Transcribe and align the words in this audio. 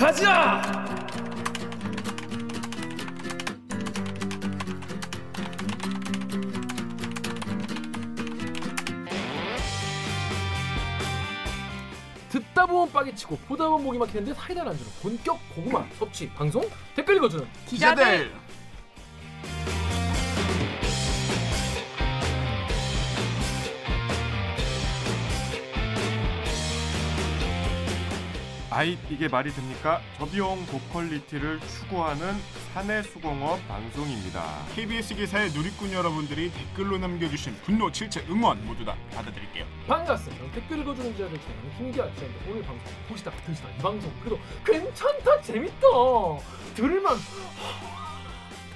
가자! 0.00 0.62
듣다 12.30 12.64
보면 12.64 12.90
빠개치고 12.90 13.36
보다 13.46 13.68
보면 13.68 13.84
목이 13.84 13.98
막히는데 13.98 14.32
사이다 14.32 14.62
안주로 14.62 14.88
본격 15.02 15.38
고구마 15.54 15.84
섭취 15.98 16.30
방송 16.30 16.66
댓글 16.96 17.16
읽어주는 17.16 17.46
기자들 17.66 18.32
아이 28.72 28.96
이게 29.10 29.26
말이 29.26 29.50
됩니까? 29.52 30.00
저비용 30.18 30.64
고퀄리티를 30.66 31.58
추구하는 31.60 32.34
사내 32.72 33.02
수공업 33.02 33.66
방송입니다. 33.66 34.64
KBS 34.76 35.16
기사의 35.16 35.50
누리꾼 35.50 35.92
여러분들이 35.92 36.52
댓글로 36.52 36.98
남겨주신 36.98 37.56
분노, 37.64 37.90
질책, 37.90 38.30
응원 38.30 38.64
모두 38.64 38.84
다 38.84 38.96
받아드릴게요. 39.12 39.66
반갑습니다 39.88 40.52
댓글 40.52 40.78
읽어주는 40.78 41.12
기자들 41.12 41.40
저는 41.40 41.76
김기아 41.78 42.08
기자입니다 42.12 42.44
오늘 42.48 42.62
방송 42.62 42.92
보시다 43.08 43.32
들으시다 43.44 43.68
이 43.70 43.78
방송 43.78 44.12
그래도 44.20 44.38
괜찮다 44.64 45.40
재밌다 45.42 45.86
들을만 46.76 47.16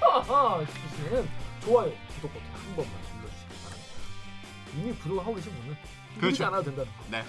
하하 0.01 0.65
싶으시면 0.65 1.29
좋아요 1.63 1.91
구독 2.15 2.33
버튼 2.33 2.47
한 2.53 2.75
번만 2.75 2.93
눌러주시기 3.15 3.63
바랍니다 3.63 4.75
이미 4.75 4.93
구독하고 4.93 5.35
계신 5.35 5.53
분은 5.53 5.77
그렇죠. 6.19 6.45
않아도 6.47 6.63
된다는 6.65 6.91
거 6.91 7.03
네. 7.11 7.23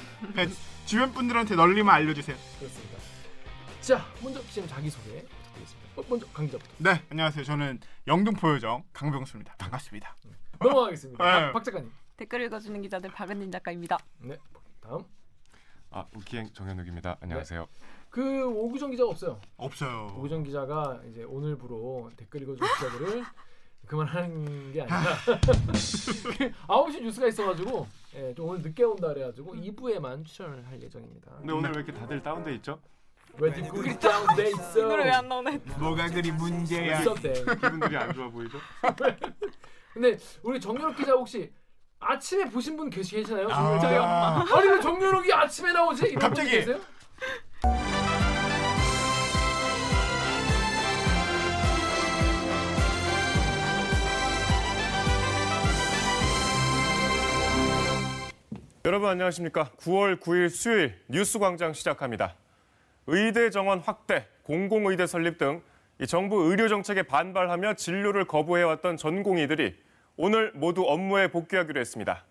네, 0.86 0.90
주변 0.90 1.12
분들한테 1.12 1.56
널리만 1.56 1.96
알려주세요. 1.96 2.36
그렇습니다 2.60 2.96
자 3.80 4.06
먼저 4.22 4.40
기자님 4.42 4.70
자기소개 4.70 5.22
부탁드리겠습니다 5.22 6.00
어, 6.00 6.04
먼저 6.08 6.26
강 6.32 6.46
기자부터 6.46 6.70
네, 6.78 7.02
안녕하세요. 7.10 7.42
저는 7.44 7.80
영등포 8.06 8.54
요정 8.54 8.84
강병수입니다. 8.92 9.56
반갑습니다. 9.58 10.14
넘어가겠습니다 10.60 11.24
네. 11.24 11.46
박, 11.46 11.52
박 11.54 11.64
작가님 11.64 11.90
댓글 12.16 12.42
읽어주는 12.42 12.80
기자들 12.82 13.10
박은진 13.10 13.50
작가입니다. 13.50 13.98
네 14.20 14.36
다음 14.80 15.02
아 15.90 16.04
우키행 16.14 16.52
정현욱입니다. 16.52 17.16
안녕하세요. 17.20 17.66
그 18.10 18.46
오규정 18.46 18.92
기자가 18.92 19.10
없어요 19.10 19.40
없어요. 19.56 20.14
오규정 20.16 20.44
기자가 20.44 21.00
이제 21.10 21.24
오늘부로 21.24 22.12
댓글 22.16 22.42
읽어주는 22.42 22.68
기자들을 22.74 23.24
그만하는 23.86 24.72
게 24.72 24.82
아니라 24.82 25.16
9시 26.68 27.02
뉴스가 27.02 27.26
있어가지고 27.26 27.86
예, 28.16 28.34
좀 28.34 28.48
오늘 28.48 28.62
늦게 28.62 28.82
온다 28.84 29.08
그래가지고 29.08 29.54
2부에만 29.54 30.24
출연을 30.24 30.66
할 30.66 30.80
예정입니다. 30.82 31.32
근데 31.38 31.52
오늘 31.52 31.70
왜 31.72 31.76
이렇게 31.76 31.92
다들 31.92 32.22
다운돼 32.22 32.54
있죠? 32.56 32.80
왜 33.38 33.52
뒷골이 33.52 33.98
다운돼 33.98 34.48
있어? 34.48 34.78
이 34.78 34.82
노래 34.82 35.04
왜안 35.04 35.28
나오나 35.28 35.50
했 35.50 35.60
뭐가 35.78 36.08
그리 36.08 36.32
문제야. 36.32 37.00
있었대. 37.00 37.32
기분들이 37.34 37.96
안 37.96 38.12
좋아 38.14 38.28
보이죠? 38.30 38.58
근데 39.92 40.18
우리 40.42 40.58
정연욱 40.60 40.96
기자 40.96 41.12
혹시 41.12 41.52
아침에 41.98 42.44
보신 42.48 42.76
분 42.76 42.88
계시 42.88 43.16
계시나요? 43.16 43.48
아. 43.50 43.74
기자? 43.76 44.56
아니 44.56 44.68
왜 44.68 44.80
정연욱이 44.80 45.32
아침에 45.32 45.72
나오지? 45.72 46.06
이런 46.06 46.18
갑자기. 46.20 46.48
분 46.50 46.58
계세요? 46.60 46.80
여러분 58.86 59.08
안녕하십니까? 59.08 59.72
9월 59.78 60.20
9일 60.20 60.48
수요일 60.48 60.96
뉴스광장 61.08 61.72
시작합니다. 61.72 62.36
의대 63.08 63.50
정원 63.50 63.80
확대, 63.80 64.28
공공의대 64.44 65.08
설립 65.08 65.38
등이 65.38 65.60
정부 66.06 66.44
의료 66.44 66.68
정책에 66.68 67.02
반발하며 67.02 67.74
진료를 67.74 68.26
거부해왔던 68.28 68.96
전공의들이 68.96 69.74
오늘 70.16 70.52
모두 70.52 70.84
업무에 70.86 71.32
복귀하기로 71.32 71.80
했습니다. 71.80 72.24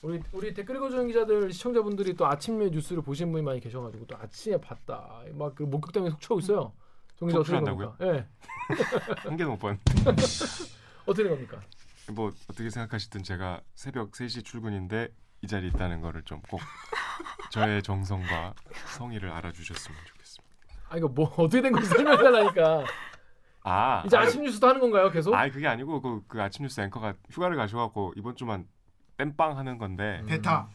우리 0.00 0.22
우리 0.32 0.54
댓글 0.54 0.76
읽어주는 0.76 1.06
기자들 1.06 1.52
시청자분들이 1.52 2.14
또 2.14 2.26
아침에 2.28 2.70
뉴스를 2.70 3.02
보신 3.02 3.30
분이 3.30 3.44
많이 3.44 3.60
계셔가지고 3.60 4.06
또 4.06 4.16
아침에 4.16 4.56
봤다 4.56 5.20
막 5.34 5.54
그 5.54 5.64
목격담에 5.64 6.08
속초하고 6.08 6.40
있어요. 6.40 6.72
정 7.16 7.28
기자 7.28 7.40
어떻게? 7.40 7.60
겁니까? 7.60 7.94
예. 8.00 8.26
한 9.28 9.36
개도 9.36 9.50
못 9.50 9.58
봤는데. 9.58 9.92
어떻게 11.04 11.28
겁니까? 11.28 11.60
뭐 12.10 12.32
어떻게 12.48 12.70
생각하시든 12.70 13.22
제가 13.22 13.60
새벽 13.74 14.12
3시 14.12 14.46
출근인데 14.46 15.10
이 15.44 15.46
자리에 15.46 15.68
있다는 15.68 16.00
거를 16.00 16.22
좀 16.22 16.40
꼭 16.48 16.60
저의 17.50 17.82
정성과 17.82 18.54
성의를 18.96 19.30
알아주셨으면 19.30 19.98
좋겠습니다. 20.06 20.54
아 20.88 20.96
이거 20.96 21.08
뭐 21.08 21.26
어떻게 21.36 21.60
된 21.62 21.72
건지 21.72 21.88
설명해달라니까. 21.88 22.84
아, 23.66 24.02
이제 24.04 24.16
아니, 24.16 24.26
아침 24.26 24.42
뉴스도 24.42 24.66
하는 24.68 24.80
건가요 24.80 25.10
계속? 25.10 25.34
아니 25.34 25.50
그게 25.50 25.66
아니고 25.68 26.00
그, 26.02 26.22
그 26.28 26.42
아침 26.42 26.64
뉴스 26.64 26.80
앵커가 26.80 27.14
휴가를 27.30 27.56
가셔갖고 27.56 28.12
이번 28.16 28.36
주만 28.36 28.66
땜빵 29.18 29.56
하는 29.56 29.78
건데 29.78 30.20
음. 30.22 30.26
대타. 30.26 30.68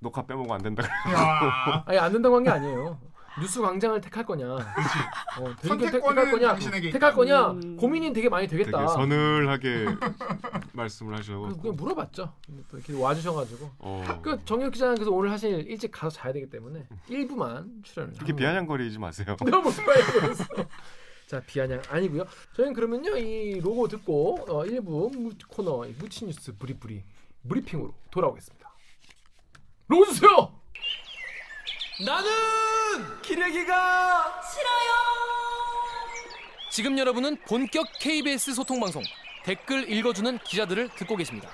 녹화 0.00 0.26
빼먹으면 0.26 0.56
안 0.56 0.62
된다. 0.62 0.82
야. 1.14 1.84
아니 1.86 1.98
안 1.98 2.12
된다고 2.12 2.36
한 2.36 2.42
게 2.44 2.50
아니에요. 2.50 2.98
뉴스 3.40 3.60
광장을 3.62 4.00
택할 4.00 4.24
거냐? 4.26 4.46
어, 4.54 5.54
선택권은 5.62 5.90
택할 5.90 6.30
거냐? 6.30 6.48
당신에게 6.48 6.90
택할 6.90 7.14
거냐? 7.14 7.50
음. 7.52 7.76
고민이 7.76 8.12
되게 8.12 8.28
많이 8.28 8.46
되게 8.46 8.64
되겠다. 8.64 8.86
서늘하게 8.88 9.86
말씀을 10.74 11.16
그래서 11.16 11.32
하셔. 11.32 11.38
그냥 11.60 11.76
물어봤죠. 11.76 12.32
또 12.70 12.76
이렇게 12.76 12.92
와주셔가지고. 12.94 13.70
어, 13.78 14.20
그 14.22 14.38
정혁 14.44 14.72
기자는 14.72 14.96
그래서 14.96 15.10
오늘 15.10 15.30
사실 15.30 15.66
일찍 15.66 15.90
가서 15.90 16.10
자야 16.10 16.32
되기 16.32 16.48
때문에 16.50 16.86
일부만 17.08 17.82
출연을. 17.82 18.14
그렇게 18.14 18.34
비아냥거리지 18.34 18.98
마세요. 18.98 19.34
너무 19.50 19.70
비아냥거렸어. 19.74 20.44
자 21.26 21.40
비아냥 21.46 21.80
아니고요. 21.88 22.24
저희는 22.54 22.74
그러면요 22.74 23.16
이 23.16 23.58
로고 23.60 23.88
듣고 23.88 24.44
어, 24.48 24.66
일부 24.66 25.10
무- 25.14 25.32
코너 25.48 25.86
이 25.86 25.94
무치 25.98 26.26
뉴스 26.26 26.54
브리브리 26.58 27.02
브리핑으로 27.48 27.94
돌아오겠습니다. 28.10 28.70
로고 29.88 30.04
주세요. 30.06 30.52
나는 32.04 32.30
기레기가 33.22 34.40
지금 36.72 36.98
여러분은 36.98 37.36
본격 37.46 37.86
KBS 38.00 38.54
소통 38.54 38.80
방송 38.80 39.02
댓글 39.44 39.90
읽어주는 39.90 40.38
기자들을 40.38 40.88
듣고 40.96 41.16
계십니다. 41.16 41.50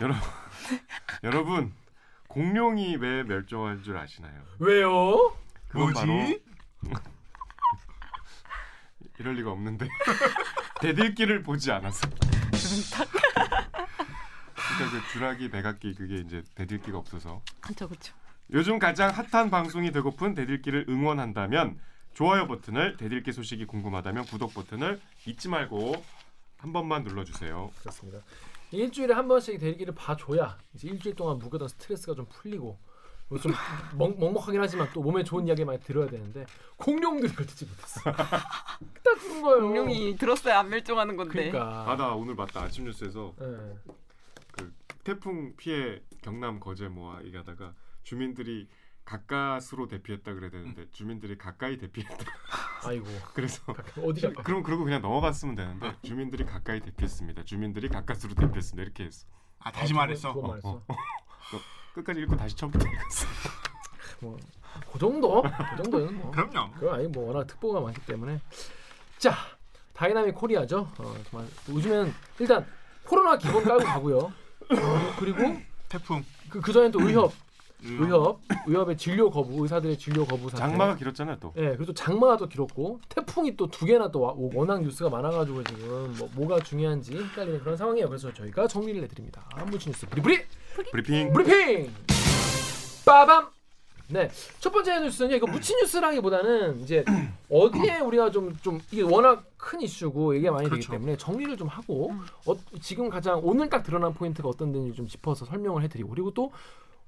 여러분, 0.00 0.20
여러분 1.22 1.72
공룡이 2.26 2.96
왜 2.96 3.22
멸종한 3.22 3.84
줄 3.84 3.96
아시나요? 3.96 4.42
왜요? 4.58 5.36
그건 5.68 5.92
뭐지? 5.92 6.42
바로 6.88 7.00
이럴 9.20 9.34
리가 9.34 9.52
없는데 9.52 9.88
대들기를 10.82 11.44
보지 11.44 11.70
않았어. 11.70 12.08
그러니까 14.78 15.00
그 15.00 15.12
주라기 15.12 15.50
백악기 15.50 15.94
그게 15.94 16.16
이제 16.16 16.42
대들기가 16.54 16.98
없어서 16.98 17.42
그렇죠, 17.60 17.88
그렇죠. 17.88 18.14
요즘 18.52 18.78
가장 18.78 19.10
핫한 19.10 19.50
방송이 19.50 19.90
되고픈 19.90 20.34
대들기를 20.34 20.86
응원한다면 20.88 21.78
좋아요 22.14 22.46
버튼을 22.46 22.96
대들기 22.96 23.32
소식이 23.32 23.66
궁금하다면 23.66 24.24
구독 24.26 24.54
버튼을 24.54 25.00
잊지 25.26 25.48
말고 25.48 26.02
한 26.56 26.72
번만 26.72 27.02
눌러주세요. 27.04 27.70
그렇습니다. 27.80 28.20
일주일에 28.70 29.14
한 29.14 29.28
번씩 29.28 29.58
대리기를 29.58 29.94
봐줘야 29.94 30.58
이제 30.74 30.88
일주일 30.88 31.14
동안 31.14 31.38
묵었던 31.38 31.68
스트레스가 31.68 32.14
좀 32.14 32.26
풀리고 32.28 32.78
뭐좀 33.28 33.52
먹, 33.96 34.18
먹먹하긴 34.18 34.60
하지만 34.60 34.88
또 34.92 35.02
몸에 35.02 35.22
좋은 35.24 35.46
이야기 35.46 35.64
많이 35.64 35.80
들어야 35.80 36.08
되는데 36.08 36.46
공룡들이 36.76 37.30
그걸 37.30 37.46
듣지 37.46 37.66
못했어. 37.66 38.00
딱 38.12 39.20
죽은 39.20 39.42
거예요. 39.42 39.60
공룡이 39.60 40.16
들었어야 40.16 40.60
안 40.60 40.68
멸종하는 40.70 41.16
건데. 41.16 41.50
그러니까. 41.50 41.90
아나 41.90 42.14
오늘 42.14 42.34
맞다 42.34 42.62
아침 42.62 42.84
뉴스에서 42.84 43.34
예. 43.40 43.92
그 44.58 44.72
태풍 45.04 45.54
피해 45.56 46.00
경남 46.22 46.60
거제 46.60 46.88
모아 46.88 47.22
얘기하다가 47.24 47.74
주민들이 48.02 48.68
가까스로 49.04 49.88
대피했다 49.88 50.34
그래야 50.34 50.50
되는데 50.50 50.86
주민들이 50.90 51.38
가까이 51.38 51.78
대피했다. 51.78 52.24
아이고 52.84 53.06
그래서 53.32 53.62
어디? 54.04 54.30
그럼 54.44 54.62
그러고 54.62 54.84
그냥 54.84 55.00
넘어갔으면 55.00 55.54
되는데 55.54 55.96
주민들이 56.02 56.44
가까이 56.44 56.80
대피했습니다. 56.80 57.44
주민들이 57.44 57.88
가까스로 57.88 58.34
대피했습니다. 58.34 58.82
이렇게 58.82 59.04
했어. 59.04 59.26
아 59.60 59.72
다시 59.72 59.94
말했어. 59.94 60.34
그거 60.34 60.48
말했어. 60.48 60.82
끝까지 61.94 62.20
읽고 62.20 62.36
다시 62.36 62.54
처음부터 62.54 62.86
읽었어. 62.86 63.26
뭐그 64.20 64.98
정도? 64.98 65.42
그 65.42 65.82
정도는 65.82 66.18
뭐. 66.18 66.30
그럼요. 66.30 66.72
그건 66.74 66.94
아니 66.94 67.08
뭐 67.08 67.28
워낙 67.28 67.46
특보가 67.46 67.80
많기 67.80 68.04
때문에 68.04 68.40
자 69.16 69.34
dynamic 69.94 70.34
Korea죠. 70.34 70.80
어, 70.98 71.14
정말 71.30 71.48
요즘엔 71.68 72.12
일단 72.40 72.66
코로나 73.04 73.38
기본 73.38 73.64
깔고 73.64 73.84
가고요. 73.84 74.32
어, 74.70 75.14
그리고 75.18 75.56
태풍. 75.88 76.24
그, 76.50 76.60
그 76.60 76.72
전엔 76.72 76.90
또 76.92 77.00
의협, 77.00 77.32
음. 77.84 77.98
의협, 78.02 78.40
의협의 78.66 78.96
진료 78.96 79.30
거부, 79.30 79.62
의사들의 79.62 79.96
진료 79.98 80.24
거부 80.26 80.50
사태. 80.50 80.62
장마가 80.62 80.96
길었잖아요 80.96 81.36
또. 81.40 81.52
예, 81.56 81.68
그리고 81.70 81.86
또 81.86 81.94
장마가 81.94 82.36
또 82.36 82.48
길었고 82.48 83.00
태풍이 83.08 83.56
또 83.56 83.66
두 83.68 83.86
개나 83.86 84.10
또 84.10 84.20
와- 84.20 84.34
워낙 84.36 84.82
뉴스가 84.82 85.08
많아가지고 85.10 85.62
지금 85.64 86.14
뭐 86.18 86.28
뭐가 86.34 86.60
중요한지 86.60 87.16
헷갈리는 87.16 87.60
그런 87.60 87.76
상황이에요. 87.76 88.08
그래서 88.08 88.32
저희가 88.32 88.66
정리를 88.66 89.02
해드립니다. 89.04 89.48
묻힌 89.70 89.88
뉴스 89.88 90.06
브리브리 90.08 90.44
브리핑. 90.92 91.32
브리핑. 91.32 91.92
빠밤. 93.04 93.48
네, 94.10 94.30
첫 94.58 94.72
번째 94.72 95.00
뉴스는요. 95.00 95.36
이거 95.36 95.46
묻힌 95.46 95.76
뉴스라기보다는 95.80 96.80
이제 96.80 97.04
어디에 97.50 97.98
우리가 98.00 98.30
좀 98.30 98.56
좀 98.62 98.80
이게 98.90 99.02
워낙 99.02 99.44
큰 99.58 99.80
이슈고 99.82 100.34
얘기가 100.36 100.52
많이 100.52 100.64
그렇죠. 100.68 100.86
되기 100.88 100.92
때문에 100.92 101.16
정리를 101.18 101.56
좀 101.58 101.68
하고 101.68 102.10
음. 102.10 102.20
어, 102.46 102.54
지금 102.80 103.10
가장 103.10 103.40
오늘 103.42 103.68
딱 103.68 103.82
드러난 103.82 104.14
포인트가 104.14 104.48
어떤 104.48 104.72
데인지 104.72 104.94
좀 104.96 105.06
짚어서 105.06 105.44
설명을 105.44 105.82
해드리고 105.82 106.08
그리고 106.10 106.30
또 106.32 106.50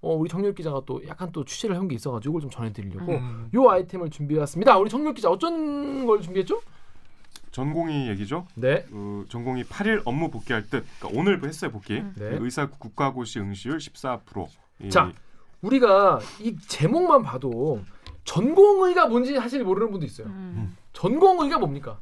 어, 0.03 0.15
우리 0.15 0.29
정렬 0.29 0.55
기자가 0.55 0.83
또 0.87 1.01
약간 1.07 1.31
또 1.33 1.45
취재를 1.45 1.77
한 1.77 1.89
게 1.89 1.95
있어가지고 1.95 2.33
이걸 2.33 2.41
좀 2.43 2.51
전해드리려고 2.51 3.13
음. 3.13 3.51
요 3.55 3.71
아이템을 3.71 4.11
준비해왔습니다. 4.11 4.77
우리 4.79 4.91
정렬 4.91 5.15
기자 5.15 5.31
어쩐 5.31 6.07
걸 6.07 6.21
준비했죠? 6.21 6.61
전공의 7.51 8.09
얘기죠. 8.11 8.47
네, 8.55 8.85
그 8.91 9.27
전공이 9.29 9.65
8일 9.65 10.03
업무 10.05 10.31
복귀할 10.31 10.63
듯. 10.69 10.85
그러니까 11.01 11.21
오늘 11.21 11.43
했어요 11.45 11.71
복귀. 11.71 11.95
음. 11.99 12.15
네. 12.17 12.37
의사 12.41 12.67
국가고시 12.69 13.41
응시율 13.41 13.79
14%. 13.79 14.47
이- 14.83 14.91
자. 14.91 15.13
우리가 15.63 16.21
이 16.41 16.57
제목만 16.57 17.23
봐도 17.23 17.83
전공의가 18.25 19.07
뭔지 19.07 19.35
사실 19.35 19.65
모르는 19.65 19.91
분도 19.91 20.07
있어요. 20.07 20.27
음. 20.29 20.77
전공의가 20.93 21.59
뭡니까? 21.59 22.01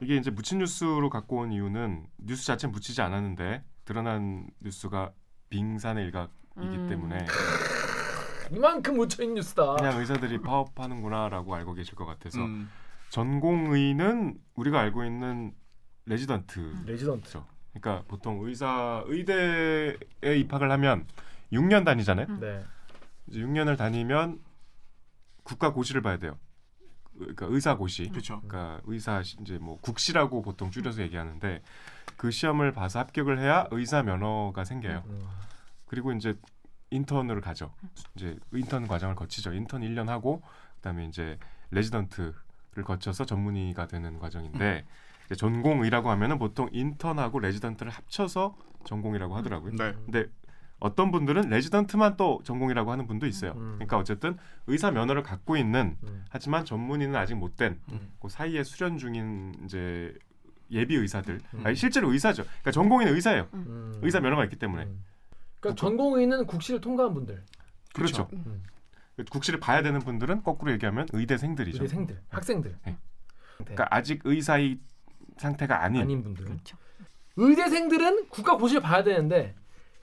이게 0.00 0.16
이제 0.16 0.30
묻힌 0.30 0.58
뉴스로 0.58 1.10
갖고 1.10 1.38
온 1.38 1.52
이유는 1.52 2.06
뉴스 2.18 2.46
자체는 2.46 2.72
묻히지 2.72 3.02
않았는데 3.02 3.64
드러난 3.84 4.46
뉴스가 4.60 5.12
빙산의 5.50 6.04
일각이기 6.04 6.32
음. 6.58 6.86
때문에 6.88 7.26
이만큼 8.52 8.96
묻혀있는 8.96 9.36
뉴스다. 9.36 9.76
그냥 9.76 9.98
의사들이 9.98 10.40
파업하는구나라고 10.40 11.54
알고 11.54 11.74
계실 11.74 11.94
것 11.96 12.06
같아서 12.06 12.38
음. 12.40 12.70
전공의는 13.10 14.38
우리가 14.54 14.78
알고 14.80 15.04
있는 15.04 15.52
레지던트. 16.06 16.84
레지던트. 16.86 17.40
그러니까 17.72 18.04
보통 18.08 18.40
의사 18.46 19.02
의대에 19.06 19.96
입학을 20.38 20.70
하면 20.72 21.06
6년 21.52 21.84
다니잖아요. 21.84 22.26
음. 22.28 22.40
네. 22.40 22.64
이제 23.28 23.40
6년을 23.40 23.76
다니면 23.76 24.40
국가 25.42 25.72
고시를 25.72 26.02
봐야 26.02 26.18
돼요. 26.18 26.38
그러니까 27.16 27.46
의사 27.48 27.76
고시. 27.76 28.08
그렇죠. 28.08 28.40
그러니까 28.42 28.80
의사 28.84 29.22
시- 29.22 29.36
이제 29.40 29.58
뭐 29.58 29.78
국시라고 29.80 30.42
보통 30.42 30.70
줄여서 30.70 31.02
얘기하는데 31.02 31.62
그 32.16 32.30
시험을 32.30 32.72
봐서 32.72 33.00
합격을 33.00 33.38
해야 33.38 33.66
의사 33.70 34.02
면허가 34.02 34.64
생겨요. 34.64 35.02
음. 35.06 35.28
그리고 35.86 36.12
이제 36.12 36.38
인턴을 36.90 37.40
가죠. 37.40 37.74
이제 38.14 38.36
인턴 38.52 38.86
과정을 38.86 39.14
거치죠. 39.14 39.52
인턴 39.52 39.82
1년 39.82 40.06
하고 40.06 40.42
그다음에 40.76 41.06
이제 41.06 41.38
레지던트를 41.70 42.34
거쳐서 42.84 43.24
전문의가 43.26 43.88
되는 43.88 44.18
과정인데 44.18 44.86
이제 45.26 45.34
전공의라고 45.34 46.10
하면은 46.10 46.38
보통 46.38 46.68
인턴하고 46.72 47.40
레지던트를 47.40 47.90
합쳐서 47.92 48.56
전공이라고 48.84 49.36
하더라고요. 49.36 49.72
네. 49.76 49.92
근데 50.04 50.26
어떤 50.80 51.10
분들은 51.10 51.48
레지던트만 51.48 52.16
또 52.16 52.40
전공이라고 52.44 52.92
하는 52.92 53.06
분도 53.06 53.26
있어요. 53.26 53.52
음. 53.56 53.72
그러니까 53.74 53.98
어쨌든 53.98 54.36
의사 54.66 54.90
면허를 54.90 55.22
갖고 55.22 55.56
있는 55.56 55.96
음. 56.04 56.24
하지만 56.30 56.64
전문의는 56.64 57.16
아직 57.16 57.34
못된 57.34 57.80
음. 57.90 58.12
그 58.20 58.28
사이에 58.28 58.62
수련 58.62 58.96
중인 58.96 59.54
이제 59.64 60.14
예비 60.70 60.94
의사들 60.94 61.40
음. 61.54 61.66
아니 61.66 61.74
실제로 61.74 62.12
의사죠. 62.12 62.44
그러니까 62.44 62.70
전공의는 62.70 63.14
의사예요. 63.14 63.48
음. 63.54 63.98
의사 64.02 64.20
면허가 64.20 64.44
있기 64.44 64.56
때문에 64.56 64.84
음. 64.84 65.04
그러니까 65.60 65.80
전공의는 65.80 66.46
국시를 66.46 66.80
통과한 66.80 67.14
분들, 67.14 67.42
그렇죠. 67.92 68.28
음. 68.32 68.62
국시를 69.30 69.58
봐야 69.58 69.82
되는 69.82 69.98
분들은 69.98 70.44
거꾸로 70.44 70.70
얘기하면 70.72 71.08
의대생들이죠. 71.12 71.82
의대생들, 71.82 72.22
학생들, 72.28 72.78
네. 72.84 72.92
네. 72.92 72.98
그러니까 73.56 73.88
아직 73.90 74.20
의사의 74.24 74.78
상태가 75.38 75.82
아닌, 75.82 76.02
아닌 76.02 76.22
분들. 76.22 76.44
그렇죠. 76.44 76.76
의대생들은 77.34 78.28
국가 78.28 78.56
고시를 78.56 78.82
봐야 78.82 79.02
되는데 79.02 79.56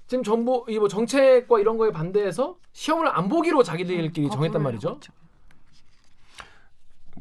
지금 0.07 0.23
정부 0.23 0.65
이 0.69 0.77
뭐 0.77 0.87
정책과 0.87 1.59
이런 1.59 1.77
거에 1.77 1.91
반대해서 1.91 2.57
시험을 2.73 3.07
안 3.07 3.27
보기로 3.29 3.63
자기들끼리 3.63 4.29
정했단 4.29 4.61
거부를 4.61 4.61
말이죠. 4.61 4.99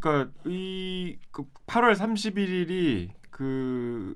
그러니까 0.00 0.30
이그 0.44 1.44
8월 1.66 1.94
31일이 1.96 3.08
그 3.30 4.14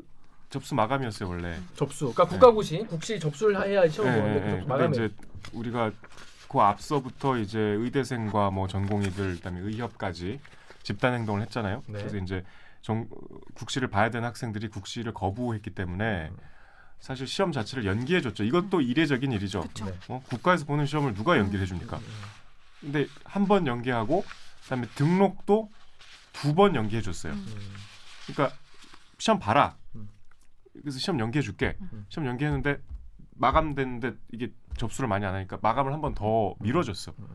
접수 0.50 0.74
마감이었어요 0.74 1.28
원래. 1.28 1.58
접수. 1.74 2.12
그러니까 2.12 2.24
국가 2.26 2.50
고시, 2.50 2.78
국시 2.88 3.18
접수를 3.20 3.62
해야 3.66 3.86
시험을 3.88 4.12
예, 4.16 4.20
보는데 4.20 4.40
예, 4.40 4.44
예. 4.46 4.50
그 4.50 4.56
근데 4.58 4.66
마감에 4.66 4.90
이제 4.90 5.14
우리가 5.52 5.92
그 6.50 6.58
앞서부터 6.60 7.38
이제 7.38 7.58
의대생과 7.58 8.50
뭐 8.50 8.66
전공의들 8.68 9.36
그다음에 9.36 9.60
의협까지 9.60 10.40
집단 10.82 11.14
행동을 11.14 11.42
했잖아요. 11.42 11.82
네. 11.86 11.98
그래서 11.98 12.16
이제 12.16 12.44
정, 12.80 13.06
국시를 13.54 13.88
봐야 13.88 14.10
되는 14.10 14.26
학생들이 14.26 14.68
국시를 14.68 15.12
거부했기 15.12 15.70
음. 15.70 15.74
때문에 15.74 16.30
사실 17.00 17.26
시험 17.26 17.52
자체를 17.52 17.86
연기해 17.86 18.20
줬죠. 18.20 18.44
이것도 18.44 18.80
이례적인 18.80 19.32
일이죠. 19.32 19.62
네. 19.84 19.98
어? 20.08 20.20
국가에서 20.28 20.64
보는 20.66 20.86
시험을 20.86 21.14
누가 21.14 21.38
연기를 21.38 21.60
해줍니까? 21.62 21.98
근데 22.80 23.06
한 23.24 23.46
번 23.46 23.66
연기하고 23.66 24.24
그다음에 24.64 24.86
등록도 24.94 25.70
두 26.32 26.54
번 26.54 26.74
연기해 26.76 27.02
줬어요. 27.02 27.32
음. 27.32 27.46
그러니까 28.26 28.56
시험 29.18 29.38
봐라. 29.38 29.76
음. 29.96 30.08
그래서 30.80 30.98
시험 30.98 31.18
연기해 31.18 31.42
줄게. 31.42 31.76
음. 31.80 32.06
시험 32.08 32.26
연기했는데 32.26 32.78
마감됐는데 33.36 34.14
이게 34.32 34.52
접수를 34.76 35.08
많이 35.08 35.24
안 35.24 35.34
하니까 35.34 35.58
마감을 35.62 35.92
한 35.92 36.00
번 36.00 36.14
더 36.14 36.54
미뤄줬어. 36.60 37.12
음. 37.18 37.26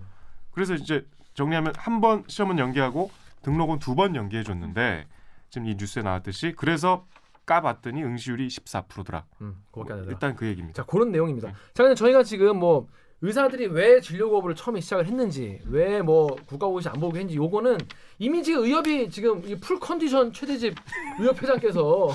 그래서 0.51 0.75
이제 0.75 1.06
정리하면 1.33 1.74
한 1.77 2.00
번 2.00 2.24
시험은 2.27 2.60
연기하고 2.60 3.12
등록은 3.42 3.80
두 3.80 3.95
번 3.95 4.15
연기해 4.15 4.44
줬는데 4.44 5.07
지금 5.50 5.68
이 5.68 5.75
뉴스에 5.75 6.04
나왔듯이 6.04 6.54
그래서 6.56 7.06
까봤더니 7.45 8.04
응시율이 8.04 8.48
14%더라. 8.48 9.25
음, 9.42 9.57
되더라. 9.74 10.04
일단 10.12 10.36
그 10.36 10.48
얘기입니다. 10.48 10.81
자 10.84 10.86
그런 10.86 11.12
내용입니다. 11.12 11.50
네. 11.50 11.54
자 11.74 11.84
근데 11.84 11.95
저희가 11.95 12.24
지금 12.24 12.57
뭐 12.60 12.88
의사들이 13.22 13.68
왜 13.68 14.01
진료 14.01 14.30
거부를 14.30 14.56
처음에 14.56 14.81
시작을 14.81 15.06
했는지 15.06 15.62
왜 15.68 16.01
뭐 16.01 16.36
국가고시 16.45 16.90
안 16.90 16.95
보고 17.00 17.16
했는지 17.16 17.36
요거는 17.38 17.78
이미 18.19 18.44
지금 18.44 18.63
의협이 18.63 19.10
지금 19.10 19.42
이풀 19.45 19.80
컨디션 19.80 20.34
최대집 20.34 20.75
의협 21.19 21.42
회장께서 21.42 22.10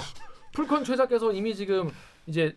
풀컨 0.52 0.84
최장께서 0.84 1.32
이미 1.32 1.54
지금 1.54 1.90
이제 2.26 2.54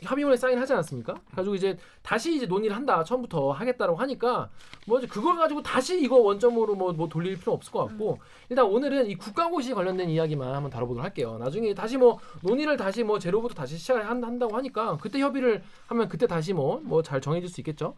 협의문에 0.00 0.36
사인하지 0.36 0.72
않았습니까? 0.74 1.14
가지고 1.34 1.54
이제 1.54 1.78
다시 2.02 2.34
이제 2.36 2.46
논의를 2.46 2.74
한다 2.76 3.02
처음부터 3.04 3.52
하겠다라고 3.52 3.96
하니까 3.98 4.50
뭐 4.86 4.98
이제 4.98 5.06
그걸 5.06 5.36
가지고 5.36 5.62
다시 5.62 6.00
이거 6.02 6.18
원점으로 6.18 6.74
뭐, 6.74 6.92
뭐 6.92 7.08
돌릴 7.08 7.38
필요 7.38 7.52
없을 7.52 7.72
것 7.72 7.86
같고 7.86 8.18
일단 8.50 8.66
오늘은 8.66 9.06
이 9.06 9.14
국가고시 9.14 9.72
관련된 9.72 10.10
이야기만 10.10 10.52
한번 10.54 10.70
다뤄보도록 10.70 11.02
할게요. 11.04 11.38
나중에 11.38 11.72
다시 11.74 11.96
뭐 11.96 12.18
논의를 12.42 12.76
다시 12.76 13.02
뭐 13.02 13.18
제로부터 13.18 13.54
다시 13.54 13.78
시작을 13.78 14.08
한- 14.08 14.22
한다고 14.22 14.56
하니까 14.56 14.96
그때 15.00 15.20
협의를 15.20 15.62
하면 15.86 16.08
그때 16.08 16.26
다시 16.26 16.52
뭐 16.52 16.80
뭐 16.82 17.00
잘 17.02 17.20
정해질 17.20 17.48
수 17.48 17.60
있겠죠. 17.60 17.94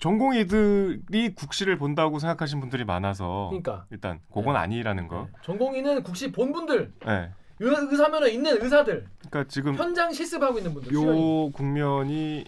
전공의들이 0.00 1.34
국시를 1.34 1.76
본다고 1.76 2.18
생각하시는 2.18 2.58
분들이 2.60 2.84
많아서 2.84 3.48
그러니까 3.50 3.84
일단 3.90 4.20
그건 4.32 4.56
아니라는 4.56 5.08
거. 5.08 5.24
네. 5.30 5.38
전공의는 5.42 6.02
국시 6.02 6.32
본 6.32 6.52
분들 6.52 6.92
네. 7.04 7.30
의- 7.60 7.88
의사면허 7.90 8.28
있는 8.28 8.62
의사들 8.62 9.06
그러니까 9.28 9.44
지금 9.48 9.74
현장 9.76 10.12
실습하고 10.12 10.58
있는 10.58 10.72
분들. 10.74 10.92
요 10.94 11.50
국면이 11.50 12.44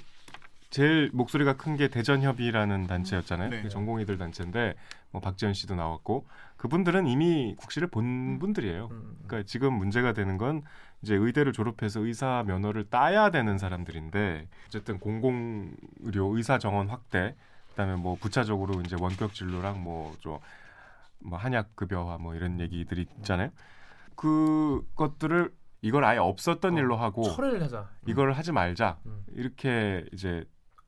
제일 0.71 1.11
목소리가 1.13 1.57
큰 1.59 1.77
게 1.77 1.89
대전협의라는 1.89 2.87
단체였잖아요. 2.87 3.51
네. 3.51 3.63
그 3.63 3.69
전공의들 3.69 4.17
단체인데 4.17 4.75
뭐 5.11 5.21
박지원 5.21 5.53
씨도 5.53 5.75
나왔고 5.75 6.27
그분들은 6.57 7.07
이미 7.07 7.55
국시를 7.59 7.89
본 7.89 8.39
분들이에요. 8.39 8.89
음, 8.91 9.17
그러니까 9.27 9.47
지금 9.47 9.75
문제가 9.75 10.15
되는 10.15 10.39
건 10.39 10.63
이제 11.03 11.15
의대를 11.15 11.53
졸업해서 11.53 12.01
의사 12.01 12.43
면허를 12.47 12.85
따야 12.89 13.31
되는 13.31 13.59
사람들인데 13.59 14.49
어쨌든 14.69 14.99
공공 14.99 15.75
의료 16.01 16.35
의사 16.37 16.59
정원 16.59 16.89
확대 16.89 17.35
그다음에 17.71 17.97
뭐 17.97 18.17
부차적으로 18.19 18.81
이제 18.81 18.97
원격 18.99 19.35
진료랑 19.35 19.83
뭐좀 19.85 20.39
뭐 21.19 21.39
한약 21.39 21.77
급여화 21.77 22.17
뭐 22.19 22.35
이런 22.35 22.59
얘기들이 22.61 23.07
있잖아요. 23.19 23.51
그것들을 24.23 25.53
이걸 25.83 26.05
아예 26.05 26.19
없었던 26.19 26.75
어, 26.75 26.79
일로 26.79 26.97
하고 26.97 27.23
철회를 27.25 27.63
하자. 27.63 27.89
이걸 28.07 28.33
하지 28.33 28.53
말자 28.53 28.99
음. 29.07 29.25
이렇게 29.33 30.05
이제 30.13 30.45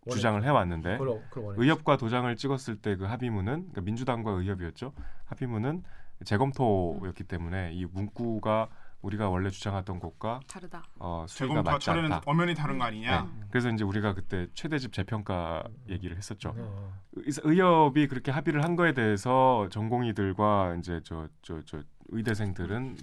원해. 0.06 0.16
주장을 0.16 0.44
해왔는데 0.44 0.98
원해. 1.00 1.20
의협과 1.56 1.96
도장을 1.96 2.34
찍었을 2.36 2.76
때 2.76 2.96
그 2.96 3.04
합의문은 3.04 3.44
그러니까 3.72 3.80
민주당과 3.80 4.30
의협이었죠 4.32 4.92
합의문은 5.26 5.82
재검토였기 6.24 7.24
때문에 7.24 7.72
이 7.72 7.86
문구가 7.86 8.68
우리가 9.02 9.28
원래 9.28 9.50
주장했던 9.50 9.98
것과 10.00 10.40
다르다. 10.48 10.82
어, 10.98 11.26
수위가 11.28 11.52
재검토와 11.54 11.74
맞지 11.74 11.84
철회는 11.86 12.12
않다. 12.12 12.22
엄연히 12.24 12.54
다른 12.54 12.78
거 12.78 12.84
아니냐? 12.84 13.22
네. 13.22 13.28
그래서 13.50 13.68
이제 13.68 13.84
우리가 13.84 14.14
그때 14.14 14.46
최대집 14.54 14.94
재평가 14.94 15.62
얘기를 15.90 16.16
했었죠. 16.16 16.54
어. 16.56 16.92
의- 17.16 17.24
의협이 17.42 18.06
그렇게 18.08 18.30
합의를 18.30 18.64
한 18.64 18.76
거에 18.76 18.94
대해서 18.94 19.68
전공의들과 19.70 20.76
이제 20.78 21.00
저 21.04 21.28
저 21.42 21.60
저 21.66 21.82
의대생들은 22.14 22.96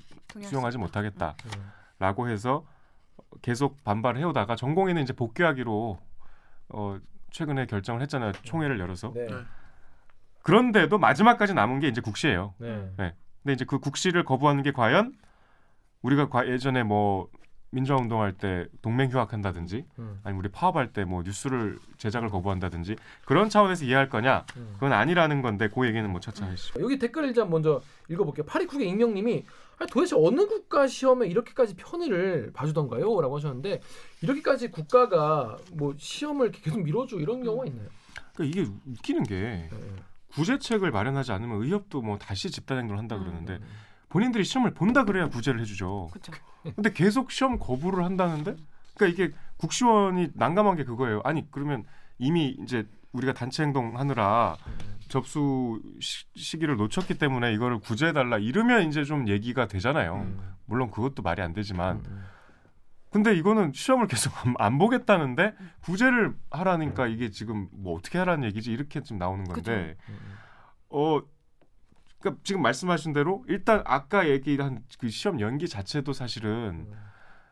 수용하지 0.44 0.78
못하겠다라고 0.78 2.24
음. 2.24 2.30
해서 2.30 2.66
계속 3.42 3.84
반발을 3.84 4.20
해오다가 4.20 4.56
전공의는 4.56 5.04
이제 5.04 5.14
복귀하기로 5.14 6.00
어, 6.70 6.98
최근에 7.32 7.66
결정을 7.66 8.02
했잖아요. 8.02 8.32
총회를 8.44 8.80
열어서. 8.80 9.12
네. 9.14 9.28
네. 9.28 9.34
그런데도 10.44 10.98
마지막까지 10.98 11.54
남은 11.54 11.80
게 11.80 11.88
이제 11.88 12.02
국시예요. 12.02 12.56
네. 12.58 12.90
근데 12.98 13.54
이제 13.54 13.66
그 13.66 13.80
국시를 13.80 14.24
거부하는 14.24 14.64
게 14.64 14.72
과연 14.72 15.14
우리가 16.02 16.30
과- 16.30 16.48
예전에 16.48 16.84
뭐 16.84 17.30
민주화 17.72 17.98
운동할 17.98 18.34
때 18.34 18.68
동맹 18.82 19.10
휴학한다든지 19.10 19.86
음. 19.98 20.20
아니면 20.24 20.40
우리 20.44 20.50
파업할 20.52 20.92
때 20.94 21.06
뭐 21.06 21.24
뉴스를 21.24 21.80
제작을 21.98 22.30
거부한다든지 22.30 22.96
그런 23.26 23.50
차원에서 23.50 23.86
이해할 23.86 24.10
거냐 24.10 24.46
음. 24.58 24.72
그건 24.76 24.94
아니라는 24.94 25.42
건데 25.42 25.70
그 25.74 25.86
얘기는 25.88 26.08
뭐 26.10 26.20
차차 26.20 26.46
하시죠. 26.46 26.82
여기 26.82 27.00
댓글 27.00 27.26
일단 27.26 27.50
먼저 27.50 27.82
읽어볼게요. 28.10 28.46
파리쿡의 28.46 28.88
익명님이 28.90 29.46
도대체 29.92 30.16
어느 30.18 30.46
국가 30.46 30.86
시험에 30.86 31.28
이렇게까지 31.28 31.76
편의를 31.76 32.52
봐주던가요?라고 32.54 33.38
하셨는데 33.38 33.82
이렇게까지 34.22 34.70
국가가 34.70 35.58
뭐 35.74 35.96
시험을 35.98 36.52
계속 36.52 36.84
밀어줘 36.84 37.18
이런 37.18 37.44
경우가 37.44 37.66
있나요? 37.66 37.88
그러니까 38.36 38.44
이게 38.62 38.70
웃기는 38.86 39.24
게 39.24 39.36
네. 39.40 39.70
구제책을 40.34 40.92
마련하지 40.92 41.32
않으면 41.32 41.64
의협도 41.64 42.02
뭐 42.02 42.18
다시 42.18 42.52
집단 42.52 42.78
행동을 42.78 43.00
한다 43.00 43.18
그러는데 43.18 43.54
음. 43.54 43.66
본인들이 44.12 44.44
시험을 44.44 44.74
본다 44.74 45.06
그래야 45.06 45.30
구제를 45.30 45.62
해주죠. 45.62 46.10
그렇죠. 46.12 46.32
근데 46.76 46.92
계속 46.92 47.32
시험 47.32 47.58
거부를 47.58 48.04
한다는데 48.04 48.56
그러니까 48.96 49.24
이게 49.24 49.34
국시원이 49.58 50.30
난감한 50.34 50.76
게 50.76 50.84
그거예요. 50.84 51.22
아니 51.24 51.50
그러면 51.50 51.86
이미 52.20 52.58
이제 52.62 52.88
우리가 53.14 53.34
단체 53.34 53.64
행동하느라 53.64 54.58
접수 55.08 55.82
시, 56.00 56.26
시기를 56.36 56.76
놓쳤기 56.76 57.18
때문에 57.18 57.54
이거를 57.54 57.80
구제해 57.80 58.12
달라 58.12 58.38
이러면 58.38 58.88
이제 58.88 59.04
좀 59.06 59.30
얘기가 59.30 59.68
되잖아요. 59.68 60.16
음. 60.16 60.56
물론 60.66 60.92
그것도 60.92 61.22
말이 61.22 61.42
안 61.42 61.54
되지만 61.54 62.04
음. 62.06 62.26
근데 63.12 63.34
이거는 63.36 63.72
시험을 63.74 64.08
계속 64.08 64.34
안, 64.46 64.56
안 64.58 64.78
보겠다는데 64.78 65.54
구제를 65.84 66.34
하라니까 66.50 67.08
이게 67.08 67.30
지금 67.30 67.70
뭐 67.72 67.98
어떻게 67.98 68.18
하라는 68.18 68.44
얘기지 68.46 68.72
이렇게 68.72 69.02
지금 69.02 69.20
나오는 69.20 69.46
건데 69.46 69.96
음. 70.10 70.18
어 70.90 71.22
그러니까 72.22 72.42
지금 72.44 72.62
말씀하신 72.62 73.14
대로 73.14 73.44
일단 73.48 73.82
아까 73.86 74.30
얘기한 74.30 74.84
그 75.00 75.10
시험 75.10 75.40
연기 75.40 75.68
자체도 75.68 76.14
사실은 76.14 76.86
음. 76.90 76.94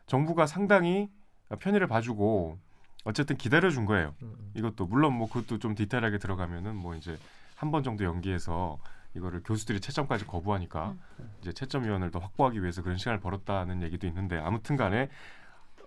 정부가 0.06 0.46
상당히 0.46 1.10
편의를 1.58 1.86
봐주고 1.86 2.58
어쨌든 3.04 3.36
기다려 3.36 3.70
준 3.70 3.84
거예요. 3.86 4.14
음. 4.22 4.50
이것도 4.54 4.86
물론 4.86 5.14
뭐 5.14 5.28
그것도 5.28 5.58
좀 5.58 5.74
디테일하게 5.74 6.18
들어가면은 6.18 6.76
뭐 6.76 6.94
이제 6.94 7.18
한 7.56 7.70
번 7.70 7.82
정도 7.82 8.04
연기해서 8.04 8.78
이거를 9.14 9.42
교수들이 9.42 9.80
채점까지 9.80 10.24
거부하니까 10.26 10.94
이제 11.42 11.52
채점 11.52 11.84
위원을 11.84 12.10
더 12.10 12.20
확보하기 12.20 12.62
위해서 12.62 12.80
그런 12.82 12.96
시간을 12.96 13.20
벌었다는 13.20 13.82
얘기도 13.82 14.06
있는데 14.06 14.38
아무튼 14.38 14.76
간에 14.76 15.10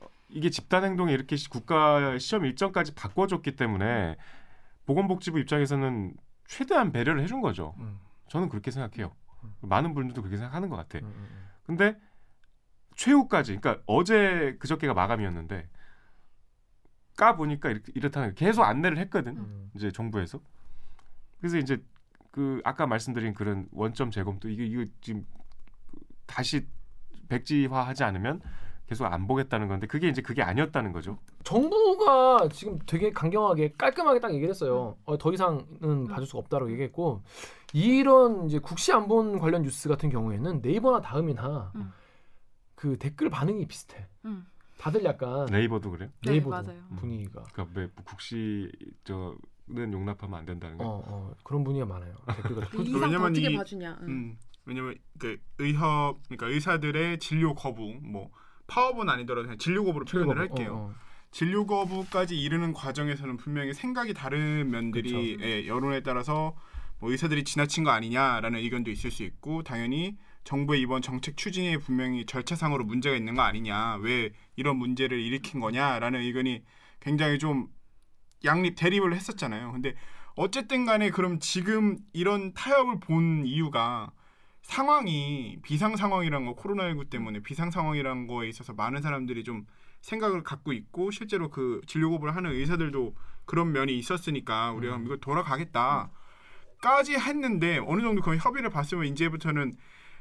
어, 0.01 0.05
이게 0.29 0.49
집단 0.51 0.83
행동이 0.83 1.13
이렇게 1.13 1.35
시- 1.35 1.49
국가 1.49 2.17
시험 2.19 2.45
일정까지 2.45 2.93
바꿔줬기 2.95 3.55
때문에 3.55 4.17
보건복지부 4.85 5.39
입장에서는 5.39 6.13
최대한 6.47 6.91
배려를 6.91 7.23
해준 7.23 7.41
거죠. 7.41 7.73
음. 7.79 7.97
저는 8.33 8.49
그렇게 8.49 8.71
생각해요. 8.71 9.11
많은 9.61 9.93
분들도 9.93 10.23
그렇게 10.23 10.37
생각하는 10.37 10.67
것 10.67 10.75
같아. 10.75 10.97
음. 10.97 11.03
음. 11.05 11.49
근데 11.67 11.95
최후까지 12.95 13.57
그러니까 13.57 13.83
어제 13.85 14.57
그저께가 14.59 14.95
마감이었는데 14.95 15.69
까 17.15 17.35
보니까 17.35 17.71
이렇다는 17.93 18.33
계속 18.33 18.63
안내를 18.63 18.97
했거든 18.97 19.37
음. 19.37 19.71
이제 19.75 19.91
정부에서 19.91 20.39
그래서 21.37 21.57
이제 21.57 21.83
그 22.31 22.59
아까 22.63 22.87
말씀드린 22.87 23.35
그런 23.35 23.67
원점 23.71 24.09
재검도 24.09 24.49
이게 24.49 24.65
이거 24.65 24.83
지금 25.01 25.27
다시 26.25 26.65
백지화하지 27.29 28.03
않으면 28.03 28.41
계속 28.87 29.05
안 29.05 29.27
보겠다는 29.27 29.67
건데 29.67 29.85
그게 29.85 30.07
이제 30.07 30.23
그게 30.23 30.41
아니었다는 30.41 30.91
거죠. 30.91 31.19
정부가 31.43 32.49
지금 32.51 32.79
되게 32.87 33.11
강경하게 33.11 33.73
깔끔하게 33.77 34.19
딱 34.19 34.33
얘기를 34.33 34.49
했어요. 34.49 34.97
어, 35.05 35.19
더 35.19 35.31
이상은 35.31 36.07
봐줄 36.07 36.25
수가 36.25 36.39
없다고 36.39 36.71
얘기했고 36.71 37.21
이런 37.73 38.45
이제 38.45 38.59
국시 38.59 38.91
안본 38.93 39.39
관련 39.39 39.63
뉴스 39.63 39.89
같은 39.89 40.09
경우에는 40.09 40.61
네이버나 40.61 41.01
다음이나 41.01 41.71
음. 41.75 41.91
그 42.75 42.97
댓글 42.97 43.29
반응이 43.29 43.65
비슷해. 43.67 44.07
음. 44.25 44.45
다들 44.77 45.03
약간 45.05 45.45
네이버도 45.47 45.91
그래요? 45.91 46.09
네, 46.23 46.31
네이버도 46.33 46.49
맞아요. 46.49 46.81
분위기가 46.97 47.43
그러니까 47.53 47.79
왜 47.79 47.89
국시 48.03 48.69
저는 49.05 49.91
용납하면 49.93 50.39
안 50.39 50.45
된다는 50.45 50.77
거. 50.77 50.85
어, 50.85 51.03
어, 51.05 51.33
그런 51.43 51.63
분위기가 51.63 51.85
많아요. 51.87 52.15
댓글 52.35 52.57
왜냐면 53.01 53.31
어떻게 53.31 53.49
이- 53.51 53.55
봐주냐. 53.55 53.97
응. 54.01 54.07
음, 54.07 54.37
왜냐면 54.65 54.95
그 55.17 55.37
의협 55.57 56.17
그러니까 56.27 56.47
의사들의 56.47 57.19
진료 57.19 57.55
거부 57.55 57.95
뭐 58.03 58.29
파업은 58.67 59.09
아니더라도 59.09 59.43
그냥 59.47 59.57
진료 59.57 59.83
거부로 59.83 60.05
표현을 60.05 60.37
할게요. 60.37 60.73
어, 60.75 60.77
어. 60.91 60.93
진료 61.31 61.65
거부까지 61.65 62.39
이르는 62.39 62.73
과정에서는 62.73 63.37
분명히 63.37 63.73
생각이 63.73 64.13
다른 64.13 64.69
면들이 64.69 65.37
예, 65.41 65.65
여론에 65.67 66.01
따라서 66.03 66.55
뭐 67.03 67.11
의사들이 67.11 67.43
지나친 67.43 67.83
거 67.83 67.91
아니냐라는 67.91 68.59
의견도 68.59 68.89
있을 68.89 69.11
수 69.11 69.23
있고 69.23 69.61
당연히 69.61 70.17
정부의 70.45 70.79
이번 70.79 71.01
정책 71.01 71.35
추진에 71.35 71.77
분명히 71.77 72.25
절차상으로 72.25 72.85
문제가 72.85 73.17
있는 73.17 73.35
거 73.35 73.41
아니냐 73.41 73.97
왜 73.97 74.31
이런 74.55 74.77
문제를 74.77 75.19
일으킨 75.19 75.59
거냐라는 75.59 76.21
의견이 76.21 76.63
굉장히 77.01 77.39
좀 77.39 77.67
양립 78.45 78.77
대립을 78.77 79.13
했었잖아요. 79.13 79.73
근데 79.73 79.95
어쨌든 80.37 80.85
간에 80.85 81.09
그럼 81.09 81.39
지금 81.39 81.97
이런 82.13 82.53
타협을 82.53 83.01
본 83.01 83.45
이유가 83.45 84.13
상황이 84.61 85.59
비상 85.61 85.97
상황이란 85.97 86.45
거 86.45 86.55
코로나19 86.55 87.09
때문에 87.09 87.41
비상 87.41 87.69
상황이란 87.69 88.27
거에 88.27 88.47
있어서 88.47 88.71
많은 88.71 89.01
사람들이 89.01 89.43
좀 89.43 89.67
생각을 89.99 90.43
갖고 90.43 90.71
있고 90.71 91.11
실제로 91.11 91.49
그 91.49 91.81
진료 91.85 92.11
거부를 92.11 92.33
하는 92.33 92.51
의사들도 92.51 93.13
그런 93.43 93.73
면이 93.73 93.97
있었으니까 93.97 94.71
우리가 94.71 95.01
이거 95.03 95.17
돌아가겠다 95.17 96.09
까지 96.83 97.15
했는데 97.15 97.79
어느 97.87 98.01
정도 98.01 98.21
그 98.21 98.35
협의를 98.35 98.69
봤으면 98.69 99.05
이제부터는 99.05 99.73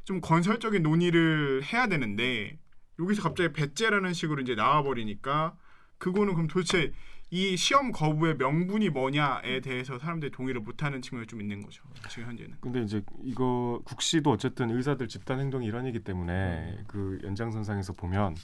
좀 0.04 0.21
건설적인 0.21 0.85
논의를 0.85 1.64
해야 1.64 1.88
되는데 1.88 2.57
여기서 3.00 3.21
갑자기 3.21 3.52
배째라는 3.52 4.12
식으로 4.12 4.42
이제 4.42 4.54
나와 4.54 4.85
버리니까 4.85 5.57
그거는 5.99 6.35
그럼 6.35 6.47
도대체 6.47 6.92
이 7.31 7.57
시험 7.57 7.90
거부의 7.90 8.37
명분이 8.37 8.90
뭐냐에 8.90 9.61
대해서 9.61 9.99
사람들이 9.99 10.31
동의를 10.31 10.61
못하는 10.61 11.02
측면이 11.02 11.26
좀 11.26 11.40
있는 11.40 11.62
거죠 11.62 11.83
지금 12.09 12.28
현재는. 12.28 12.59
근데 12.61 12.83
이제 12.83 13.02
이거 13.25 13.81
국시도 13.85 14.31
어쨌든 14.31 14.71
의사들 14.71 15.09
집단 15.09 15.40
행동이 15.40 15.66
일환이기 15.66 16.00
때문에 16.00 16.76
음. 16.78 16.85
그 16.87 17.19
연장선상에서 17.25 17.95
보면 17.95 18.37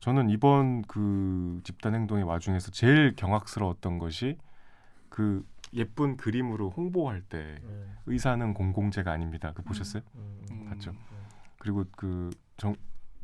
저는 0.00 0.28
이번 0.28 0.82
그 0.82 1.60
집단 1.64 1.94
행동의 1.94 2.24
와중에서 2.24 2.72
제일 2.72 3.14
경악스러웠던 3.16 3.98
것이 3.98 4.36
그 5.08 5.46
예쁜 5.74 6.16
그림으로 6.16 6.70
홍보할 6.70 7.22
때 7.22 7.58
네. 7.62 7.86
의사는 8.06 8.54
공공재가 8.54 9.10
아닙니다. 9.12 9.52
그 9.54 9.62
보셨어요? 9.62 10.02
음, 10.14 10.40
음. 10.50 10.64
봤죠. 10.68 10.92
그리고 11.58 11.84
그 11.96 12.30
정, 12.56 12.74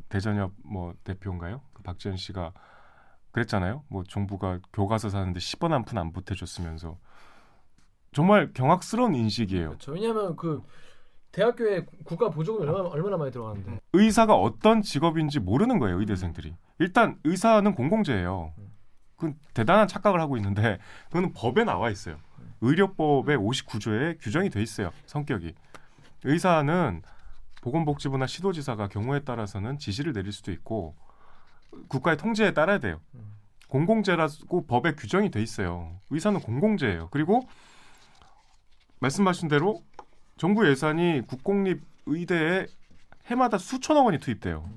대전협 0.09 0.53
뭐 0.65 0.95
대표인가요? 1.05 1.61
그 1.73 1.83
박지현 1.83 2.17
씨가 2.17 2.53
그랬잖아요. 3.33 3.85
뭐 3.89 4.03
정부가 4.05 4.59
교과서 4.73 5.09
사는데 5.11 5.39
10원 5.39 5.69
한 5.71 5.85
푼 5.85 5.99
안 5.99 6.13
보태줬으면서 6.13 6.99
정말 8.13 8.53
경악스러운 8.53 9.15
인식이에요. 9.15 9.69
그렇죠. 9.69 9.93
왜냐하면 9.93 10.35
그 10.35 10.63
대학교에 11.31 11.85
국가 12.05 12.29
보조금이 12.29 12.67
얼마나, 12.69 12.89
얼마나 12.89 13.17
많이 13.17 13.31
들어가는데. 13.31 13.79
의사가 13.93 14.35
어떤 14.35 14.83
직업인지 14.83 15.39
모르는 15.39 15.79
거예요 15.79 16.01
의대생들이 16.01 16.57
일단 16.81 17.21
의사는 17.23 17.73
공공재예요 17.73 18.53
그 19.17 19.35
대단한 19.55 19.87
착각을 19.87 20.21
하고 20.21 20.37
있는데 20.39 20.79
그거는 21.07 21.33
법에 21.33 21.63
나와 21.63 21.89
있어요 21.91 22.19
의료법의 22.61 23.39
59조에 23.39 24.19
규정이 24.21 24.51
돼 24.51 24.63
있어요 24.63 24.91
성격이. 25.07 25.55
의사는 26.25 27.03
보건복지부나 27.63 28.27
시도지사가 28.27 28.89
경우에 28.89 29.21
따라서는 29.21 29.79
지시를 29.79 30.13
내릴 30.13 30.33
수도 30.33 30.53
있고 30.53 30.97
국가의 31.89 32.17
통제에 32.17 32.53
따라야 32.53 32.79
돼요. 32.79 33.01
공공재라고 33.69 34.67
법에 34.67 34.95
규정이 34.95 35.31
돼 35.31 35.41
있어요. 35.43 36.01
의사는 36.11 36.39
공공재예요. 36.41 37.09
그리고 37.11 37.49
말씀하신 38.99 39.49
대로 39.49 39.83
정부 40.37 40.69
예산이 40.69 41.23
국공립 41.27 41.83
의대에 42.07 42.67
해마다 43.27 43.59
수천억 43.59 44.07
원이 44.07 44.19
투입돼요. 44.19 44.69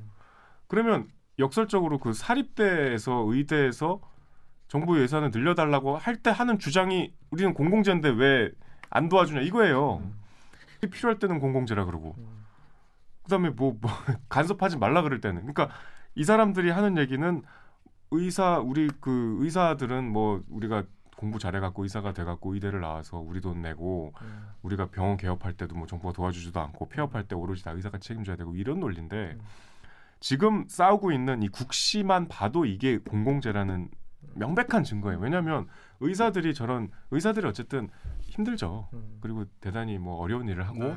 그러면 0.67 1.09
역설적으로 1.39 1.97
그 1.97 2.13
사립대에서 2.13 3.23
의대에서 3.27 3.99
정부 4.67 4.99
예산을 5.01 5.31
늘려달라고 5.31 5.97
할 5.97 6.17
때 6.17 6.29
하는 6.31 6.57
주장이 6.59 7.13
우리는 7.31 7.53
공공재인데 7.53 8.09
왜 8.09 8.51
안 8.95 9.09
도와주냐 9.09 9.41
이거예요. 9.41 10.03
필요할 10.91 11.17
때는 11.17 11.39
공공재라 11.39 11.85
그러고 11.85 12.15
그다음에 13.23 13.49
뭐, 13.49 13.75
뭐 13.81 13.89
간섭하지 14.29 14.77
말라 14.77 15.01
그럴 15.01 15.19
때는 15.19 15.41
그러니까 15.47 15.69
이 16.13 16.23
사람들이 16.23 16.69
하는 16.69 16.97
얘기는 16.99 17.41
의사 18.11 18.59
우리 18.59 18.89
그 18.99 19.37
의사들은 19.39 20.11
뭐 20.11 20.43
우리가 20.49 20.83
공부 21.17 21.39
잘해갖고 21.39 21.83
의사가 21.83 22.13
돼갖고 22.13 22.53
의대를 22.53 22.81
나와서 22.81 23.17
우리 23.17 23.41
돈 23.41 23.61
내고 23.61 24.13
음. 24.21 24.45
우리가 24.61 24.87
병원 24.91 25.17
개업할 25.17 25.53
때도 25.53 25.73
뭐 25.73 25.87
정부가 25.87 26.13
도와주지도 26.13 26.59
않고 26.59 26.89
폐업할 26.89 27.23
때 27.23 27.35
오로지 27.35 27.63
다 27.63 27.71
의사가 27.71 27.97
책임져야 27.97 28.35
되고 28.35 28.53
이런 28.55 28.79
논리인데 28.79 29.37
지금 30.19 30.65
싸우고 30.67 31.11
있는 31.13 31.41
이 31.41 31.47
국시만 31.49 32.27
봐도 32.27 32.65
이게 32.65 32.99
공공재라는 32.99 33.89
명백한 34.35 34.83
증거예요. 34.83 35.19
왜냐하면 35.19 35.67
의사들이 35.99 36.53
저런 36.53 36.89
의사들이 37.11 37.45
어쨌든 37.47 37.89
힘들죠. 38.21 38.89
음. 38.93 39.17
그리고 39.21 39.45
대단히 39.59 39.97
뭐 39.97 40.17
어려운 40.17 40.47
일을 40.47 40.67
하고 40.67 40.79
네. 40.79 40.95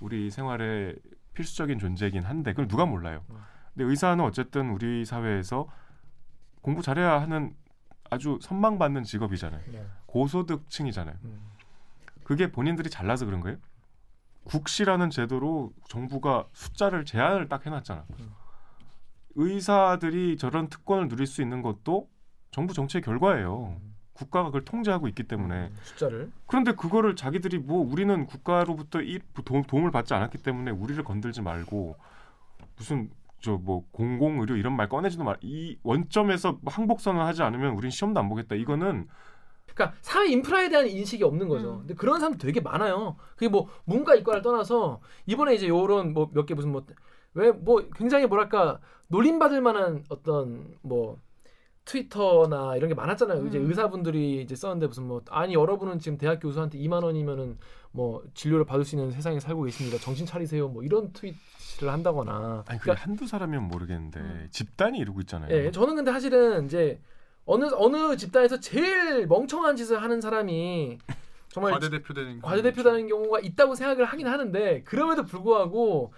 우리 0.00 0.30
생활에 0.30 0.94
필수적인 1.34 1.78
존재이긴 1.78 2.24
한데 2.24 2.52
그걸 2.52 2.68
누가 2.68 2.86
몰라요. 2.86 3.24
음. 3.30 3.36
근데 3.74 3.84
의사는 3.84 4.22
어쨌든 4.24 4.70
우리 4.70 5.04
사회에서 5.04 5.68
공부 6.62 6.82
잘해야 6.82 7.20
하는 7.20 7.54
아주 8.10 8.38
선망받는 8.40 9.04
직업이잖아요. 9.04 9.62
네. 9.70 9.86
고소득층이잖아요. 10.06 11.16
음. 11.24 11.40
그게 12.24 12.50
본인들이 12.50 12.90
잘나서 12.90 13.26
그런 13.26 13.40
거예요? 13.40 13.58
국시라는 14.44 15.10
제도로 15.10 15.72
정부가 15.88 16.46
숫자를 16.52 17.04
제한을 17.04 17.48
딱 17.48 17.64
해놨잖아. 17.66 18.04
음. 18.18 18.32
의사들이 19.34 20.36
저런 20.36 20.68
특권을 20.68 21.08
누릴 21.08 21.26
수 21.26 21.42
있는 21.42 21.62
것도 21.62 22.08
정부 22.50 22.74
정책의 22.74 23.02
결과예요. 23.02 23.76
음. 23.80 23.94
국가가 24.12 24.46
그걸 24.46 24.64
통제하고 24.64 25.06
있기 25.08 25.24
때문에. 25.24 25.72
숫자를 25.82 26.32
그런데 26.46 26.72
그거를 26.72 27.14
자기들이 27.16 27.58
뭐 27.58 27.80
우리는 27.80 28.26
국가로부터 28.26 29.00
이 29.00 29.20
도, 29.44 29.62
도움을 29.62 29.90
받지 29.92 30.12
않았기 30.14 30.38
때문에 30.38 30.72
우리를 30.72 31.02
건들지 31.04 31.40
말고 31.42 31.96
무슨 32.76 33.10
저뭐 33.40 33.86
공공 33.92 34.40
의료 34.40 34.56
이런 34.56 34.74
말 34.76 34.88
꺼내지도 34.88 35.24
말. 35.24 35.36
이 35.42 35.78
원점에서 35.84 36.58
항복선을 36.66 37.20
하지 37.20 37.42
않으면 37.42 37.74
우린 37.74 37.90
시험도 37.90 38.18
안 38.20 38.28
보겠다. 38.28 38.56
이거는 38.56 39.06
그러니까 39.74 39.96
사회 40.02 40.28
인프라에 40.28 40.68
대한 40.68 40.88
인식이 40.88 41.22
없는 41.22 41.46
거죠. 41.48 41.74
음. 41.74 41.78
근데 41.80 41.94
그런 41.94 42.18
사람 42.20 42.36
되게 42.38 42.60
많아요. 42.60 43.16
그게 43.36 43.48
뭐 43.48 43.68
문과 43.84 44.14
이과를 44.16 44.42
떠나서 44.42 45.00
이번에 45.26 45.54
이제 45.54 45.68
요런 45.68 46.12
뭐 46.14 46.30
몇 46.34 46.46
개 46.46 46.54
무슨 46.54 46.72
뭐 46.72 46.84
왜 47.34 47.52
뭐 47.52 47.88
굉장히 47.94 48.26
뭐랄까 48.26 48.80
놀림받을 49.08 49.60
만한 49.60 50.02
어떤 50.08 50.74
뭐 50.82 51.18
트위터나 51.88 52.76
이런 52.76 52.88
게 52.88 52.94
많았잖아요. 52.94 53.46
이제 53.46 53.58
음. 53.58 53.66
의사분들이 53.66 54.42
이제 54.42 54.54
썼는데 54.54 54.88
무슨 54.88 55.04
뭐 55.04 55.22
아니 55.30 55.54
여러분은 55.54 55.98
지금 55.98 56.18
대학 56.18 56.38
교수한테 56.38 56.78
2만 56.78 57.02
원이면은 57.02 57.56
뭐 57.92 58.22
진료를 58.34 58.66
받을 58.66 58.84
수 58.84 58.94
있는 58.94 59.10
세상에 59.10 59.40
살고 59.40 59.62
계십니다. 59.62 59.96
정신 59.98 60.26
차리세요. 60.26 60.68
뭐 60.68 60.82
이런 60.82 61.12
트윗을 61.14 61.88
한다거나. 61.88 62.62
아니 62.66 62.78
그게 62.78 62.92
그러니까 62.92 63.04
한두 63.04 63.26
사람이면 63.26 63.68
모르겠는데 63.68 64.20
음. 64.20 64.48
집단이 64.50 64.98
이러고 64.98 65.20
있잖아요. 65.22 65.50
예, 65.50 65.70
저는 65.70 65.96
근데 65.96 66.12
사실은 66.12 66.66
이제 66.66 67.00
어느 67.46 67.64
어느 67.74 68.16
집단에서 68.16 68.60
제일 68.60 69.26
멍청한 69.26 69.76
짓을 69.76 70.02
하는 70.02 70.20
사람이 70.20 70.98
정말 71.48 71.72
과대 71.72 71.88
대표되는 71.88 72.42
과대 72.42 72.60
대표다는 72.60 73.08
경우가 73.08 73.40
있다고 73.40 73.74
생각을 73.74 74.04
하긴 74.04 74.26
하는데 74.26 74.82
그럼에도 74.82 75.24
불구하고 75.24 76.12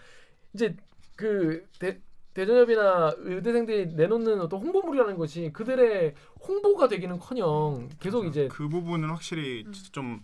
이제 0.53 0.75
그 1.15 1.65
대, 1.79 2.01
대전협이나 2.35 3.15
의대생들이 3.19 3.95
내놓는 3.95 4.41
어떤 4.41 4.61
홍보물이라는 4.61 5.17
것이 5.17 5.51
그들의 5.53 6.15
홍보가 6.47 6.89
되기는커녕 6.89 7.89
계속 7.99 8.27
이제 8.27 8.49
그 8.51 8.69
부분은 8.69 9.09
확실히 9.11 9.65
진짜 9.65 9.91
좀 9.93 10.21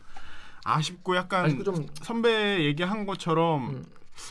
아쉽고 0.64 1.16
약간 1.16 1.44
아직도 1.46 1.64
좀 1.64 1.86
선배 2.02 2.64
얘기한 2.64 3.06
것처럼 3.06 3.70
음. 3.70 3.84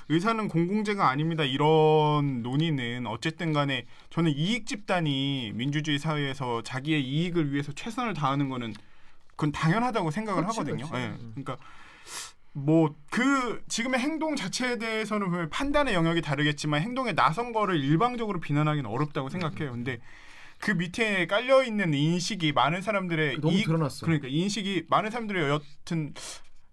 의사는 0.10 0.48
공공재가 0.48 1.08
아닙니다. 1.10 1.44
이런 1.44 2.42
논의는 2.42 3.08
어쨌든 3.08 3.54
간에 3.54 3.86
저는 4.10 4.32
이익 4.32 4.66
집단이 4.66 5.52
민주주의 5.54 6.00
사회에서 6.00 6.64
자기의 6.64 7.04
이익을 7.04 7.52
위해서 7.52 7.72
최선을 7.72 8.14
다하는 8.14 8.50
거는 8.50 8.74
그건 9.32 9.52
당연하다고 9.52 10.12
생각을 10.12 10.44
그렇지, 10.44 10.60
하거든요. 10.60 10.90
예. 10.94 11.08
음. 11.08 11.34
그러니까 11.36 11.58
뭐 12.56 12.96
그 13.12 13.62
지금의 13.68 14.00
행동 14.00 14.36
자체에 14.36 14.78
대해서는 14.78 15.50
판단의 15.50 15.94
영역이 15.94 16.22
다르겠지만 16.22 16.82
행동에 16.82 17.14
나선 17.14 17.52
거를 17.54 17.80
일방적으로 17.82 18.40
비난하기는 18.40 18.90
어렵다고 18.90 19.30
생각해요. 19.30 19.72
근데 19.72 20.00
그 20.60 20.72
밑에 20.72 21.28
깔려 21.28 21.64
있는 21.64 21.94
인식이 21.94 22.54
많은 22.54 22.82
사람들의 22.82 23.40
너무 23.42 23.54
이익 23.54 23.66
드러났어. 23.66 24.06
그러니까 24.06 24.28
인식이 24.30 24.86
많은 24.90 25.12
사람들의 25.12 25.50
여튼 25.50 26.14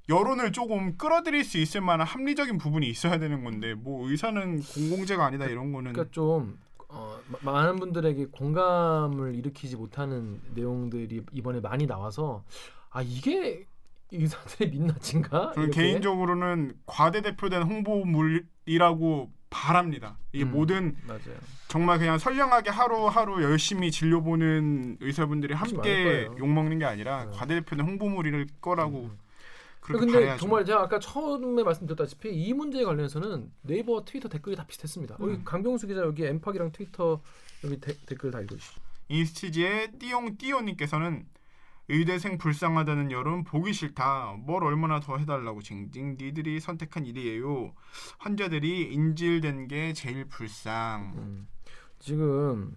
여론을 0.08 0.52
조금 0.52 0.96
끌어들일 0.96 1.44
수 1.44 1.58
있을 1.58 1.80
만한 1.80 2.06
합리적인 2.06 2.58
부분이 2.58 2.88
있어야 2.88 3.18
되는 3.18 3.44
건데 3.44 3.74
뭐 3.74 4.08
의사는 4.10 4.62
공공재가 4.62 5.24
아니다 5.26 5.46
이런 5.46 5.72
거는 5.72 5.92
그러니까 5.92 6.12
좀 6.12 6.58
어, 6.88 7.18
마- 7.42 7.52
많은 7.52 7.76
분들에게 7.76 8.26
공감을 8.26 9.34
일으키지 9.36 9.76
못하는 9.76 10.40
내용들이 10.54 11.22
이번에 11.32 11.60
많이 11.60 11.86
나와서 11.86 12.44
아 12.90 13.00
이게 13.02 13.66
의사들의 14.12 14.70
민낯인가? 14.72 15.52
저는 15.54 15.68
이렇게? 15.68 15.82
개인적으로는 15.82 16.74
과대 16.86 17.20
대표된 17.22 17.62
홍보물이라고 17.62 19.30
바랍니다. 19.50 20.18
이게 20.32 20.44
음. 20.44 20.52
모든 20.52 20.96
맞아요. 21.06 21.36
정말 21.68 21.98
그냥 21.98 22.18
선량하게 22.18 22.70
하루하루 22.70 23.42
열심히 23.42 23.90
진료 23.90 24.22
보는 24.22 24.98
의사분들이 25.00 25.54
함께. 25.54 26.28
욕 26.38 26.48
먹는 26.48 26.78
게 26.78 26.84
아니라 26.84 27.24
네. 27.26 27.30
과대 27.34 27.54
대표된 27.56 27.86
홍보물일 27.86 28.46
거라고 28.60 29.04
음. 29.04 29.18
그렇게 29.80 30.06
근데 30.06 30.20
바라야죠. 30.20 30.40
정말 30.40 30.64
제가 30.64 30.82
아까 30.82 30.98
처음에 30.98 31.62
말씀드렸다시피 31.64 32.30
이 32.30 32.52
문제에 32.54 32.84
관련해서는 32.84 33.50
네이버와 33.62 34.04
트위터 34.04 34.28
댓글이 34.28 34.54
다 34.56 34.64
비슷했습니다. 34.66 35.16
음. 35.20 35.30
여기 35.32 35.44
강병수 35.44 35.86
기자 35.88 36.00
여기 36.02 36.24
엠팍이랑 36.24 36.70
트위터 36.72 37.20
여기 37.64 37.80
데- 37.80 37.96
댓글 38.06 38.30
다 38.30 38.40
읽어주시죠. 38.40 38.80
인스티지의 39.08 39.92
띠용 39.98 40.36
띠오님께서는 40.38 41.26
의대생 41.88 42.38
불쌍하다는 42.38 43.10
여론 43.10 43.44
보기 43.44 43.72
싫다. 43.72 44.36
뭘 44.38 44.64
얼마나 44.64 45.00
더 45.00 45.16
해달라고 45.18 45.62
징징 45.62 46.16
니들이 46.18 46.60
선택한 46.60 47.06
일이에요. 47.06 47.74
환자들이 48.18 48.92
인질된 48.92 49.68
게 49.68 49.92
제일 49.92 50.24
불쌍. 50.26 51.12
음. 51.16 51.48
지금 51.98 52.76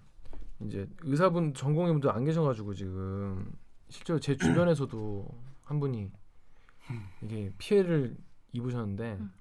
이제 0.61 0.87
의사분 1.01 1.53
전공의 1.53 1.93
분들 1.93 2.09
안 2.09 2.23
계셔가지고 2.23 2.73
지금 2.73 3.51
실제로 3.89 4.19
제 4.19 4.35
주변에서도 4.35 5.27
한 5.63 5.79
분이 5.79 6.11
이게 7.23 7.51
피해를 7.57 8.15
입으셨는데 8.51 9.17
음. 9.19 9.31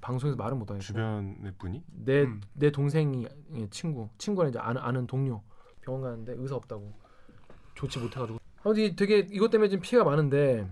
방송에서 0.00 0.36
말은 0.36 0.58
못하겠고 0.58 0.82
주변의 0.82 1.54
분이 1.58 1.82
내 1.86 2.22
음. 2.24 2.40
내 2.52 2.70
동생이 2.70 3.26
예, 3.54 3.68
친구 3.70 4.08
친구가 4.18 4.48
이제 4.48 4.58
아는, 4.58 4.80
아는 4.80 5.06
동료 5.06 5.42
병원 5.80 6.02
가는데 6.02 6.34
의사 6.36 6.56
없다고 6.56 6.92
좋지 7.74 7.98
못해가지고 7.98 8.38
어디 8.66 8.96
되게 8.96 9.26
이것 9.30 9.50
때문에 9.50 9.68
지금 9.68 9.82
피해가 9.82 10.04
많은데 10.08 10.68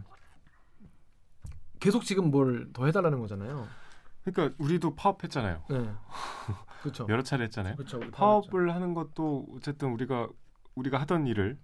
계속 1.80 2.04
지금 2.04 2.30
뭘 2.30 2.72
더 2.72 2.86
해달라는 2.86 3.20
거잖아요. 3.20 3.68
그러니까 4.24 4.56
우리도 4.62 4.94
파업했잖아요. 4.96 5.62
네, 5.70 5.76
그렇죠. 6.82 7.06
여러 7.08 7.22
차례 7.22 7.44
했잖아요. 7.44 7.76
그렇죠. 7.76 8.00
파업을 8.10 8.74
하는 8.74 8.94
것도 8.94 9.46
어쨌든 9.54 9.92
우리가 9.92 10.28
우리가 10.74 10.98
하던 11.02 11.26
일을 11.26 11.58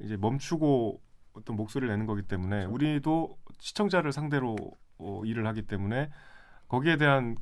이제 0.00 0.16
멈추고 0.16 1.00
어떤 1.34 1.56
목소리를 1.56 1.88
내는 1.92 2.06
거기 2.06 2.22
때문에 2.22 2.66
그렇죠. 2.66 2.74
우리도 2.74 3.38
시청자를 3.58 4.12
상대로 4.12 4.56
어, 4.98 5.22
일을 5.24 5.46
하기 5.46 5.62
때문에 5.62 6.10
거기에 6.68 6.96
대한 6.96 7.36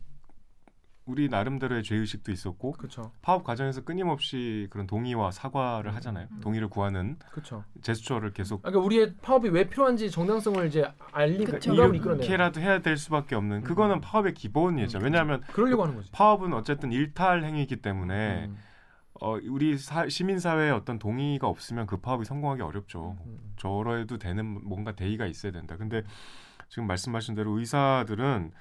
우리 1.07 1.29
나름대로의 1.29 1.83
죄의식도 1.83 2.33
있었고 2.33 2.73
그렇죠. 2.73 3.12
파업 3.21 3.45
과정에서 3.45 3.83
끊임없이 3.83 4.67
그런 4.71 4.87
동의와 4.87 5.33
사과를 5.33 5.95
하잖아요. 5.97 6.29
음. 6.31 6.40
동의를 6.40 6.69
구하는 6.69 7.19
그렇죠. 7.31 7.62
제스처를 7.83 8.33
계속 8.33 8.62
그러니까 8.62 8.85
우리의 8.85 9.14
파업이 9.21 9.51
왜 9.51 9.69
필요한지 9.69 10.11
정당성을 10.11 10.67
이제 10.67 10.90
그쵸. 11.45 11.75
이끌어내. 11.75 12.25
이렇게라도 12.25 12.61
해야 12.61 12.81
될 12.81 12.97
수밖에 12.97 13.35
없는 13.35 13.62
그거는 13.64 13.97
음. 13.97 14.01
파업의 14.01 14.33
기본이죠. 14.33 14.99
왜냐하면 15.03 15.43
그러려고 15.53 15.83
하는 15.83 15.95
거지. 15.97 16.11
파업은 16.11 16.55
어쨌든 16.55 16.90
일탈 16.90 17.45
행위이기 17.45 17.77
때문에 17.83 18.47
음, 18.47 18.57
어, 19.21 19.37
우리 19.47 19.77
사, 19.77 20.09
시민 20.09 20.38
사회의 20.38 20.73
어떤 20.73 20.99
동의가 20.99 21.49
없으면 21.49 21.87
그 21.87 21.99
파업이 21.99 22.25
성공하기 22.25 22.62
어렵죠. 22.62 23.19
음, 23.27 23.31
음. 23.31 23.53
저러해도 23.57 24.17
되는 24.17 24.45
뭔가 24.67 24.93
대의가 24.93 25.27
있어야 25.27 25.53
된다. 25.53 25.77
근데 25.77 26.03
지금 26.71 26.87
말씀하신 26.87 27.35
대로 27.35 27.59
의사들은 27.59 28.53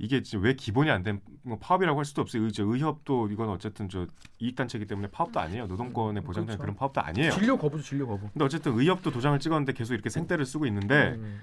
이게 0.00 0.22
지금 0.22 0.44
왜 0.44 0.54
기본이 0.54 0.90
안된뭐 0.90 1.58
파업이라고 1.60 1.98
할 1.98 2.06
수도 2.06 2.22
없어요. 2.22 2.44
의, 2.44 2.52
저 2.52 2.64
의협도 2.64 3.28
이건 3.28 3.50
어쨌든 3.50 3.90
저 3.90 4.06
이익단체이기 4.38 4.86
때문에 4.86 5.08
파업도 5.08 5.38
아니에요. 5.38 5.66
노동권에 5.66 6.20
음, 6.20 6.24
보장되는 6.24 6.56
그렇죠. 6.56 6.62
그런 6.62 6.74
파업도 6.74 7.02
아니에요. 7.02 7.30
진료 7.32 7.58
거부죠, 7.58 7.82
진료 7.82 8.06
거부. 8.06 8.30
근데 8.32 8.42
어쨌든 8.42 8.78
의협도 8.78 9.10
도장을 9.10 9.38
찍었는데 9.38 9.74
계속 9.74 9.92
이렇게 9.92 10.08
생떼를 10.08 10.46
쓰고 10.46 10.64
있는데 10.66 11.16
음, 11.18 11.40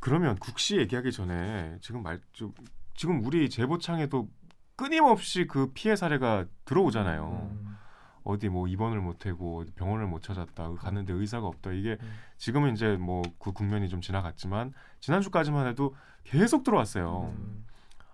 그러면 0.00 0.36
국시 0.36 0.76
얘기하기 0.76 1.12
전에 1.12 1.78
지금 1.80 2.02
말 2.02 2.20
좀, 2.32 2.52
지금 2.94 3.24
우리 3.24 3.48
제보창에도 3.48 4.28
끊임없이 4.76 5.46
그 5.46 5.72
피해 5.72 5.96
사례가 5.96 6.44
들어오잖아요. 6.66 7.50
음, 7.52 7.76
어디 8.24 8.48
뭐 8.48 8.68
입원을 8.68 9.00
못하고 9.00 9.64
병원을 9.76 10.06
못 10.06 10.22
찾았다 10.22 10.74
갔는데 10.74 11.12
의사가 11.12 11.46
없다 11.46 11.72
이게 11.72 11.98
음. 12.00 12.12
지금은 12.36 12.72
이제 12.74 12.96
뭐 12.96 13.22
그 13.38 13.52
국면이 13.52 13.88
좀 13.88 14.00
지나갔지만 14.00 14.72
지난주까지만 15.00 15.66
해도 15.66 15.94
계속 16.24 16.62
들어왔어요. 16.64 17.32
음, 17.36 17.64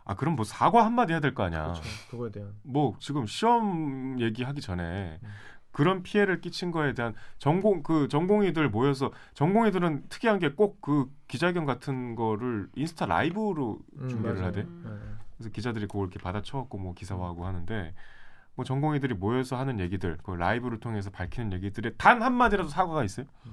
아 0.05 0.14
그럼 0.14 0.37
뭐 0.37 0.44
사과 0.44 0.85
한마디 0.87 1.12
해야 1.12 1.21
될 1.21 1.35
거 1.35 1.42
아니야. 1.44 1.64
그렇죠. 1.64 1.83
그거에 2.11 2.31
대한. 2.31 2.55
뭐 2.62 2.97
지금 3.01 3.27
시험 3.27 4.18
얘기하기 4.21 4.61
전에 4.62 5.18
음. 5.23 5.29
그런 5.71 6.03
피해를 6.03 6.40
끼친 6.40 6.71
거에 6.73 6.94
대한 6.94 7.14
전공 7.38 7.83
그 7.83 8.09
전공의들 8.09 8.71
모여서 8.71 9.12
전공의들은 9.35 10.09
특이한 10.09 10.38
게 10.38 10.55
꼭 10.55 10.81
그 10.81 11.11
기자회견 11.29 11.66
같은 11.66 12.14
거를 12.16 12.68
인스타 12.75 13.07
라이브로 13.07 13.79
음, 13.99 14.09
준비를 14.09 14.35
맞아요. 14.37 14.47
하대. 14.49 14.61
음. 14.62 14.83
네. 14.85 15.25
그래서 15.37 15.51
기자들이 15.53 15.87
그걸 15.87 16.05
이렇게 16.09 16.18
받아쳐갖고 16.18 16.79
뭐 16.79 16.94
기사화하고 16.94 17.44
하는데 17.47 17.94
뭐 18.59 18.64
전공의들이 18.64 19.14
모여서 19.14 19.57
하는 19.57 19.79
얘기들, 19.79 20.18
그 20.25 20.33
라이브를 20.33 20.81
통해서 20.81 21.11
밝히는 21.11 21.53
얘기들에 21.53 21.92
단 21.97 22.21
한마디라도 22.23 22.68
사과가 22.68 23.05
있어요. 23.05 23.25
음. 23.47 23.53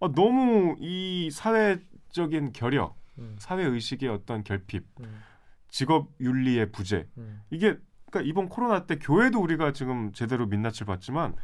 아, 0.00 0.10
너무 0.14 0.74
이 0.78 1.28
사회적인 1.30 2.54
결여, 2.54 2.94
음, 3.18 3.36
사회 3.38 3.62
의식의 3.62 4.08
어떤 4.08 4.42
결핍, 4.44 4.86
음, 5.00 5.22
직업 5.68 6.08
윤리의 6.18 6.72
부재 6.72 7.06
음. 7.18 7.42
이게 7.50 7.76
그러니까 8.06 8.26
이번 8.26 8.48
코로나 8.48 8.86
때 8.86 8.98
교회도 8.98 9.38
우리가 9.38 9.74
지금 9.74 10.12
제대로 10.14 10.46
민낯을 10.46 10.86
봤지만 10.86 11.34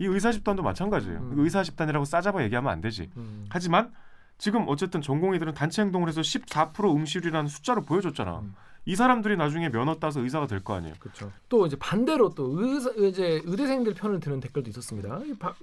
이 0.00 0.06
의사 0.06 0.32
집단도 0.32 0.64
마찬가지예요. 0.64 1.20
음. 1.20 1.34
의사 1.36 1.62
집단이라고 1.62 2.04
싸잡아 2.04 2.42
얘기하면 2.42 2.72
안 2.72 2.80
되지. 2.80 3.10
음. 3.16 3.46
하지만 3.48 3.92
지금 4.38 4.64
어쨌든 4.66 5.00
전공의들은 5.00 5.54
단체 5.54 5.82
행동을 5.82 6.08
해서 6.08 6.20
14% 6.20 6.96
응시율이라는 6.96 7.46
숫자를 7.46 7.84
보여줬잖아. 7.84 8.42
음. 8.80 8.90
이 8.90 8.96
사람들이 8.96 9.36
나중에 9.36 9.68
면허 9.70 9.94
따서 9.96 10.20
의사가 10.20 10.46
될 10.46 10.60
거 10.64 10.74
아니에요. 10.74 10.94
그렇죠. 10.98 11.30
또 11.48 11.66
이제 11.66 11.76
반대로 11.78 12.34
또 12.34 12.50
의사 12.60 12.90
이제 12.96 13.40
의대생들 13.44 13.94
편을 13.94 14.20
드는 14.20 14.40
댓글도 14.40 14.70
있었습니다. 14.70 15.20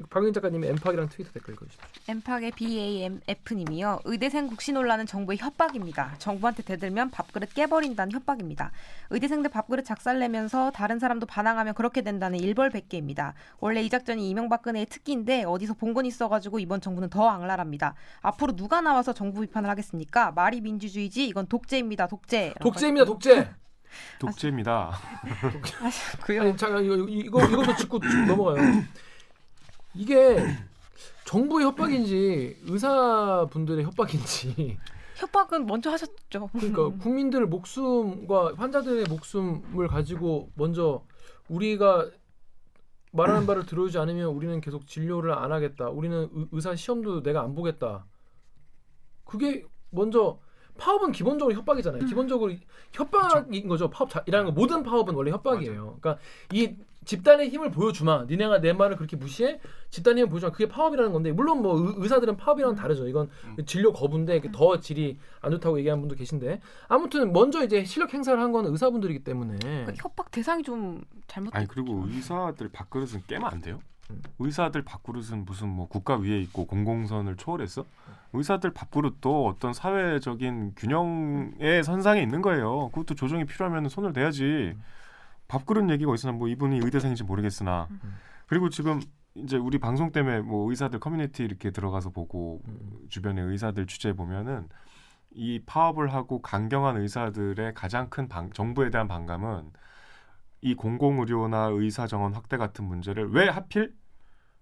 박윤 0.09 0.33
작가님의 0.33 0.69
엠팍이랑 0.71 1.09
트위터 1.09 1.31
댓글 1.31 1.53
읽어주시죠. 1.55 1.83
엠팍의 2.07 2.51
BAMF님이요. 2.51 3.99
의대생 4.05 4.47
국시 4.47 4.71
논란은 4.71 5.05
정부의 5.05 5.37
협박입니다. 5.39 6.15
정부한테 6.19 6.63
대들면 6.63 7.09
밥그릇 7.11 7.53
깨버린다는 7.53 8.11
협박입니다. 8.13 8.71
의대생들 9.09 9.49
밥그릇 9.51 9.85
작살내면서 9.85 10.71
다른 10.71 10.99
사람도 10.99 11.25
반항하면 11.25 11.73
그렇게 11.73 12.01
된다는 12.01 12.39
일벌백계입니다. 12.39 13.33
원래 13.59 13.81
이 13.83 13.89
작전이 13.89 14.29
이명박근혜의 14.29 14.85
특기인데 14.87 15.43
어디서 15.43 15.73
본 15.73 15.87
건 15.97 16.05
있어가지고 16.05 16.59
이번 16.59 16.79
정부는 16.79 17.09
더 17.09 17.27
악랄합니다. 17.27 17.95
앞으로 18.21 18.55
누가 18.55 18.81
나와서 18.81 19.13
정부 19.13 19.41
비판을 19.41 19.67
하겠습니까? 19.69 20.31
말이 20.33 20.61
민주주의지 20.61 21.27
이건 21.27 21.47
독재입니다. 21.47 22.05
독재. 22.07 22.53
독재입니다, 22.61 23.05
독재. 23.07 23.49
독재입니다. 24.19 24.91
그요. 26.23 26.41
아니 26.41 26.55
잠깐 26.57 26.83
이거 26.83 26.95
이거 26.95 27.43
이것도 27.45 27.75
짚고 27.77 27.99
쭉 27.99 28.25
넘어가요. 28.25 28.83
이게 29.95 30.37
정부의 31.25 31.65
협박인지 31.67 32.59
의사분들의 32.63 33.83
협박인지 33.85 34.77
협박은 35.15 35.65
먼저 35.65 35.89
하셨죠. 35.91 36.47
그러니까 36.53 36.89
국민들 37.01 37.45
목숨과 37.47 38.53
환자들의 38.57 39.05
목숨을 39.09 39.87
가지고 39.87 40.51
먼저 40.55 41.03
우리가 41.49 42.09
말하는 43.13 43.47
바를 43.47 43.65
들어주지 43.65 43.97
않으면 43.97 44.27
우리는 44.27 44.59
계속 44.61 44.85
진료를 44.85 45.31
안 45.33 45.51
하겠다. 45.51 45.89
우리는 45.89 46.29
의- 46.33 46.47
의사 46.51 46.75
시험도 46.75 47.23
내가 47.23 47.41
안 47.41 47.55
보겠다. 47.55 48.05
그게 49.23 49.65
먼저 49.89 50.39
파업은 50.77 51.11
기본적으로 51.11 51.55
협박이잖아요. 51.55 52.05
기본적으로 52.05 52.53
협박인 52.93 53.67
거죠. 53.67 53.89
파업이라는 53.89 54.45
거 54.45 54.51
모든 54.51 54.83
파업은 54.83 55.13
원래 55.15 55.31
협박이에요. 55.31 55.97
그러니까 56.01 56.17
이 56.53 56.75
집단의 57.05 57.49
힘을 57.49 57.71
보여주마. 57.71 58.25
니네가 58.25 58.59
내 58.59 58.73
말을 58.73 58.97
그렇게 58.97 59.15
무시해? 59.15 59.61
집단의 59.91 60.23
힘을 60.23 60.29
보여주마. 60.29 60.51
그게 60.51 60.67
파업이라는 60.67 61.13
건데 61.13 61.31
물론 61.31 61.61
뭐 61.61 61.79
의- 61.79 61.93
의사들은 61.97 62.35
파업이랑 62.35 62.75
다르죠. 62.75 63.07
이건 63.07 63.29
진료 63.65 63.93
거부인데 63.93 64.35
이게 64.37 64.51
더 64.51 64.79
질이 64.79 65.17
안 65.41 65.51
좋다고 65.51 65.77
얘기하는 65.79 66.01
분도 66.01 66.15
계신데 66.15 66.59
아무튼 66.89 67.31
먼저 67.31 67.63
이제 67.63 67.83
실력 67.85 68.13
행사를 68.13 68.37
한 68.39 68.51
건 68.51 68.65
의사분들이기 68.65 69.23
때문에 69.23 69.57
그 69.85 69.93
협박 69.97 70.31
대상이 70.31 70.63
좀 70.63 71.01
잘못. 71.27 71.55
아니 71.55 71.65
그리고 71.67 72.03
의사들 72.07 72.69
밥그릇은 72.69 73.23
깨면 73.27 73.51
안 73.53 73.61
돼요? 73.61 73.79
음. 74.09 74.21
의사들 74.39 74.83
밥그릇은 74.83 75.45
무슨 75.45 75.69
뭐 75.69 75.87
국가 75.87 76.15
위에 76.15 76.39
있고 76.41 76.65
공공선을 76.65 77.35
초월했어? 77.35 77.85
의사들 78.33 78.71
밥그릇도 78.71 79.47
어떤 79.47 79.73
사회적인 79.73 80.73
균형의 80.75 81.83
선상에 81.83 82.21
있는 82.21 82.41
거예요. 82.41 82.89
그것도 82.89 83.15
조정이 83.15 83.45
필요하면 83.45 83.89
손을 83.89 84.13
대야지. 84.13 84.75
밥그릇 85.47 85.89
얘기가 85.89 86.11
어디서 86.11 86.31
나뭐 86.31 86.49
이분이 86.49 86.81
의대생인지 86.83 87.23
모르겠으나 87.23 87.87
그리고 88.47 88.69
지금 88.69 88.99
이제 89.35 89.55
우리 89.55 89.77
방송 89.77 90.11
때문에 90.11 90.41
뭐 90.41 90.69
의사들 90.69 90.99
커뮤니티 90.99 91.43
이렇게 91.43 91.71
들어가서 91.71 92.09
보고 92.09 92.61
음. 92.67 93.05
주변에 93.09 93.41
의사들 93.41 93.87
취재 93.87 94.13
보면은 94.13 94.67
이 95.31 95.61
파업을 95.65 96.13
하고 96.13 96.41
강경한 96.41 96.97
의사들의 96.97 97.73
가장 97.75 98.09
큰 98.09 98.27
방, 98.27 98.51
정부에 98.51 98.89
대한 98.89 99.07
반감은 99.07 99.71
이 100.61 100.75
공공의료나 100.75 101.67
의사 101.73 102.07
정원 102.07 102.33
확대 102.33 102.57
같은 102.57 102.85
문제를 102.85 103.29
왜 103.31 103.47
하필 103.47 103.93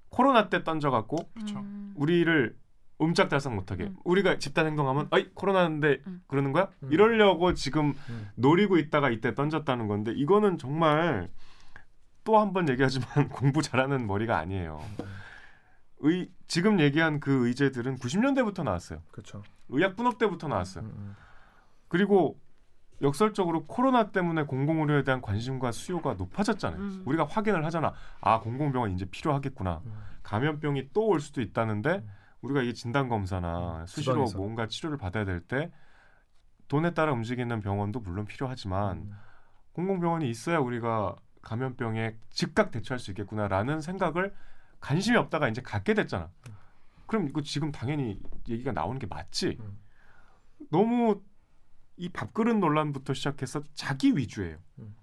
코로나 0.10 0.50
때 0.50 0.64
던져갖고. 0.64 1.18
음. 1.38 1.94
우리를 1.96 2.56
옴짝달싹 2.98 3.54
못하게 3.54 3.86
음. 3.86 3.98
우리가 4.06 4.38
집단 4.40 4.68
행동하면 4.68 5.08
어이 5.12 5.30
코로나인데 5.34 6.02
음. 6.08 6.24
그러는 6.28 6.54
거야? 6.54 6.70
음. 6.84 6.94
이러려고 6.94 7.54
지금 7.54 7.94
음. 8.10 8.30
노리고 8.36 8.78
있다가 8.78 9.10
이때 9.10 9.34
던졌다는 9.36 9.88
건데 9.90 10.14
이거는 10.16 10.58
정말 10.58 11.30
또 12.24 12.38
한 12.40 12.54
번 12.54 12.70
얘기하지만 12.70 13.08
공부 13.30 13.62
잘하는 13.62 14.08
머리가 14.08 14.38
아니에요. 14.38 14.80
의 16.00 16.30
지금 16.48 16.80
얘기한 16.80 17.20
그 17.20 17.48
의제들은 17.48 17.98
90년대부터 17.98 18.64
나왔어요. 18.64 19.02
그렇죠. 19.12 19.44
의약 19.70 19.96
분업 19.96 20.18
때부터 20.18 20.48
나왔어요. 20.48 20.86
음, 20.86 20.94
음. 20.96 21.16
그리고 21.88 22.40
역설적으로 23.02 23.66
코로나 23.66 24.12
때문에 24.12 24.44
공공의료에 24.44 25.04
대한 25.04 25.22
관심과 25.22 25.72
수요가 25.72 26.14
높아졌잖아요. 26.14 26.80
음. 26.80 27.04
우리가 27.06 27.26
확인을 27.26 27.66
하잖아. 27.66 27.94
아 28.22 28.40
공공병원 28.40 28.94
이제 28.94 29.06
필요하겠구나. 29.06 29.82
음. 29.86 29.94
감염병이 30.24 30.90
또 30.94 31.08
올 31.08 31.20
수도 31.20 31.42
있다는데 31.42 31.90
음. 31.98 32.10
우리가 32.42 32.62
이 32.62 32.74
진단 32.74 33.10
검사나 33.10 33.86
수시로 33.88 34.14
지방에서. 34.16 34.38
뭔가 34.38 34.68
치료를 34.68 34.98
받아야 34.98 35.26
될 35.26 35.42
때 35.42 35.72
돈에 36.68 36.94
따라 36.94 37.12
움직이는 37.14 37.60
병원도 37.62 38.00
물론 38.00 38.24
음. 38.24 38.26
필요하지만 38.26 39.14
공공병원이 39.74 40.30
있어야 40.30 40.60
우리가 40.60 41.16
감염병에 41.42 42.18
즉각 42.30 42.72
대처할 42.72 42.98
수 43.00 43.12
있겠구나라는 43.12 43.82
생각을 43.82 44.34
관심이 44.80 45.18
없다가 45.18 45.48
이제 45.50 45.62
갖게 45.62 45.94
됐잖아. 45.94 46.30
그럼 47.08 47.28
이거 47.28 47.42
지금 47.42 47.72
당연히 47.72 48.20
얘기가 48.48 48.72
나오는 48.72 48.98
게 48.98 49.06
맞지. 49.06 49.58
음. 49.60 49.78
너무 50.72 51.22
이 51.98 52.10
밥그릇 52.10 52.58
논란부터 52.58 53.14
시작해서 53.14 53.62
자기 53.74 54.16
위주예요. 54.18 54.58
음. 54.80 54.96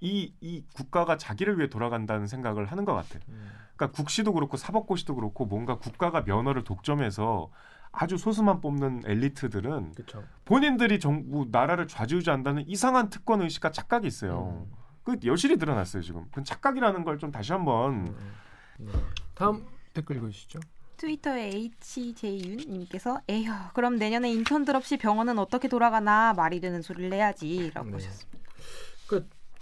이, 0.00 0.34
이 0.40 0.64
국가가 0.74 1.16
자기를 1.16 1.58
위해 1.58 1.68
돌아간다는 1.68 2.26
생각을 2.26 2.66
하는 2.66 2.84
것 2.84 2.94
같아. 2.94 3.18
음. 3.28 3.50
그러니까 3.76 3.96
국시도 3.96 4.32
그렇고 4.34 4.56
사법고시도 4.56 5.14
그렇고 5.14 5.46
뭔가 5.46 5.78
국가가 5.78 6.22
면허를 6.22 6.64
독점해서 6.64 7.50
아주 7.92 8.18
소수만 8.18 8.60
뽑는 8.60 9.02
엘리트들은 9.06 9.92
그렇죠. 9.92 10.24
본인들이 10.44 11.00
정부 11.00 11.48
나라를 11.50 11.88
좌지우지한다는 11.88 12.68
이상한 12.68 13.08
특권 13.08 13.40
의식과 13.40 13.70
착각이 13.72 14.06
있어요. 14.06 14.66
음. 14.68 14.72
그 15.02 15.16
여실히 15.24 15.56
드러났어요 15.56 16.02
지금. 16.02 16.26
그 16.32 16.42
착각이라는 16.42 17.04
걸 17.04 17.18
좀 17.18 17.30
다시 17.30 17.52
한번 17.52 18.08
음. 18.08 18.32
네. 18.78 18.92
다음 19.34 19.66
댓글 19.94 20.16
읽어주시죠. 20.16 20.60
트위터의 20.96 21.70
HJ윤님께서 21.80 23.20
에휴 23.28 23.50
그럼 23.74 23.96
내년에 23.96 24.30
인턴들 24.32 24.74
없이 24.76 24.96
병원은 24.96 25.38
어떻게 25.38 25.68
돌아가나 25.68 26.32
말이 26.34 26.60
되는 26.60 26.82
소리를 26.82 27.10
내야지라고 27.10 27.86
네. 27.88 27.92
하셨습니다. 27.94 28.38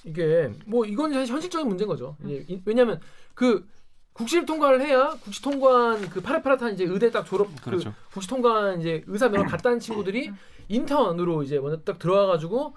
이게 0.07 0.51
뭐 0.66 0.85
이건 0.85 1.12
사실 1.14 1.33
현실적인 1.33 1.66
문제인 1.66 1.88
거죠. 1.88 2.16
이- 2.27 2.61
왜냐하면 2.66 3.01
그 3.35 3.66
국시를 4.12 4.44
통과를 4.47 4.83
해야 4.83 5.11
국시 5.23 5.40
통과한 5.42 6.09
그 6.11 6.20
파릇파릇한 6.20 6.75
이제 6.75 6.85
의대 6.85 7.11
딱 7.11 7.25
졸업 7.25 7.49
그렇죠. 7.62 7.92
그 8.09 8.14
국시 8.14 8.29
통과한 8.29 8.81
이제 8.81 9.03
의사 9.07 9.29
면허 9.29 9.47
갔다는 9.47 9.81
친구들이 9.81 10.31
인턴으로 10.68 11.42
이제 11.42 11.59
먼저 11.59 11.81
딱 11.83 11.99
들어와가지고 11.99 12.77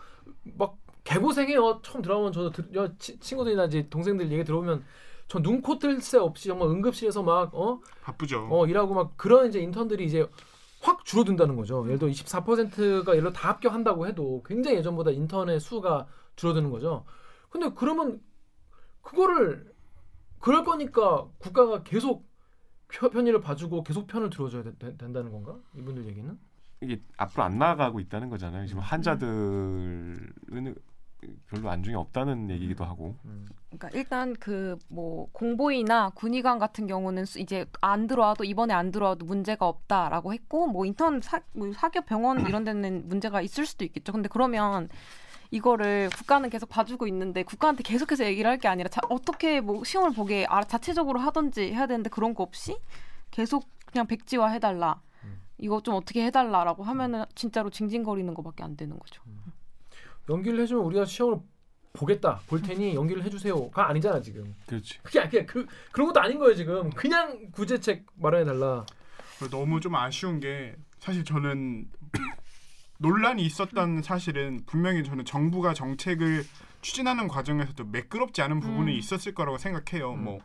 막 0.58 0.78
개고생해요. 1.04 1.82
처음 1.84 2.02
들어가면 2.02 2.32
저도 2.34 2.52
들, 2.52 2.70
여, 2.76 2.92
치, 2.98 3.20
친구들이나 3.20 3.66
이제 3.66 3.88
동생들 3.90 4.32
얘기 4.32 4.44
들어보면 4.44 4.84
저 5.28 5.40
눈코 5.40 5.78
뜰 5.80 6.00
새 6.02 6.18
없이 6.18 6.48
정말 6.48 6.70
응급실에서 6.70 7.24
막 7.24 7.54
어, 7.54 7.82
바쁘죠. 8.02 8.48
어 8.50 8.66
일하고 8.68 8.94
막 8.94 9.18
그런 9.18 9.48
이제 9.50 9.60
인턴들이 9.60 10.06
이제 10.06 10.26
확 10.82 11.04
줄어든다는 11.06 11.56
거죠. 11.56 11.84
예를 11.88 12.00
들어 12.00 12.10
24%가 12.12 13.12
예를 13.12 13.24
들어 13.24 13.34
다 13.34 13.50
합격한다고 13.50 14.08
해도 14.08 14.42
굉장히 14.46 14.78
예전보다 14.78 15.12
인턴의 15.12 15.60
수가 15.60 16.08
줄어드는 16.36 16.70
거죠. 16.72 17.04
근데 17.50 17.70
그러면 17.76 18.22
그거를 19.02 19.74
그럴 20.40 20.64
거니까 20.64 21.28
국가가 21.40 21.84
계속 21.84 22.26
편- 22.90 23.10
편의를 23.10 23.42
봐주고 23.42 23.84
계속 23.84 24.08
편을 24.08 24.30
들어줘야 24.30 24.64
되- 24.64 24.78
되- 24.78 24.96
된다는 24.98 25.32
건가? 25.32 25.58
이분들 25.76 26.06
얘기는? 26.06 26.38
이게 26.82 27.02
앞으로 27.18 27.44
안 27.44 27.58
나아가고 27.58 28.00
있다는 28.00 28.30
거잖아요. 28.30 28.66
지금 28.68 28.82
환자들은 28.82 30.34
별로 31.48 31.70
안중에 31.70 31.96
없다는 31.96 32.50
얘기기도 32.52 32.86
하고. 32.86 33.18
음. 33.26 33.46
그러니까 33.70 33.90
일단 33.98 34.34
그 34.36 34.78
뭐 34.90 35.28
공보이나 35.34 36.10
군의관 36.16 36.58
같은 36.60 36.88
경우는 36.88 37.26
수- 37.26 37.40
이제 37.40 37.66
안 37.82 38.08
들어와도 38.08 38.44
이번에 38.46 38.74
안 38.74 38.92
들어와도 38.92 39.26
문제가 39.26 39.68
없다라고 39.68 40.34
했고 40.34 40.68
뭐 40.68 40.86
인턴 40.86 41.20
사, 41.22 41.42
뭐 41.54 41.72
사기업 41.74 42.06
병원 42.06 42.48
이런 42.48 42.64
데는 42.64 43.08
문제가 43.08 43.42
있을 43.42 43.66
수도 43.66 43.84
있겠죠. 43.86 44.12
근데 44.14 44.30
그러면 44.30 44.88
이거를 45.52 46.10
국가는 46.16 46.50
계속 46.50 46.68
봐주고 46.70 47.08
있는데 47.08 47.44
국가한테 47.44 47.84
계속해서 47.84 48.26
얘기를 48.26 48.50
할 48.50 48.58
게 48.60 48.68
아니라 48.68 48.90
자, 48.90 49.02
어떻게 49.10 49.60
뭐 49.62 49.84
시험을 49.84 50.12
보게 50.14 50.46
아, 50.50 50.64
자체적으로 50.64 51.20
하든지 51.20 51.74
해야 51.74 51.88
되는데 51.88 52.10
그런 52.10 52.34
거 52.34 52.44
없이 52.44 52.78
계속 53.32 53.66
그냥 53.86 54.08
백지화 54.08 54.48
해달라. 54.50 55.02
음. 55.24 55.42
이거 55.58 55.82
좀 55.82 55.96
어떻게 55.96 56.26
해달라라고 56.26 56.84
하면은 56.84 57.26
진짜로 57.36 57.70
징징거리는 57.70 58.34
거밖에 58.34 58.64
안 58.64 58.76
되는 58.78 58.98
거죠. 58.98 59.22
연기를 60.30 60.60
해주면 60.62 60.84
우리가 60.86 61.06
시험을 61.06 61.40
보겠다, 61.98 62.40
볼 62.48 62.62
테니 62.62 62.96
연기를 62.96 63.24
해주세요가 63.24 63.90
아니잖아 63.90 64.22
지금. 64.22 64.56
그렇지. 64.68 65.00
그게 65.02 65.28
그냥 65.28 65.46
그 65.46 65.66
그런 65.92 66.08
것도 66.08 66.22
아닌 66.22 66.38
거예요 66.38 66.56
지금. 66.56 66.90
그냥 66.92 67.52
구제책 67.52 68.06
마련해 68.16 68.46
달라. 68.46 68.86
너무 69.52 69.80
좀 69.80 69.96
아쉬운 69.96 70.40
게 70.40 70.76
사실 71.00 71.24
저는 71.24 71.88
논란이 73.00 73.44
있었다는 73.44 74.02
사실은 74.02 74.62
분명히 74.66 75.04
저는 75.04 75.26
정부가 75.26 75.74
정책을 75.74 76.44
추진하는 76.82 77.28
과정에서도 77.28 77.84
매끄럽지 77.86 78.42
않은 78.44 78.60
부분이 78.60 78.92
음. 78.92 78.98
있었을 78.98 79.34
거라고 79.34 79.58
생각해요. 79.58 80.14
음. 80.14 80.24
뭐 80.24 80.40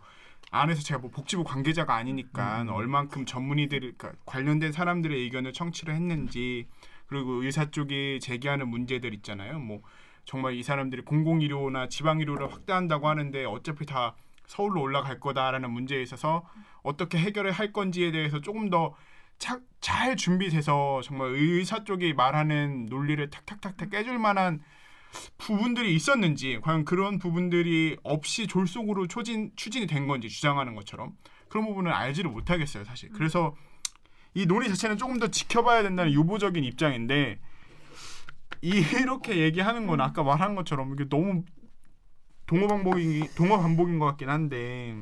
안에서 0.50 0.82
제가 0.82 1.00
뭐 1.00 1.10
복지부 1.10 1.44
관계자가 1.44 1.94
아니니까 1.94 2.62
음. 2.62 2.68
얼만큼 2.68 3.26
전문의들 3.26 3.80
그러니까 3.80 4.12
관련된 4.26 4.72
사람들의 4.72 5.18
의견을 5.18 5.52
청취를 5.52 5.94
했는지 5.94 6.66
그리고 7.06 7.42
의사 7.42 7.70
쪽이 7.70 8.20
제기하는 8.20 8.68
문제들 8.68 9.14
있잖아요. 9.14 9.58
뭐 9.58 9.82
정말 10.24 10.54
이 10.54 10.62
사람들이 10.62 11.02
공공 11.02 11.40
의료나 11.40 11.88
지방 11.88 12.20
의료를 12.20 12.52
확대한다고 12.52 13.08
하는데 13.08 13.44
어차피 13.44 13.86
다 13.86 14.14
서울로 14.46 14.82
올라갈 14.82 15.20
거다라는 15.20 15.70
문제에 15.70 16.02
있어서 16.02 16.46
어떻게 16.82 17.18
해결을 17.18 17.52
할 17.52 17.72
건지에 17.72 18.10
대해서 18.10 18.40
조금 18.40 18.70
더 18.70 18.94
잘 19.80 20.16
준비돼서 20.16 21.00
정말 21.02 21.32
의사 21.32 21.82
쪽이 21.82 22.14
말하는 22.14 22.86
논리를 22.86 23.28
탁탁탁탁 23.28 23.90
깨줄 23.90 24.18
만한 24.18 24.62
부분들이 25.36 25.94
있었는지 25.94 26.60
과연 26.62 26.84
그런 26.84 27.18
부분들이 27.18 27.96
없이 28.04 28.46
졸속으로 28.46 29.08
추진 29.08 29.50
추진이 29.56 29.86
된 29.86 30.06
건지 30.06 30.28
주장하는 30.28 30.74
것처럼 30.76 31.16
그런 31.48 31.66
부분은 31.66 31.92
알지를 31.92 32.30
못하겠어요 32.30 32.84
사실. 32.84 33.10
그래서 33.10 33.56
이 34.34 34.46
논의 34.46 34.68
자체는 34.68 34.96
조금 34.96 35.18
더 35.18 35.26
지켜봐야 35.26 35.82
된다는 35.82 36.12
유보적인 36.12 36.62
입장인데 36.64 37.40
이렇게 38.62 39.38
얘기하는 39.38 39.86
건 39.86 40.00
아까 40.00 40.22
말한 40.22 40.54
것처럼 40.54 40.92
이게 40.94 41.08
너무 41.08 41.44
동호 42.46 42.68
반복이 42.68 43.28
동호 43.36 43.58
반복인 43.58 43.98
것 43.98 44.06
같긴 44.06 44.28
한데 44.28 44.96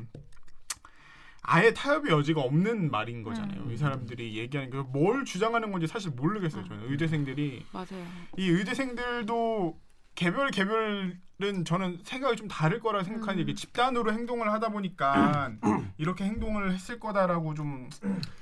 아예 1.43 1.73
타협의 1.73 2.11
여지가 2.11 2.41
없는 2.41 2.91
말인 2.91 3.23
거잖아요. 3.23 3.71
이 3.71 3.77
사람들이 3.77 4.37
얘기하는 4.37 4.71
게 4.71 4.77
뭘 4.91 5.25
주장하는 5.25 5.71
건지 5.71 5.87
사실 5.87 6.11
모르겠어요. 6.11 6.63
저는 6.65 6.91
의대생들이 6.91 7.65
맞아요. 7.71 8.05
이 8.37 8.47
의대생들도 8.49 9.79
개별 10.15 10.51
개별 10.51 11.19
은 11.43 11.65
저는 11.65 11.99
생각이 12.03 12.35
좀 12.35 12.47
다를 12.47 12.79
거라 12.79 13.03
생각하는 13.03 13.45
게 13.45 13.53
집단으로 13.53 14.11
행동을 14.13 14.51
하다 14.51 14.69
보니까 14.69 15.51
이렇게 15.97 16.23
행동을 16.25 16.73
했을 16.73 16.99
거다라고 16.99 17.53
좀 17.53 17.89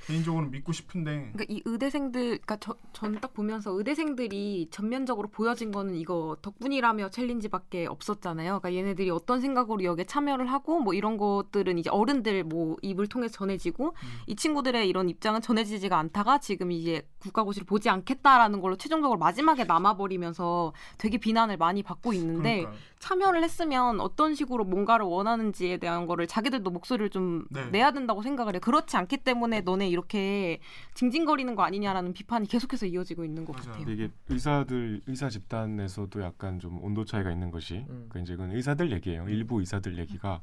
개인적으로 0.08 0.48
믿고 0.48 0.72
싶은데. 0.72 1.32
그러니까 1.34 1.46
이 1.48 1.62
의대생들, 1.66 2.40
그러니까 2.40 2.58
전 2.94 3.20
딱 3.20 3.34
보면서 3.34 3.72
의대생들이 3.72 4.70
전면적으로 4.72 5.28
보여진 5.28 5.72
거는 5.72 5.96
이거 5.96 6.38
덕분이라며 6.42 7.10
챌린지밖에 7.10 7.86
없었잖아요. 7.88 8.60
그러니까 8.60 8.74
얘네들이 8.74 9.10
어떤 9.10 9.42
생각으로 9.42 9.84
여기에 9.84 10.06
참여를 10.06 10.48
하고 10.52 10.80
뭐 10.80 10.94
이런 10.94 11.18
것들은 11.18 11.78
이제 11.78 11.90
어른들 11.90 12.44
뭐 12.46 12.78
입을 12.82 13.08
통해서 13.08 13.34
전해지고 13.34 13.94
이 14.28 14.36
친구들의 14.36 14.88
이런 14.88 15.10
입장은 15.10 15.42
전해지지가 15.42 15.98
않다가 15.98 16.40
지금 16.40 16.72
이제 16.72 17.02
국가고시를 17.20 17.66
보지 17.66 17.90
않겠다라는 17.90 18.62
걸로 18.62 18.78
최종적으로 18.78 19.20
마지막에 19.20 19.66
남아버리면서 19.66 20.74
되게 20.98 21.18
비난을 21.18 21.58
많이 21.58 21.84
받고 21.84 22.14
있는데 22.14 22.60
그러니까 22.60 22.72
참여를 23.00 23.44
했으면 23.44 24.02
어떤 24.02 24.36
식으로 24.36 24.66
뭔가를 24.66 25.06
원하는지에 25.06 25.78
대한 25.78 26.06
거를 26.08 26.28
자기들도 26.28 26.70
목소리를 26.70 27.10
좀 27.12 27.46
네. 27.50 27.66
내야 27.70 27.92
된다고 27.92 28.22
생각을 28.22 28.56
해. 28.56 28.60
그렇지 28.60 28.98
않기 28.98 29.18
때문에 29.18 29.62
너네 29.62 29.88
이렇게 29.88 30.60
징징거리는 30.96 31.56
거 31.56 31.64
아니냐라는 31.64 32.14
비판이 32.14 32.48
계속해서 32.48 32.88
이어지고 32.88 33.24
있는 33.24 33.46
것 33.46 33.56
맞아요. 33.56 33.72
같아요. 33.78 33.94
이게 33.94 34.10
의사들 34.28 35.02
의사 35.08 35.30
집단에서도 35.30 36.22
약간 36.22 36.60
좀 36.60 36.84
온도 36.84 37.06
차이가 37.06 37.32
있는 37.32 37.52
것이 37.52 37.86
음. 37.90 38.08
그 38.10 38.20
이제 38.20 38.36
그건 38.36 38.52
의사들 38.52 38.92
얘기예요. 38.92 39.30
일부 39.30 39.60
의사들 39.60 39.98
얘기가 39.98 40.42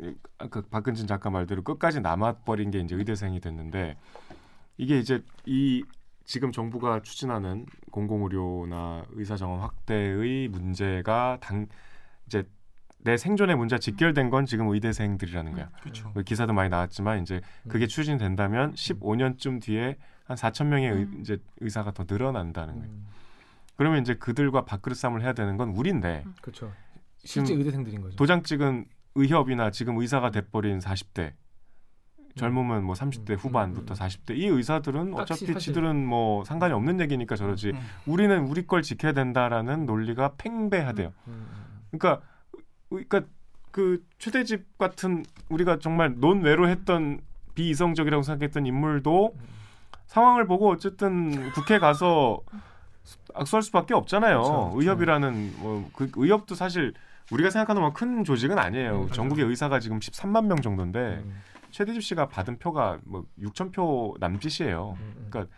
이- 0.00 0.14
아까 0.38 0.62
박근진 0.70 1.06
작가 1.06 1.28
말대로 1.30 1.62
끝까지 1.62 2.00
남아버린 2.00 2.70
게 2.70 2.80
이제 2.80 2.94
의대생이 2.96 3.40
됐는데 3.40 3.96
이게 4.78 4.98
이제 4.98 5.22
이 5.46 5.84
지금 6.24 6.52
정부가 6.52 7.00
추진하는 7.02 7.66
공공의료나 7.90 9.04
의사 9.10 9.36
정원 9.36 9.60
확대의 9.60 10.48
문제가 10.48 11.38
당 11.40 11.66
이제 12.26 12.44
내 12.98 13.18
생존의 13.18 13.56
문제가 13.56 13.78
직결된 13.78 14.30
건 14.30 14.46
지금 14.46 14.68
의대생들이라는 14.68 15.52
거야. 15.52 15.68
그렇죠. 15.82 16.10
그 16.14 16.22
기사도 16.22 16.54
많이 16.54 16.70
나왔지만 16.70 17.20
이제 17.20 17.42
그게 17.68 17.86
추진된다면 17.86 18.72
15년쯤 18.72 19.60
뒤에 19.62 19.96
한 20.24 20.36
4천 20.38 20.66
명의 20.68 20.90
의, 20.90 21.02
음. 21.02 21.18
이제 21.20 21.36
의사가 21.60 21.92
더 21.92 22.06
늘어난다는 22.08 22.78
거예요. 22.78 22.90
음, 22.90 23.06
그러면 23.76 24.00
이제 24.00 24.14
그들과 24.14 24.64
밥그릇 24.64 24.96
싸움을 24.96 25.20
해야 25.20 25.34
되는 25.34 25.58
건 25.58 25.70
우리인데 25.70 26.24
그렇죠. 26.40 26.72
실제 27.22 27.52
의대생들인 27.52 28.00
거죠. 28.00 28.16
도장 28.16 28.42
찍은 28.42 28.86
의협이나 29.16 29.70
지금 29.70 29.98
의사가 29.98 30.30
돼버린 30.30 30.78
40대 30.78 31.34
젊으면 32.36 32.84
뭐 32.84 32.94
30대 32.94 33.30
음, 33.30 33.36
후반부터 33.36 33.94
음, 33.94 33.96
40대 33.96 34.36
이 34.36 34.46
의사들은 34.46 35.14
어차피 35.14 35.46
사실- 35.46 35.58
지들은 35.72 36.04
뭐 36.06 36.44
상관이 36.44 36.72
없는 36.74 37.00
얘기니까 37.00 37.36
저러지 37.36 37.70
음. 37.70 37.80
우리는 38.06 38.46
우리 38.48 38.66
걸 38.66 38.82
지켜야 38.82 39.12
된다라는 39.12 39.86
논리가 39.86 40.32
팽배하대요. 40.38 41.12
음, 41.28 41.32
음. 41.32 41.80
그러니까 41.98 42.22
그러니까 42.88 43.22
그 43.70 44.02
최대집 44.18 44.78
같은 44.78 45.24
우리가 45.48 45.78
정말 45.78 46.14
논외로 46.16 46.68
했던 46.68 47.20
비이성적이라고 47.54 48.22
생각했던 48.22 48.66
인물도 48.66 49.34
상황을 50.06 50.46
보고 50.46 50.70
어쨌든 50.70 51.50
국회 51.52 51.78
가서 51.78 52.40
악수할 53.34 53.62
수밖에 53.62 53.94
없잖아요. 53.94 54.38
그렇죠, 54.42 54.52
그렇죠. 54.70 54.80
의협이라는 54.80 55.52
뭐 55.58 55.88
그 55.92 56.10
의협도 56.16 56.54
사실 56.54 56.94
우리가 57.32 57.50
생각하는 57.50 57.80
만큰 57.82 58.24
조직은 58.24 58.58
아니에요. 58.58 59.02
음, 59.02 59.08
전국의 59.10 59.44
의사가 59.46 59.80
지금 59.80 59.98
13만 59.98 60.46
명 60.46 60.60
정도인데 60.60 61.22
음, 61.24 61.34
최대집 61.74 62.02
씨가 62.04 62.28
받은 62.28 62.58
표가 62.60 63.00
뭐 63.04 63.26
6천 63.38 63.72
표 63.72 64.14
남짓이에요. 64.20 64.96
음, 64.96 65.14
음. 65.18 65.26
그러니까 65.28 65.52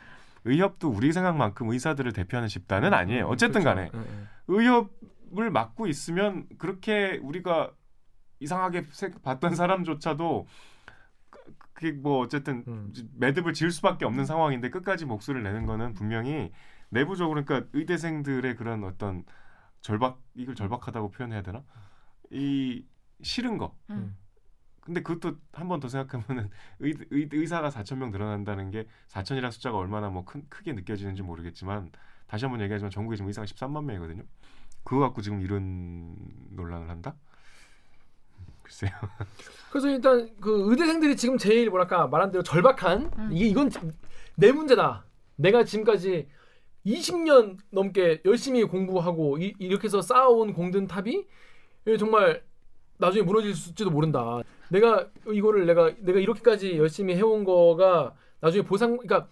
의협도 0.45 0.89
우리 0.89 1.13
생각만큼 1.13 1.69
의사들을 1.69 2.11
대표하는 2.15 2.49
집단은 2.49 2.95
아니에요. 2.95 3.27
어쨌든 3.27 3.63
그렇죠. 3.63 3.91
간에. 3.93 4.07
의협을 4.49 5.51
맡고 5.51 5.87
있으면 5.89 6.47
그렇게 6.57 7.19
우리가 7.23 7.71
이상하게 8.41 8.85
세- 8.91 9.11
봤던 9.11 9.55
사람조차도 9.57 10.47
그- 11.29 11.55
그게 11.75 11.93
뭐 11.93 12.21
어쨌든 12.21 12.65
음. 12.67 12.93
매듭을 13.17 13.53
지을 13.53 13.71
수밖에 13.71 14.07
없는 14.07 14.25
상황인데 14.25 14.71
끝까지 14.71 15.05
목소리를 15.05 15.43
내는 15.43 15.67
거는 15.67 15.93
분명히 15.93 16.51
내부적으로 16.89 17.45
그러니까 17.45 17.69
의대생들의 17.75 18.57
그런 18.57 18.85
어떤 18.85 19.25
절박 19.83 20.19
이걸 20.35 20.55
절박하다고 20.55 21.11
표현해야 21.11 21.43
되나 21.43 21.63
이 22.31 22.85
싫은 23.23 23.59
거 23.59 23.77
음. 23.91 24.17
근데 24.87 25.03
그것도 25.03 25.37
한 25.53 25.69
번 25.69 25.81
더 25.81 25.89
생각하면은 25.89 26.51
의, 26.81 26.95
의, 27.11 27.29
의 27.33 27.47
사가 27.47 27.71
4천 27.71 27.97
명 27.99 28.11
늘어난다는 28.13 28.71
게 28.71 28.87
4천이라는 29.09 29.51
숫자가 29.53 29.77
얼마나 29.79 30.09
뭐 30.11 30.25
큰, 30.25 30.45
크게 30.49 30.73
느껴지는지 30.75 31.23
모르겠지만 31.23 31.91
다시 32.29 32.45
한번 32.45 32.61
얘기하지만 32.63 32.91
전국에 32.91 33.17
지금 33.17 33.29
의사가 33.29 33.47
13만 33.47 33.85
명이거든요. 33.85 34.23
그거 34.85 35.01
갖고 35.01 35.23
지금 35.23 35.41
이런 35.43 36.17
논란을 36.51 36.89
한다? 36.91 37.17
글쎄요. 38.63 38.91
그래서 39.71 39.89
일단 39.89 40.31
그 40.41 40.71
의대생들이 40.71 41.17
지금 41.17 41.39
제일 41.39 41.71
뭐랄까 41.71 42.07
말한 42.09 42.31
대로 42.33 42.43
절박한 42.43 43.11
음. 43.19 43.31
이게 43.33 43.47
이건 43.47 43.71
내 44.37 44.53
문제다. 44.53 45.05
내가 45.37 45.65
지금까지 45.65 46.29
20년 46.85 47.59
넘게 47.71 48.23
열심히 48.25 48.65
공부하고 48.65 49.39
이, 49.39 49.55
이렇게 49.59 49.87
해서 49.87 50.01
쌓아온 50.03 50.53
공든 50.53 50.87
탑이 50.87 51.27
정말 51.99 52.45
나중에 52.99 53.23
무너질지도 53.25 53.91
모른다. 53.91 54.41
내가 54.71 55.09
이거를 55.31 55.67
내가 55.67 55.93
내가 55.99 56.19
이렇게까지 56.21 56.79
열심히 56.79 57.15
해온 57.15 57.45
거가 57.45 58.15
나중에 58.41 58.63
보상 58.65 58.97
그러니까 58.97 59.29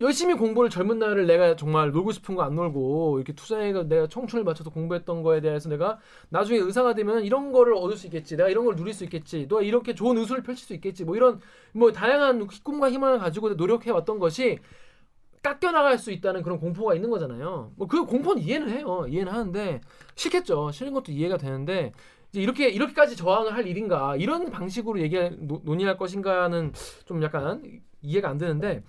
열심히 0.00 0.34
공부를 0.34 0.70
젊은 0.70 1.00
날을 1.00 1.26
내가 1.26 1.56
정말 1.56 1.90
놀고 1.90 2.12
싶은 2.12 2.36
거 2.36 2.42
안 2.42 2.54
놀고 2.54 3.18
이렇게 3.18 3.32
투자해가 3.32 3.82
내가 3.88 4.06
청춘을 4.06 4.44
바쳐서 4.44 4.70
공부했던 4.70 5.24
거에 5.24 5.40
대해서 5.40 5.68
내가 5.68 5.98
나중에 6.28 6.58
의사가 6.60 6.94
되면 6.94 7.24
이런 7.24 7.50
거를 7.50 7.74
얻을 7.74 7.96
수 7.96 8.06
있겠지. 8.06 8.36
내가 8.36 8.48
이런 8.48 8.64
걸 8.64 8.76
누릴 8.76 8.94
수 8.94 9.02
있겠지. 9.04 9.48
너 9.48 9.60
이렇게 9.60 9.94
좋은 9.94 10.16
의술을 10.18 10.42
펼칠 10.44 10.64
수 10.66 10.74
있겠지. 10.74 11.04
뭐 11.04 11.16
이런 11.16 11.40
뭐 11.72 11.90
다양한 11.90 12.46
꿈과 12.62 12.90
희망을 12.92 13.18
가지고 13.18 13.54
노력해 13.54 13.90
왔던 13.90 14.20
것이 14.20 14.58
깎여 15.42 15.72
나갈 15.72 15.98
수 15.98 16.10
있다는 16.12 16.42
그런 16.42 16.58
공포가 16.60 16.94
있는 16.94 17.10
거잖아요. 17.10 17.72
뭐 17.76 17.88
그 17.88 18.04
공포는 18.04 18.40
이해는 18.42 18.68
해요. 18.70 19.04
이해는 19.08 19.32
하는데 19.32 19.80
싫겠죠. 20.14 20.70
싫은 20.72 20.92
것도 20.92 21.10
이해가 21.12 21.38
되는데 21.38 21.92
이렇게 22.32 22.68
이렇게까지 22.68 23.16
저항을 23.16 23.54
할 23.54 23.66
일인가 23.66 24.16
이런 24.16 24.50
방식으로 24.50 25.00
얘기 25.00 25.16
노, 25.38 25.60
논의할 25.64 25.96
것인가는 25.96 26.72
좀 27.06 27.22
약간 27.22 27.80
이해가 28.02 28.28
안 28.28 28.38
되는데 28.38 28.82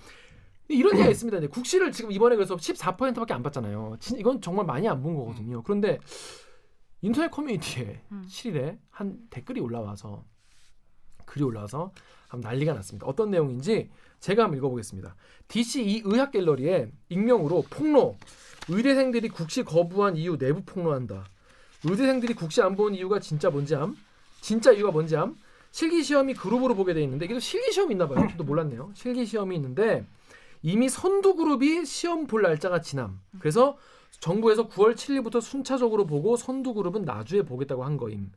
이런 0.67 0.93
얘기가 0.93 1.10
있습니다. 1.10 1.47
국시를 1.47 1.91
지금 1.91 2.12
이번에 2.12 2.36
그래서 2.36 2.56
14%밖에 2.56 3.34
안 3.34 3.41
받잖아요. 3.41 3.97
진- 3.99 4.19
이건 4.19 4.41
정말 4.41 4.65
많이 4.65 4.88
안 4.88 5.02
본 5.02 5.15
거거든요. 5.15 5.63
그런데 5.63 5.99
인터넷 7.02 7.32
커뮤니티에 7.32 8.02
음. 8.12 8.25
7일에 8.28 8.78
한 8.91 9.17
댓글이 9.30 9.62
올라와서 9.62 10.23
글이 11.25 11.43
올라와서 11.45 11.91
한번 12.28 12.52
난리가 12.52 12.73
났습니다. 12.73 13.08
어떤 13.08 13.32
내용인지 13.32 13.89
제가 14.19 14.43
한번 14.43 14.58
읽어보겠습니다. 14.58 15.15
DC 15.47 15.84
이 15.86 16.02
의학 16.04 16.32
갤러리에 16.32 16.91
익명으로 17.08 17.63
폭로 17.69 18.17
의대생들이 18.67 19.30
국시 19.30 19.63
거부한 19.63 20.17
이유 20.17 20.38
내부 20.38 20.62
폭로한다. 20.63 21.25
의대생들이 21.84 22.34
국시 22.34 22.62
안본 22.62 22.96
이유가 22.96 23.20
진짜 23.20 23.50
뭔지 23.50 23.76
암? 23.76 23.96
진짜 24.42 24.72
이유가 24.72 24.92
뭔지 24.92 25.15
암? 25.15 25.38
실기 25.72 26.04
시험이 26.04 26.34
그룹으로 26.34 26.76
보게 26.76 26.94
돼 26.94 27.02
있는데 27.04 27.26
이게 27.26 27.34
또 27.34 27.39
실기 27.39 27.72
시험이 27.72 27.94
있나 27.94 28.08
봐요. 28.08 28.28
저도 28.32 28.44
몰랐네요. 28.44 28.92
실기 28.96 29.26
시험이 29.26 29.56
있는데 29.56 30.06
이미 30.62 30.89
선두 30.89 31.36
그룹이 31.36 31.86
시험 31.86 32.28
볼 32.28 32.42
날짜가 32.42 32.82
지남. 32.82 33.20
그래서 33.39 33.78
정부에서 34.20 34.68
9월 34.68 34.96
7일부터 34.96 35.39
순차적으로 35.39 36.06
보고 36.06 36.36
선두 36.36 36.74
그룹은 36.74 37.04
나주에 37.04 37.44
보겠다고 37.44 37.86
한 37.86 37.96
거임. 37.96 38.32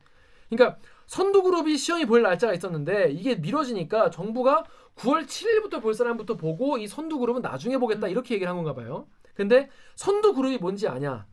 그러니까 0.48 0.78
선두 1.06 1.42
그룹이 1.42 1.76
시험이 1.78 2.04
볼 2.04 2.22
날짜가 2.22 2.52
있었는데 2.54 3.10
이게 3.10 3.34
미뤄지니까 3.34 4.10
정부가 4.10 4.64
9월 4.96 5.26
7일부터 5.26 5.82
볼 5.82 5.94
사람부터 5.94 6.36
보고 6.36 6.78
이 6.78 6.86
선두 6.86 7.18
그룹은 7.18 7.42
나중에 7.42 7.78
보겠다 7.78 8.06
이렇게 8.06 8.34
얘기를 8.34 8.48
한 8.48 8.56
건가 8.56 8.74
봐요. 8.74 9.06
근데 9.34 9.70
선두 9.96 10.34
그룹이 10.34 10.58
뭔지 10.58 10.86
아냐? 10.86 11.26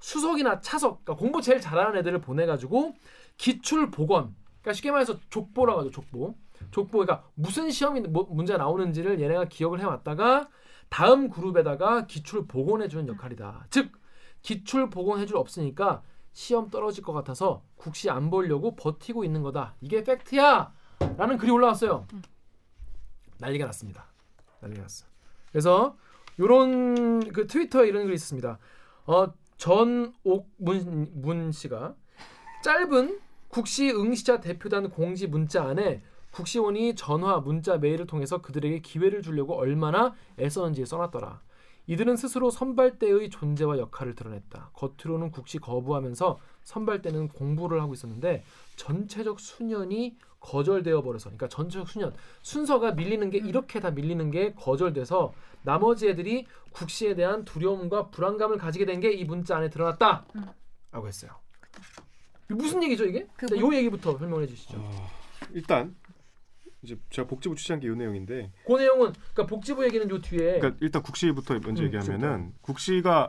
수석이나 0.00 0.60
차석, 0.60 1.04
그러니까 1.04 1.20
공부 1.20 1.40
제일 1.40 1.60
잘하는 1.60 1.98
애들을 2.00 2.20
보내가지고 2.20 2.94
기출 3.36 3.90
복원, 3.90 4.34
그러니까 4.60 4.72
쉽게 4.74 4.90
말해서 4.90 5.18
족보라고 5.30 5.80
하죠. 5.80 5.90
족보. 5.90 6.34
족보, 6.70 6.98
그러니까 6.98 7.26
무슨 7.34 7.70
시험이 7.70 8.00
뭐 8.00 8.26
문제가 8.30 8.58
나오는지를 8.58 9.20
얘네가 9.20 9.46
기억을 9.46 9.80
해왔다가 9.80 10.48
다음 10.88 11.30
그룹에다가 11.30 12.06
기출 12.06 12.46
복원해주는 12.46 13.08
역할이다. 13.08 13.66
즉 13.70 13.92
기출 14.42 14.90
복원해줄 14.90 15.36
없으니까 15.36 16.02
시험 16.32 16.70
떨어질 16.70 17.02
것 17.02 17.12
같아서 17.12 17.62
국시 17.76 18.10
안 18.10 18.30
보려고 18.30 18.76
버티고 18.76 19.24
있는 19.24 19.42
거다. 19.42 19.74
이게 19.80 20.02
팩트야. 20.04 20.72
라는 21.16 21.38
글이 21.38 21.50
올라왔어요. 21.50 22.06
난리가 23.38 23.66
났습니다. 23.66 24.06
난리가 24.60 24.82
났어. 24.82 25.06
그래서 25.50 25.96
요런 26.38 27.32
그 27.32 27.46
트위터에 27.46 27.88
이런 27.88 28.04
글이 28.04 28.14
있었습니다. 28.14 28.58
어, 29.06 29.32
전옥문 29.60 31.10
문 31.12 31.52
씨가 31.52 31.94
짧은 32.64 33.20
국시 33.48 33.90
응시자 33.90 34.40
대표단 34.40 34.88
공지 34.88 35.26
문자 35.26 35.64
안에 35.64 36.02
국시원이 36.30 36.94
전화, 36.94 37.40
문자, 37.40 37.76
메일을 37.76 38.06
통해서 38.06 38.40
그들에게 38.40 38.80
기회를 38.80 39.20
주려고 39.20 39.56
얼마나 39.56 40.14
애썼는지 40.38 40.86
써놨더라. 40.86 41.42
이들은 41.90 42.14
스스로 42.16 42.50
선발대의 42.50 43.30
존재와 43.30 43.78
역할을 43.78 44.14
드러냈다. 44.14 44.70
겉으로는 44.74 45.32
국시 45.32 45.58
거부하면서 45.58 46.38
선발대는 46.62 47.26
공부를 47.30 47.82
하고 47.82 47.94
있었는데 47.94 48.44
전체적 48.76 49.40
수년이 49.40 50.16
거절되어 50.38 51.02
버려서 51.02 51.30
그러니까 51.30 51.48
전체적 51.48 51.88
수년 51.88 52.14
순서가 52.42 52.92
밀리는 52.92 53.28
게 53.30 53.38
이렇게 53.38 53.80
다 53.80 53.90
밀리는 53.90 54.30
게 54.30 54.52
거절돼서 54.54 55.32
나머지 55.62 56.08
애들이 56.08 56.46
국시에 56.70 57.16
대한 57.16 57.44
두려움과 57.44 58.10
불안감을 58.10 58.56
가지게 58.56 58.84
된 58.86 59.00
게 59.00 59.10
이 59.12 59.24
문자 59.24 59.56
안에 59.56 59.68
드러났다. 59.68 60.24
라고 60.92 61.08
했어요. 61.08 61.32
이게 62.44 62.54
무슨 62.54 62.84
얘기죠 62.84 63.04
이게? 63.06 63.26
그 63.36 63.48
자, 63.48 63.56
문- 63.56 63.64
요 63.72 63.76
얘기부터 63.76 64.16
설명해 64.16 64.46
주시죠. 64.46 64.78
어, 64.78 65.08
일단 65.52 65.96
이제 66.82 66.98
제가 67.10 67.28
복지부 67.28 67.54
취재한 67.56 67.80
게 67.80 67.88
이 67.88 67.90
내용인데 67.94 68.52
그 68.66 68.72
내용은 68.72 69.12
그러니까 69.32 69.46
복지부 69.46 69.84
얘기는 69.84 70.08
요 70.08 70.20
뒤에 70.20 70.58
그러니까 70.58 70.76
일단 70.80 71.02
국시부터 71.02 71.58
먼저 71.60 71.82
음, 71.82 71.86
얘기하면은 71.86 72.52
국시가 72.62 73.28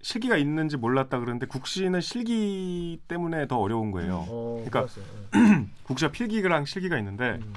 실기가 0.00 0.36
있는지 0.36 0.76
몰랐다 0.76 1.20
그러는데 1.20 1.46
국시는 1.46 2.00
실기 2.00 3.00
때문에 3.06 3.46
더 3.46 3.58
어려운 3.58 3.92
거예요. 3.92 4.24
어, 4.28 4.64
그러니까. 4.68 4.92
예. 5.36 5.66
국시가 5.84 6.10
필기랑 6.10 6.64
실기가 6.64 6.98
있는데 6.98 7.38
음. 7.42 7.52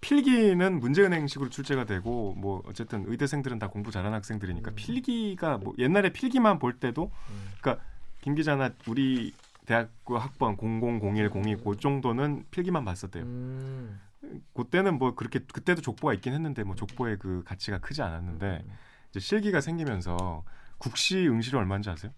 필기는 0.00 0.80
문제은행식으로 0.80 1.50
출제가 1.50 1.84
되고 1.84 2.34
뭐 2.36 2.62
어쨌든 2.66 3.04
의대생들은 3.06 3.58
다 3.58 3.68
공부 3.68 3.90
잘하는 3.90 4.14
학생들이니까 4.16 4.72
음. 4.72 4.74
필기가 4.74 5.58
뭐 5.58 5.74
옛날에 5.78 6.12
필기만 6.12 6.58
볼 6.58 6.78
때도 6.78 7.10
음. 7.30 7.52
그러니까 7.60 7.84
김 8.20 8.34
기자나 8.34 8.70
우리 8.88 9.32
대학교 9.66 10.18
학번 10.18 10.56
0001 10.56 11.30
02 11.34 11.56
그 11.64 11.76
정도는 11.78 12.44
필기만 12.50 12.84
봤었대요. 12.84 13.24
음. 14.24 14.42
그때는 14.54 14.98
뭐 14.98 15.14
그렇게 15.14 15.40
그때도 15.40 15.80
족보가 15.82 16.14
있긴 16.14 16.32
했는데 16.32 16.62
뭐 16.64 16.74
족보의 16.74 17.18
그 17.18 17.42
가치가 17.44 17.78
크지 17.78 18.02
않았는데 18.02 18.64
이제 19.10 19.20
실기가 19.20 19.60
생기면서 19.60 20.44
국시 20.78 21.26
응시료 21.28 21.58
얼마인지 21.58 21.90
아세요? 21.90 22.12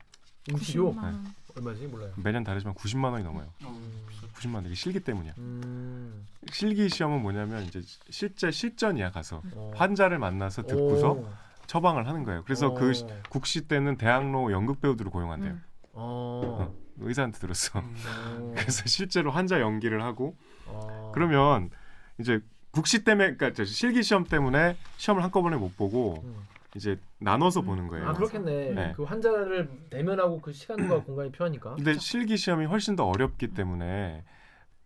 응시료 0.51 0.93
90만 0.95 1.03
원. 1.03 1.35
얼마지 1.57 1.87
몰라요. 1.87 2.13
매년 2.17 2.43
다르지만 2.45 2.75
90만 2.75 3.13
원이 3.13 3.25
넘어요. 3.25 3.49
음. 3.63 4.07
90만 4.35 4.57
원 4.57 4.67
이게 4.67 4.75
실기 4.75 5.01
때문이야. 5.01 5.35
음. 5.39 6.27
실기 6.53 6.89
시험은 6.89 7.23
뭐냐면 7.23 7.63
이제 7.65 7.81
실제 8.11 8.51
실전이야 8.51 9.11
가서 9.13 9.41
어. 9.55 9.71
환자를 9.77 10.19
만나서 10.19 10.63
듣고서 10.65 11.13
오. 11.13 11.29
처방을 11.67 12.07
하는 12.07 12.25
거예요. 12.25 12.43
그래서 12.45 12.69
어. 12.69 12.75
그 12.75 12.93
시- 12.93 13.07
국시 13.31 13.63
때는 13.69 13.97
대학로 13.97 14.53
연극 14.53 14.81
배우들을 14.81 15.11
고용한대요. 15.11 15.53
음. 15.53 15.63
어. 15.93 16.75
의사한테 16.99 17.39
들었어. 17.39 17.79
어. 17.79 17.83
그래서 18.57 18.83
실제로 18.87 19.31
환자 19.31 19.61
연기를 19.61 20.03
하고 20.03 20.37
어. 20.67 21.13
그러면 21.15 21.71
이제 22.19 22.41
국시 22.71 23.05
때문에 23.05 23.35
그러니까 23.35 23.53
저 23.53 23.65
실기 23.65 24.03
시험 24.03 24.25
때문에 24.25 24.77
시험을 24.97 25.23
한꺼번에 25.23 25.57
못 25.57 25.77
보고 25.77 26.21
음. 26.25 26.37
이제 26.75 26.99
나눠서 27.19 27.63
보는 27.63 27.87
거예요. 27.87 28.09
아 28.09 28.13
그렇겠네. 28.13 28.71
네. 28.73 28.93
그 28.97 29.05
환자를 29.05 29.69
대면하고 29.91 30.41
그 30.41 30.53
시간과 30.53 31.03
공간이 31.05 31.31
필요하니까. 31.31 31.77
근데 31.77 31.95
실기 31.95 32.37
시험이 32.37 32.67
훨씬 32.67 32.97
더 32.97 33.05
어렵기 33.07 33.49
때문에 33.55 34.25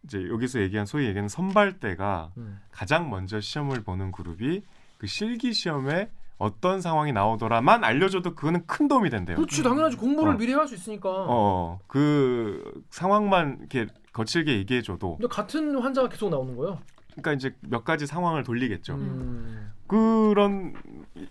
이제 0.04 0.28
여기서 0.28 0.60
얘기한 0.60 0.84
소위 0.86 1.06
얘기하는 1.06 1.28
선발대가 1.28 2.32
음. 2.36 2.60
가장 2.70 3.08
먼저 3.08 3.40
시험을 3.40 3.82
보는 3.84 4.12
그룹이 4.12 4.62
그 4.98 5.06
실기 5.06 5.52
시험에 5.54 6.10
어떤 6.36 6.80
상황이 6.80 7.12
나오더라만 7.12 7.82
알려줘도 7.82 8.34
그거는 8.34 8.64
큰 8.66 8.86
도움이 8.86 9.10
된대요. 9.10 9.36
그렇지 9.36 9.62
당연하지 9.62 9.96
공부를 9.96 10.34
어. 10.34 10.36
미리 10.36 10.52
할 10.52 10.68
수 10.68 10.74
있으니까. 10.74 11.08
어, 11.10 11.80
그 11.86 12.84
상황만 12.90 13.58
이렇게 13.60 13.86
거칠게 14.12 14.56
얘기해줘도 14.58 15.16
근데 15.16 15.26
같은 15.28 15.76
환자가 15.78 16.08
계속 16.10 16.28
나오는 16.28 16.54
거예요. 16.54 16.78
그러니까 17.22 17.33
이제 17.33 17.57
몇 17.61 17.85
가지 17.85 18.07
상황을 18.07 18.44
돌리겠죠. 18.44 18.94
음. 18.94 19.72
그런 19.87 20.74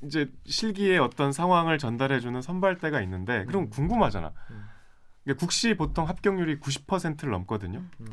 이제 0.03 0.31
실기의 0.45 0.99
어떤 0.99 1.31
상황을 1.31 1.77
전달해주는 1.77 2.41
선발대가 2.41 3.01
있는데 3.01 3.45
그럼 3.45 3.63
음. 3.63 3.69
궁금하잖아. 3.69 4.33
음. 4.51 4.63
그러니까 5.23 5.39
국시 5.39 5.75
보통 5.75 6.07
합격률이 6.07 6.59
90%를 6.59 7.31
넘거든요. 7.31 7.83
음. 8.01 8.07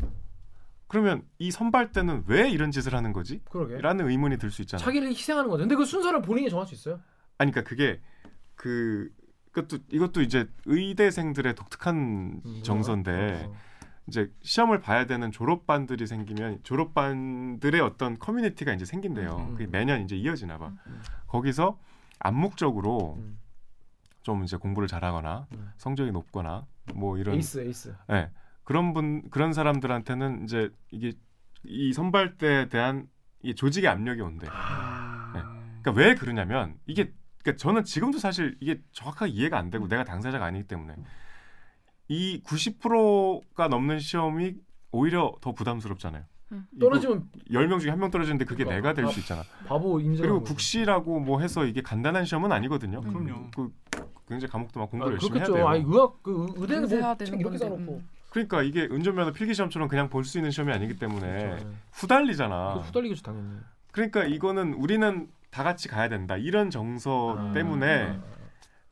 그러면 0.87 1.23
이 1.39 1.51
선발대는 1.51 2.25
왜 2.27 2.49
이런 2.51 2.71
짓을 2.71 2.95
하는 2.95 3.13
거지? 3.13 3.41
그러게. 3.51 3.81
라는 3.81 4.09
의문이 4.09 4.39
들 4.39 4.51
수 4.51 4.63
있잖아. 4.63 4.83
자기를 4.83 5.09
희생하는 5.09 5.51
거죠. 5.51 5.63
근데 5.63 5.75
그 5.75 5.85
순서를 5.85 6.23
본인이 6.23 6.49
정할 6.51 6.67
수 6.67 6.75
있어요. 6.75 7.01
아니 7.39 7.51
그러니까 7.51 7.69
그게 7.69 8.01
그 8.55 9.11
그것도 9.51 9.79
이것도 9.91 10.21
이제 10.23 10.49
의대생들의 10.67 11.55
독특한 11.55 12.41
음, 12.45 12.61
정서인데 12.63 13.47
어. 13.49 13.55
이제 14.07 14.31
시험을 14.43 14.81
봐야 14.81 15.07
되는 15.07 15.31
졸업반들이 15.31 16.07
생기면 16.07 16.61
졸업반들의 16.63 17.81
어떤 17.81 18.19
커뮤니티가 18.19 18.73
이제 18.75 18.85
생긴대요. 18.85 19.37
음. 19.37 19.51
그게 19.53 19.67
매년 19.67 20.03
이제 20.03 20.17
이어지나 20.17 20.59
봐. 20.59 20.73
음. 20.87 21.03
거기서 21.27 21.79
암묵적으로 22.19 23.17
음. 23.19 23.39
좀 24.23 24.45
이제 24.45 24.57
공부를 24.57 24.89
잘하거나 24.89 25.47
음. 25.53 25.71
성적이 25.77 26.13
높거나 26.13 26.67
뭐 26.95 27.19
이런 27.19 27.37
에이스 27.37 27.59
에이스. 27.61 27.95
예. 28.13 28.31
그런 28.63 28.93
분 28.95 29.29
그런 29.31 29.53
사람들한테는 29.53 30.45
이제 30.45 30.71
이게 30.91 31.13
이 31.65 31.93
선발대에 31.93 32.69
대한 32.69 33.09
이 33.43 33.55
조직의 33.55 33.89
압력이 33.89 34.21
온대. 34.21 34.47
아. 34.51 35.33
네. 35.35 35.41
그러니까 35.83 35.93
왜 35.93 36.15
그러냐면 36.15 36.79
이게 36.87 37.13
그러니까 37.43 37.59
저는 37.59 37.85
지금도 37.85 38.19
사실 38.19 38.57
이게 38.61 38.81
정확하게 38.93 39.33
이해가 39.33 39.59
안 39.59 39.71
되고 39.71 39.87
내가 39.89 40.05
당사자가 40.05 40.45
아니기 40.45 40.67
때문에 40.67 40.95
이 42.09 42.43
90%가 42.45 43.69
넘는 43.69 43.99
시험이 43.99 44.55
오히려 44.93 45.33
더 45.41 45.53
부담스럽잖아요. 45.53 46.25
음. 46.53 46.67
이거 46.77 46.87
떨어지면 46.87 47.29
10명 47.51 47.81
중에 47.81 47.91
한 47.91 47.99
명 47.99 48.11
떨어지는데 48.11 48.45
그게 48.45 48.65
그러니까. 48.65 48.89
내가 48.91 48.95
될 48.95 49.07
아, 49.07 49.09
수 49.09 49.21
있잖아. 49.21 49.43
바보 49.67 49.99
인정. 50.01 50.23
그리고 50.23 50.43
국시라고 50.43 51.21
뭐 51.21 51.41
해서 51.41 51.65
이게 51.65 51.81
간단한 51.83 52.25
시험은 52.27 52.53
아니거든요. 52.53 53.01
음. 53.05 53.13
그럼요. 53.13 53.51
그 53.55 53.73
굉장히 54.29 54.51
과목도 54.53 54.79
막 54.81 54.87
아, 54.87 54.91
공부를 54.91 55.13
열심히 55.15 55.39
해야 55.39 55.47
그렇겠죠. 55.47 55.55
돼요. 55.55 55.69
아, 55.69 55.75
의학 55.77 56.23
그 56.23 56.45
의- 56.45 56.55
의대는 56.57 56.89
뭐 56.89 57.41
이렇게 57.41 57.59
써놓고. 57.59 57.93
음. 57.97 58.09
그러니까 58.31 58.63
이게 58.63 58.87
운전면허 58.91 59.33
필기 59.33 59.55
시험처럼 59.55 59.89
그냥 59.89 60.09
볼 60.11 60.25
수 60.25 60.39
있는 60.39 60.51
시험이 60.51 60.73
아니기 60.73 60.97
때문에 60.99 61.21
그렇죠. 61.47 61.65
네. 61.69 61.75
후달리잖아. 61.93 62.73
그래서 62.75 62.89
후달리겠죠 62.89 63.23
당연히. 63.23 63.49
그러니까 63.93 64.25
이거는 64.25 64.75
우리는 64.75 65.29
다 65.51 65.63
같이 65.63 65.89
가야 65.89 66.09
된다. 66.09 66.37
이런 66.37 66.69
정서 66.69 67.37
아. 67.39 67.53
때문에 67.53 68.19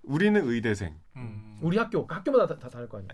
우리는 0.03 0.41
의대생, 0.49 0.97
음. 1.17 1.59
우리 1.63 1.79
학교 1.79 2.05
학교마다 2.09 2.47
다, 2.47 2.59
다 2.59 2.69
다를 2.69 2.89
거 2.89 2.99
아니야. 2.99 3.11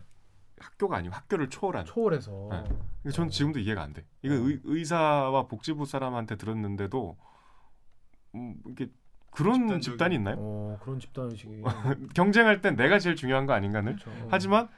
학교가 0.58 0.96
아니고 0.96 1.14
학교를 1.14 1.50
초월한. 1.50 1.84
초월해서. 1.84 2.48
네. 2.50 2.64
근데 3.02 3.14
전 3.14 3.28
지금도 3.28 3.60
이해가 3.60 3.82
안 3.82 3.92
돼. 3.92 4.04
이거 4.22 4.34
의, 4.34 4.58
의사와 4.64 5.46
복지부 5.46 5.84
사람한테 5.86 6.36
들었는데도 6.36 7.16
음, 8.34 8.54
이게 8.68 8.88
그런 9.30 9.66
집단적인- 9.68 9.82
집단이 9.82 10.14
있나요? 10.16 10.36
어 10.38 10.78
그런 10.82 10.98
집단 10.98 11.30
의식이. 11.30 11.62
경쟁할 12.14 12.60
땐 12.60 12.74
내가 12.74 12.98
제일 12.98 13.14
중요한 13.14 13.46
거 13.46 13.52
아닌가는? 13.52 13.96
그렇죠. 13.96 14.10
하지만 14.30 14.68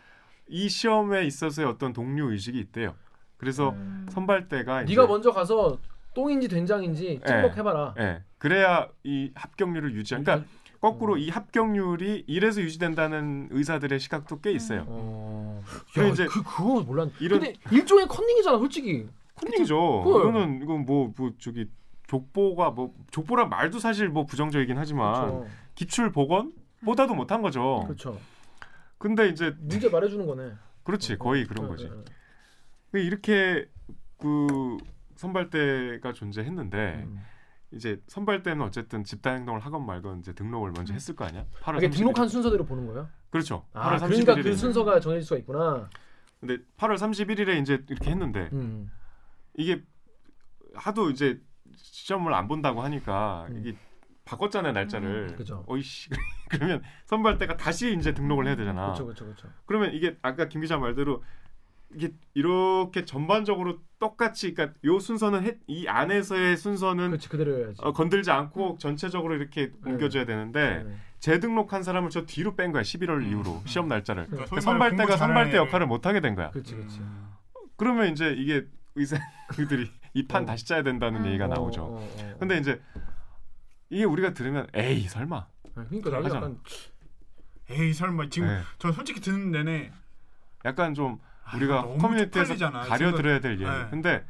이 0.49 0.69
시험에 0.69 1.25
있어서의 1.25 1.67
어떤 1.69 1.93
동료 1.93 2.31
의식이 2.31 2.59
있대요. 2.59 2.95
그래서 3.39 3.71
음. 3.71 4.07
선발대가 4.11 4.83
이제 4.83 4.93
네가 4.95 5.07
먼저 5.07 5.31
가서 5.33 5.79
똥인지 6.13 6.49
된장인지 6.49 7.21
네. 7.25 7.27
찜먹해봐라. 7.27 7.95
예. 8.01 8.23
그래야 8.37 8.89
이 9.05 9.31
합격률을 9.35 9.95
유지한. 9.95 10.25
그러니까 10.25 10.47
거꾸로 10.81 11.18
이 11.18 11.28
합격률이 11.28 12.24
이래서 12.26 12.61
유지된다는 12.62 13.49
의사들의 13.51 14.01
시각도 14.01 14.41
꽤 14.41 14.51
있어요. 14.53 14.85
어. 14.89 15.62
그리고 15.93 16.09
야, 16.09 16.12
이제 16.12 16.26
그 16.26 16.43
그거 16.43 16.81
몰랐. 16.83 17.11
이런- 17.20 17.41
근데 17.41 17.55
일종의 17.70 18.07
컨닝이잖아, 18.09 18.59
솔직히. 18.59 19.07
컨닝이죠. 19.37 20.03
그걸. 20.05 20.22
이거는 20.28 20.62
이건 20.62 20.87
뭐, 20.87 21.12
뭐 21.16 21.33
저기 21.39 21.66
족보가 22.07 22.70
뭐 22.70 22.95
족보란 23.11 23.49
말도 23.51 23.78
사실 23.78 24.09
뭐 24.09 24.24
부정적이긴 24.24 24.78
하지만 24.78 25.12
그렇죠. 25.31 25.47
기출 25.74 26.12
복원 26.12 26.53
보다도 26.85 27.14
못한 27.14 27.43
거죠. 27.43 27.83
그렇죠. 27.87 28.18
근데 28.99 29.28
이제 29.28 29.55
문제 29.61 29.89
말해주는 29.89 30.26
거네. 30.26 30.53
그렇지 30.83 31.18
거의 31.18 31.47
그런 31.47 31.66
어, 31.66 31.68
거지. 31.68 31.87
어, 31.87 31.91
어. 31.93 32.05
근데 32.91 33.05
이렇게 33.07 33.68
그 34.18 34.76
선발대가 35.16 36.12
존재했는데 36.14 37.05
음. 37.07 37.20
이제 37.73 38.01
선발대는 38.09 38.62
어쨌든 38.64 39.05
집단 39.05 39.39
행동을 39.39 39.61
하건 39.61 39.87
말건 39.87 40.21
이제 40.21 40.33
등록을 40.33 40.73
먼저 40.73 40.93
했을 40.93 41.14
거 41.14 41.25
아니야? 41.25 41.45
8월 41.62 41.79
이게 41.79 41.89
30일. 41.89 41.97
등록한 41.99 42.29
순서대로 42.29 42.64
보는 42.64 42.87
거예요? 42.87 43.09
그렇죠. 43.31 43.64
아, 43.73 43.97
8월 43.97 44.07
그러니까 44.09 44.35
31일에 44.35 44.43
그 44.43 44.57
순서가 44.57 45.01
정해질 45.01 45.25
수가 45.25 45.39
있구나. 45.41 45.89
근데 46.41 46.59
8월 46.77 46.97
31일에 46.97 47.61
이제 47.61 47.85
이렇게 47.89 48.11
했는데 48.11 48.49
음. 48.53 48.91
이게 49.55 49.85
하도 50.75 51.11
이제 51.11 51.41
시험을 51.77 52.35
안 52.35 52.49
본다고 52.49 52.83
하니까 52.83 53.47
음. 53.51 53.59
이게 53.61 53.77
바꿨잖아요 54.25 54.73
날짜를. 54.73 55.37
그죠. 55.37 55.64
어이씨 55.68 56.11
그러면 56.51 56.83
선발대가 57.07 57.57
다시 57.57 57.95
이제 57.97 58.12
등록을 58.14 58.47
해야 58.49 58.57
되잖아. 58.57 58.87
그렇죠, 58.87 59.05
그렇죠, 59.05 59.25
그렇죠. 59.27 59.49
그러면 59.66 59.93
이게 59.93 60.16
아까 60.23 60.49
김 60.49 60.61
기자 60.61 60.77
말대로 60.77 61.23
이게 61.95 62.12
이렇게 62.34 63.05
전반적으로 63.05 63.78
똑같이 63.99 64.55
그러니까 64.55 64.78
요 64.84 64.99
순서는 64.99 65.45
해, 65.45 65.59
이 65.66 65.86
안에서의 65.88 66.57
순서는 66.57 67.09
그렇지 67.09 67.28
그대로 67.28 67.59
해야지. 67.59 67.76
어, 67.82 67.93
건들지 67.93 68.30
않고 68.30 68.78
전체적으로 68.78 69.34
이렇게 69.34 69.72
옮겨줘야 69.84 70.24
되는데 70.24 70.84
네. 70.84 70.97
재등록한 71.18 71.82
사람을 71.82 72.11
저 72.11 72.24
뒤로 72.24 72.55
뺀 72.55 72.72
거야 72.72 72.82
11월 72.82 73.18
음. 73.18 73.28
이후로 73.28 73.62
시험 73.66 73.88
날짜를 73.88 74.26
그러니까 74.26 74.47
그러니까 74.47 74.61
선발대가 74.61 75.05
공부 75.05 75.18
선발대 75.18 75.57
역할을 75.57 75.86
못 75.86 76.07
하게 76.07 76.20
된 76.20 76.34
거야 76.34 76.51
그렇지, 76.51 76.74
그렇지. 76.76 77.01
그러면 77.76 78.09
이제 78.11 78.34
이게 78.38 78.66
의사들이 78.95 79.91
이판 80.14 80.45
어. 80.45 80.47
다시 80.47 80.66
짜야 80.66 80.82
된다는 80.82 81.22
음. 81.22 81.26
얘기가 81.26 81.45
어, 81.47 81.49
나오죠 81.49 81.82
어, 81.82 81.97
어. 82.01 82.36
근데 82.38 82.57
이제 82.59 82.80
이게 83.91 84.05
우리가 84.05 84.32
들으면 84.32 84.66
에이 84.74 85.09
설마 85.09 85.36
아, 85.36 85.84
그러니까 85.88 86.11
나도 86.11 86.24
하잖아. 86.24 86.36
약간 86.36 86.59
에이 87.68 87.93
설마 87.93 88.28
지금 88.30 88.49
네. 88.49 88.61
전 88.78 88.93
솔직히 88.93 89.20
듣는 89.20 89.51
내내 89.51 89.93
약간 90.64 90.95
좀 90.95 91.18
아, 91.22 91.30
우리가 91.57 91.83
너무 91.83 91.99
커뮤니티에서 91.99 92.55
쪽팔리잖아. 92.57 92.81
가려 92.83 93.13
들어야 93.15 93.41
될 93.41 93.53
얘기 93.53 93.65
네. 93.65 93.87
근데 93.91 94.25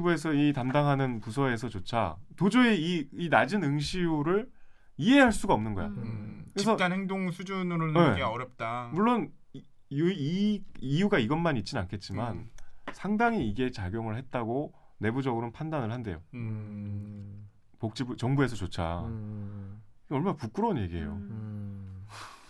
이 0.00 0.02
복지부에서 0.02 0.32
이 0.32 0.52
담당하는 0.52 1.20
부서에서조차 1.20 2.16
도저히 2.36 2.80
이, 2.80 3.08
이 3.12 3.28
낮은 3.28 3.62
응시율을 3.62 4.48
이해할 4.96 5.32
수가 5.32 5.54
없는 5.54 5.74
거야. 5.74 5.86
음, 5.88 6.44
그래서- 6.52 6.72
집단 6.72 6.92
행동 6.92 7.30
수준으로는 7.30 7.92
네. 7.94 8.12
이게 8.14 8.22
어렵다. 8.22 8.90
물론 8.92 9.30
이, 9.52 9.62
이, 9.90 10.00
이 10.00 10.62
이유가 10.80 11.18
이것만 11.18 11.56
있진 11.58 11.78
않겠지만 11.78 12.36
음. 12.36 12.50
상당히 12.92 13.48
이게 13.48 13.70
작용을 13.70 14.16
했다고 14.16 14.72
내부적으로는 14.98 15.52
판단을 15.52 15.92
한대요. 15.92 16.20
음. 16.34 17.46
복지부 17.78 18.16
정부에서조차 18.16 19.00
음. 19.06 19.82
얼마나 20.10 20.36
부끄러운 20.36 20.78
얘기예요. 20.78 21.12
음. 21.12 22.06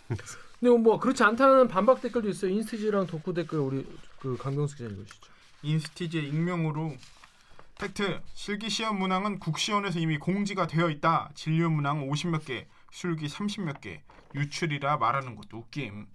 근데 0.60 0.76
뭐 0.76 0.98
그렇지 0.98 1.22
않다는 1.22 1.68
반박 1.68 2.00
댓글도 2.02 2.28
있어요. 2.28 2.50
인스티지랑 2.52 3.06
덕후 3.06 3.32
댓글 3.32 3.60
우리 3.60 3.86
그 4.18 4.36
강병수 4.36 4.76
기자 4.76 4.88
읽으시죠. 4.90 5.30
인스티즈의 5.62 6.28
익명으로 6.28 6.94
팩트 7.80 8.20
실기 8.34 8.68
시험 8.68 8.98
문항은 8.98 9.38
국시원에서 9.38 10.00
이미 10.00 10.18
공지가 10.18 10.66
되어 10.66 10.90
있다. 10.90 11.30
진료 11.32 11.70
문항 11.70 12.10
50몇 12.10 12.44
개, 12.44 12.66
술기 12.90 13.26
30몇 13.26 13.80
개, 13.80 14.02
유출이라 14.34 14.98
말하는 14.98 15.34
것도 15.34 15.56
웃김. 15.56 16.06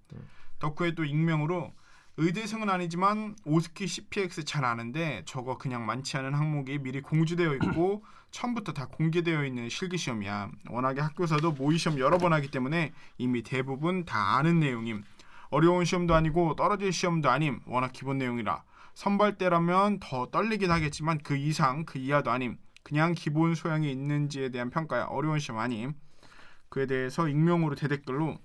더쿠에 0.60 0.94
또 0.94 1.04
익명으로 1.04 1.74
의대생은 2.18 2.70
아니지만 2.70 3.36
OSCE 3.46 3.88
CPX 3.88 4.46
잘 4.46 4.64
아는데 4.64 5.24
저거 5.26 5.58
그냥 5.58 5.88
많지 5.88 6.16
않은 6.18 6.36
항목이 6.36 6.78
미리 6.78 7.02
공지되어 7.02 7.56
있고 7.56 8.04
처음부터 8.30 8.74
다 8.74 8.86
공개되어 8.86 9.44
있는 9.44 9.68
실기 9.68 9.98
시험이야. 9.98 10.52
워낙에 10.70 11.02
학교에서도 11.02 11.54
모의 11.54 11.80
시험 11.80 11.98
여러 11.98 12.20
번 12.20 12.32
하기 12.34 12.52
때문에 12.52 12.94
이미 13.18 13.42
대부분 13.42 14.06
다 14.06 14.38
아는 14.38 14.60
내용임. 14.60 15.04
어려운 15.50 15.84
시험도 15.84 16.14
아니고 16.14 16.56
떨어질 16.58 16.94
시험도 16.94 17.28
아님. 17.32 17.62
워낙 17.66 17.92
기본 17.92 18.20
내용이라 18.20 18.64
선발대라면 18.96 20.00
더 20.00 20.28
떨리긴 20.32 20.72
하겠지만 20.72 21.20
그 21.20 21.36
이상 21.36 21.86
그 21.86 22.00
이하도 22.00 22.32
아님. 22.32 22.58
그냥 22.84 23.14
기본 23.14 23.56
소양이 23.56 23.92
있는지에 23.92 24.50
대한 24.50 24.70
평가야. 24.70 25.06
어려운 25.06 25.40
시험 25.40 25.60
아님. 25.60 25.94
그에 26.70 26.88
대해서 26.88 27.28
익명으로 27.28 27.76
대댓글로 27.76 28.38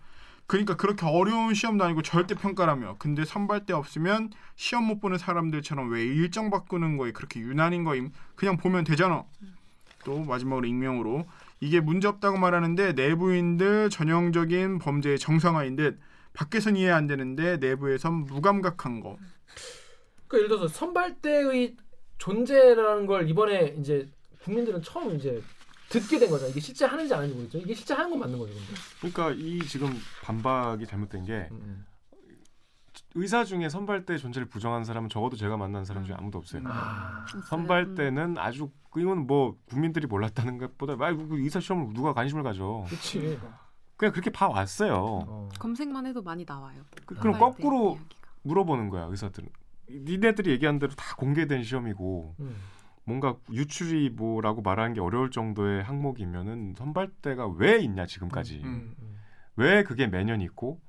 그러니까 0.46 0.76
그렇게 0.76 1.06
어려운 1.06 1.54
시험도 1.54 1.84
아니고 1.84 2.02
절대 2.02 2.34
평가라며. 2.34 2.96
근데 2.98 3.24
선발대 3.24 3.72
없으면 3.72 4.30
시험 4.56 4.84
못 4.84 5.00
보는 5.00 5.16
사람들처럼 5.16 5.90
왜 5.90 6.02
일정 6.02 6.50
바꾸는 6.50 6.96
거에 6.96 7.12
그렇게 7.12 7.38
유난인 7.38 7.84
거임. 7.84 8.10
그냥 8.34 8.56
보면 8.56 8.82
되잖아. 8.82 9.24
또 10.04 10.24
마지막으로 10.24 10.66
익명으로 10.66 11.26
이게 11.60 11.78
문제 11.80 12.08
없다고 12.08 12.38
말하는데 12.38 12.94
내부인들 12.94 13.90
전형적인 13.90 14.80
범죄의 14.80 15.18
정상화인 15.18 15.76
듯 15.76 16.00
밖에선 16.32 16.76
이해 16.76 16.90
안 16.90 17.06
되는데 17.06 17.58
내부에선 17.58 18.24
무감각한 18.24 19.00
거. 19.00 19.18
그러니까 20.30 20.36
예를 20.38 20.48
들어서 20.48 20.68
선발대의 20.68 21.76
존재라는 22.18 23.06
걸 23.06 23.28
이번에 23.28 23.74
이제 23.78 24.08
국민들은 24.44 24.80
처음 24.82 25.16
이제 25.16 25.42
듣게 25.88 26.20
된 26.20 26.30
거잖아. 26.30 26.50
이게 26.50 26.60
실제 26.60 26.84
하는지 26.86 27.12
안 27.12 27.20
하는지 27.20 27.34
모르겠죠. 27.34 27.58
이게 27.58 27.74
실제 27.74 27.94
하는 27.94 28.10
건 28.10 28.20
맞는 28.20 28.38
거죠, 28.38 28.52
근데. 28.54 28.66
그러니까 29.00 29.32
이 29.32 29.58
지금 29.66 29.92
반박이 30.22 30.86
잘못된 30.86 31.24
게 31.24 31.48
음, 31.50 31.84
의사 33.16 33.44
중에 33.44 33.68
선발대 33.68 34.18
존재를 34.18 34.48
부정하는 34.48 34.84
사람은 34.84 35.08
적어도 35.08 35.36
제가 35.36 35.56
만난 35.56 35.84
사람 35.84 36.04
중에 36.04 36.14
아무도 36.16 36.38
없어요. 36.38 36.62
음. 36.62 36.66
아, 36.68 37.26
선발대는 37.48 38.38
아주 38.38 38.70
이건 38.96 39.26
뭐 39.26 39.56
국민들이 39.66 40.06
몰랐다는 40.06 40.58
것보다 40.58 40.92
아, 40.92 41.12
그 41.12 41.40
의사 41.40 41.58
시험을 41.58 41.92
누가 41.92 42.12
관심을 42.12 42.44
가져. 42.44 42.84
그렇지. 42.86 43.40
그냥 43.96 44.12
그렇게 44.12 44.30
봐 44.30 44.46
왔어요. 44.48 44.94
어. 45.26 45.48
검색만 45.58 46.06
해도 46.06 46.22
많이 46.22 46.44
나와요. 46.44 46.82
그, 47.04 47.16
그럼 47.16 47.34
선발대 47.34 47.62
거꾸로 47.62 47.96
이야기가. 47.96 48.16
물어보는 48.42 48.90
거야 48.90 49.04
의사들은. 49.06 49.48
니네들이 50.04 50.50
얘기한 50.50 50.78
대로 50.78 50.92
다 50.92 51.14
공개된 51.16 51.62
시험이고 51.62 52.36
음. 52.40 52.56
뭔가 53.04 53.36
유출이 53.50 54.10
뭐라고 54.10 54.62
말하는 54.62 54.94
게 54.94 55.00
어려울 55.00 55.30
정도의 55.30 55.82
항목이면은 55.82 56.74
선발대가 56.76 57.48
왜 57.48 57.78
있냐 57.80 58.06
지금까지 58.06 58.60
음. 58.62 58.94
음. 59.00 59.18
왜 59.56 59.82
그게 59.82 60.06
매년 60.06 60.40
있고 60.40 60.80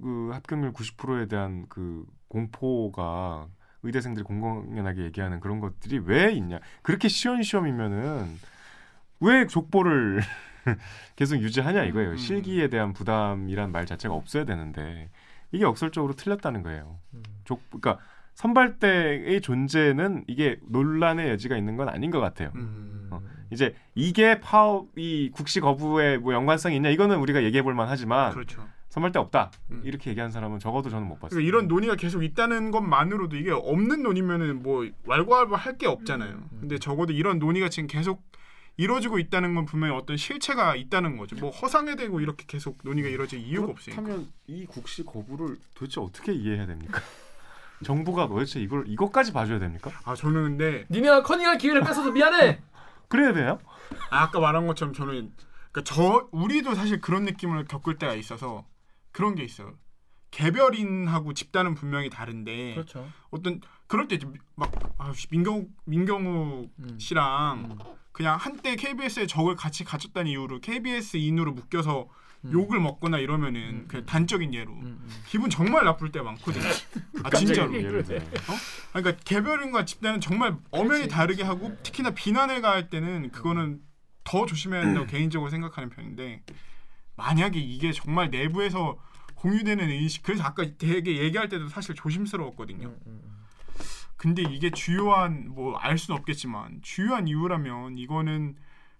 그 0.00 0.30
합격률 0.32 0.72
90%에 0.72 1.26
대한 1.26 1.66
그 1.68 2.06
공포가 2.28 3.48
의대생들이 3.82 4.24
공공연하게 4.24 5.02
얘기하는 5.04 5.40
그런 5.40 5.60
것들이 5.60 5.98
왜 5.98 6.32
있냐 6.32 6.60
그렇게 6.82 7.08
쉬운 7.08 7.42
시험이면은 7.42 8.38
왜 9.20 9.46
족보를 9.46 10.20
계속 11.16 11.36
유지하냐 11.36 11.84
이거예요 11.84 12.12
음. 12.12 12.16
실기에 12.16 12.68
대한 12.68 12.92
부담이란 12.92 13.72
말 13.72 13.86
자체가 13.86 14.14
없어야 14.14 14.44
되는데 14.44 15.10
이게 15.52 15.64
역설적으로 15.64 16.14
틀렸다는 16.14 16.62
거예요 16.62 16.98
음. 17.14 17.22
족 17.44 17.62
그러니까 17.70 17.98
선발대의 18.34 19.40
존재는 19.40 20.24
이게 20.26 20.58
논란의 20.68 21.28
여지가 21.30 21.56
있는 21.56 21.76
건 21.76 21.88
아닌 21.88 22.10
것 22.10 22.18
같아요. 22.20 22.50
음. 22.54 23.08
어. 23.10 23.20
이제 23.50 23.74
이게 23.94 24.40
파업이 24.40 25.30
국시 25.34 25.60
거부에 25.60 26.16
뭐 26.18 26.32
연관성이 26.32 26.76
있냐 26.76 26.88
이거는 26.88 27.18
우리가 27.18 27.42
얘기해 27.42 27.62
볼 27.62 27.74
만하지만 27.74 28.32
그렇죠. 28.32 28.66
선발대 28.88 29.18
없다 29.18 29.50
음. 29.70 29.82
이렇게 29.84 30.10
얘기한 30.10 30.30
사람은 30.30 30.58
적어도 30.58 30.88
저는 30.90 31.06
못 31.06 31.14
봤어요. 31.16 31.30
그러니까 31.30 31.46
이런 31.48 31.68
논의가 31.68 31.96
계속 31.96 32.22
있다는 32.24 32.70
것만으로도 32.70 33.36
이게 33.36 33.50
없는 33.50 34.02
논의면은 34.02 34.62
뭐 34.62 34.86
왈가왈부 35.04 35.54
할 35.56 35.76
게 35.76 35.86
없잖아요. 35.86 36.32
음. 36.32 36.48
근데 36.60 36.78
적어도 36.78 37.12
이런 37.12 37.38
논의가 37.38 37.68
지금 37.68 37.86
계속 37.86 38.22
이루어지고 38.76 39.18
있다는 39.18 39.54
건 39.54 39.64
분명히 39.66 39.94
어떤 39.94 40.16
실체가 40.16 40.74
있다는 40.76 41.16
거죠. 41.16 41.36
뭐 41.36 41.50
허상에 41.50 41.94
대고 41.96 42.20
이렇게 42.20 42.44
계속 42.46 42.78
논의가 42.82 43.08
이루어질 43.08 43.40
이유가 43.40 43.72
없으니까. 43.72 44.02
그렇다면 44.02 44.32
이 44.46 44.64
국시 44.66 45.04
거부를 45.04 45.56
도대체 45.74 46.00
어떻게 46.00 46.32
이해해야 46.32 46.66
됩니까? 46.66 47.00
정부가 47.84 48.28
도대체 48.28 48.60
이걸 48.60 48.84
이것까지 48.88 49.32
봐줘야 49.32 49.58
됩니까? 49.58 49.90
아 50.04 50.14
저는 50.14 50.42
근데 50.42 50.86
니네가 50.90 51.22
커닝할 51.22 51.58
기회를 51.58 51.82
뺏어서 51.82 52.10
미안해. 52.10 52.60
그래야 53.08 53.32
돼요? 53.32 53.58
아, 54.10 54.22
아까 54.22 54.40
말한 54.40 54.66
것처럼 54.66 54.94
저는 54.94 55.32
그러니까 55.70 55.82
저 55.94 56.28
우리도 56.32 56.74
사실 56.74 57.00
그런 57.00 57.24
느낌을 57.24 57.66
겪을 57.66 57.98
때가 57.98 58.14
있어서 58.14 58.66
그런 59.10 59.34
게 59.34 59.42
있어요. 59.44 59.74
개별인하고 60.30 61.34
집단은 61.34 61.74
분명히 61.74 62.08
다른데 62.08 62.74
그렇죠. 62.74 63.06
어떤 63.30 63.60
그럴 63.86 64.08
때 64.08 64.18
막 64.56 64.72
아, 64.98 65.12
민경 65.30 65.68
민경욱 65.84 66.70
음. 66.78 66.98
씨랑 66.98 67.68
음. 67.70 67.78
그냥 68.12 68.36
한때 68.36 68.76
KBS에 68.76 69.26
적을 69.26 69.56
같이 69.56 69.84
갇혔다는 69.84 70.30
이유로 70.30 70.60
KBS 70.60 71.16
인으로 71.16 71.52
묶여서 71.52 72.08
음. 72.44 72.52
욕을 72.52 72.80
먹거나 72.80 73.18
이러면은 73.18 73.60
음, 73.60 73.84
그냥 73.88 74.02
음. 74.02 74.06
단적인 74.06 74.52
예로 74.54 74.72
음, 74.72 74.82
음. 74.84 75.08
기분 75.26 75.48
정말 75.48 75.84
나쁠 75.84 76.12
때 76.12 76.20
많거든요. 76.20 76.64
아 77.24 77.30
진짜로. 77.30 77.70
들어. 77.72 78.02
그러니까 78.92 79.22
개별인과 79.24 79.84
집단은 79.84 80.20
정말 80.20 80.56
엄연히 80.70 81.02
그치. 81.02 81.08
다르게 81.08 81.42
하고 81.42 81.74
특히나 81.82 82.10
비난을 82.10 82.60
가할 82.60 82.90
때는 82.90 83.30
그거는 83.30 83.80
더 84.24 84.46
조심해야 84.46 84.82
된다고 84.82 85.06
개인적으로 85.08 85.50
생각하는 85.50 85.88
편인데 85.88 86.42
만약에 87.16 87.58
이게 87.58 87.92
정말 87.92 88.30
내부에서 88.30 88.98
공유되는 89.36 89.88
의식 89.90 90.22
그래서 90.22 90.44
아까 90.44 90.64
되게 90.78 91.18
얘기할 91.18 91.48
때도 91.48 91.68
사실 91.68 91.94
조심스러웠거든요. 91.94 92.94
음, 94.24 94.28
음, 94.28 94.30
음. 94.30 94.34
근데 94.34 94.42
이게 94.42 94.70
주요한 94.70 95.48
뭐 95.54 95.76
알 95.78 95.98
수는 95.98 96.18
없겠지만 96.20 96.80
주요한 96.82 97.26
이유라면 97.28 97.98
이거는 97.98 98.56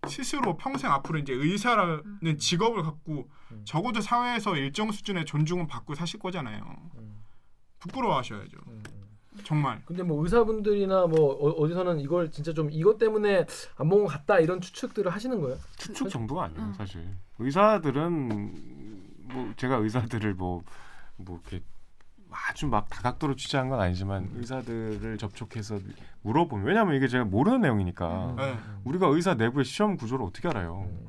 스스로 0.08 0.56
평생 0.56 0.90
앞으로 0.90 1.18
이제 1.20 1.32
의사라는 1.32 2.36
직업을 2.38 2.82
갖고 2.82 3.28
음. 3.52 3.62
적어도 3.64 4.00
사회에서 4.00 4.56
일정 4.56 4.90
수준의 4.90 5.24
존중은 5.26 5.68
받고 5.68 5.94
사실 5.94 6.18
거잖아요. 6.18 6.60
음. 6.98 7.22
부끄러워하셔야죠. 7.78 8.58
음, 8.66 8.82
음. 8.92 9.02
정말. 9.44 9.80
근데 9.86 10.02
뭐 10.02 10.22
의사분들이나 10.24 11.06
뭐 11.06 11.32
어, 11.34 11.50
어디서는 11.50 12.00
이걸 12.00 12.30
진짜 12.32 12.52
좀 12.52 12.68
이것 12.70 12.98
때문에 12.98 13.46
안 13.76 13.88
먹은 13.88 14.04
것 14.04 14.10
같다 14.12 14.40
이런 14.40 14.60
추측들을 14.60 15.10
하시는 15.12 15.40
거예요? 15.40 15.56
추측 15.76 16.10
정도가 16.10 16.44
아니에요 16.44 16.62
음. 16.62 16.72
사실 16.74 17.16
의사들은 17.38 19.28
뭐 19.32 19.52
제가 19.56 19.76
의사들을 19.76 20.34
뭐뭐 20.34 20.62
이렇게 21.28 21.62
아주 22.32 22.66
막 22.66 22.88
다각도로 22.88 23.36
취재한 23.36 23.68
건 23.68 23.80
아니지만 23.80 24.28
의사들을 24.34 25.18
접촉해서 25.18 25.78
물어보면 26.22 26.66
왜냐하면 26.66 26.94
이게 26.96 27.08
제가 27.08 27.24
모르는 27.24 27.60
내용이니까 27.62 28.30
음. 28.30 28.36
네. 28.36 28.56
우리가 28.84 29.06
의사 29.08 29.34
내부의 29.34 29.64
시험 29.64 29.96
구조를 29.96 30.24
어떻게 30.24 30.48
알아요 30.48 30.88
음. 30.88 31.08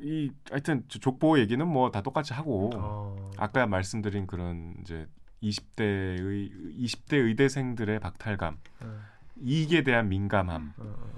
이 0.00 0.30
하여튼 0.50 0.84
저 0.88 0.98
족보 0.98 1.38
얘기는 1.38 1.66
뭐 1.66 1.90
다 1.90 2.00
똑같이 2.02 2.32
하고 2.34 2.70
어. 2.74 3.30
아까 3.36 3.66
말씀드린 3.66 4.26
그런 4.26 4.74
이제 4.80 5.06
20대의 5.42 6.50
20대 6.80 7.14
의대생들의 7.14 8.00
박탈감 8.00 8.58
음. 8.82 9.00
이익에 9.42 9.82
대한 9.82 10.08
민감함 10.08 10.74
어, 10.78 10.82
어, 10.84 11.08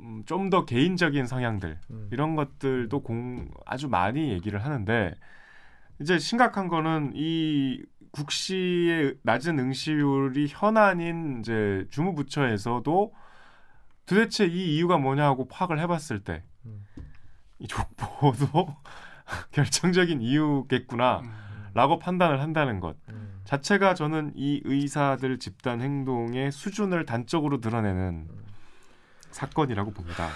음, 0.00 0.22
좀 0.26 0.50
더 0.50 0.64
개인적인 0.64 1.26
성향들 1.26 1.78
음. 1.90 2.08
이런 2.12 2.34
것들도 2.36 3.02
공 3.02 3.48
아주 3.66 3.88
많이 3.88 4.30
얘기를 4.32 4.64
하는데 4.64 5.14
이제 6.00 6.18
심각한 6.18 6.68
거는 6.68 7.12
이 7.14 7.80
국시의 8.12 9.16
낮은 9.22 9.58
응시율이 9.58 10.46
현안인 10.48 11.40
이제 11.40 11.86
주무부처에서도 11.90 13.12
도대체 14.06 14.46
이 14.46 14.76
이유가 14.76 14.98
뭐냐 14.98 15.24
하고 15.24 15.48
파악을 15.48 15.78
해봤을 15.80 16.20
때이 16.22 16.40
음. 16.66 16.86
족보도 17.66 18.76
결정적인 19.52 20.20
이유겠구나라고 20.20 21.24
음. 21.94 21.98
판단을 22.00 22.40
한다는 22.40 22.80
것 22.80 22.96
음. 23.08 23.40
자체가 23.44 23.94
저는 23.94 24.32
이 24.36 24.60
의사들 24.64 25.38
집단 25.38 25.80
행동의 25.80 26.52
수준을 26.52 27.06
단적으로 27.06 27.60
드러내는 27.60 28.28
사건이라고 29.30 29.92
봅니다. 29.92 30.28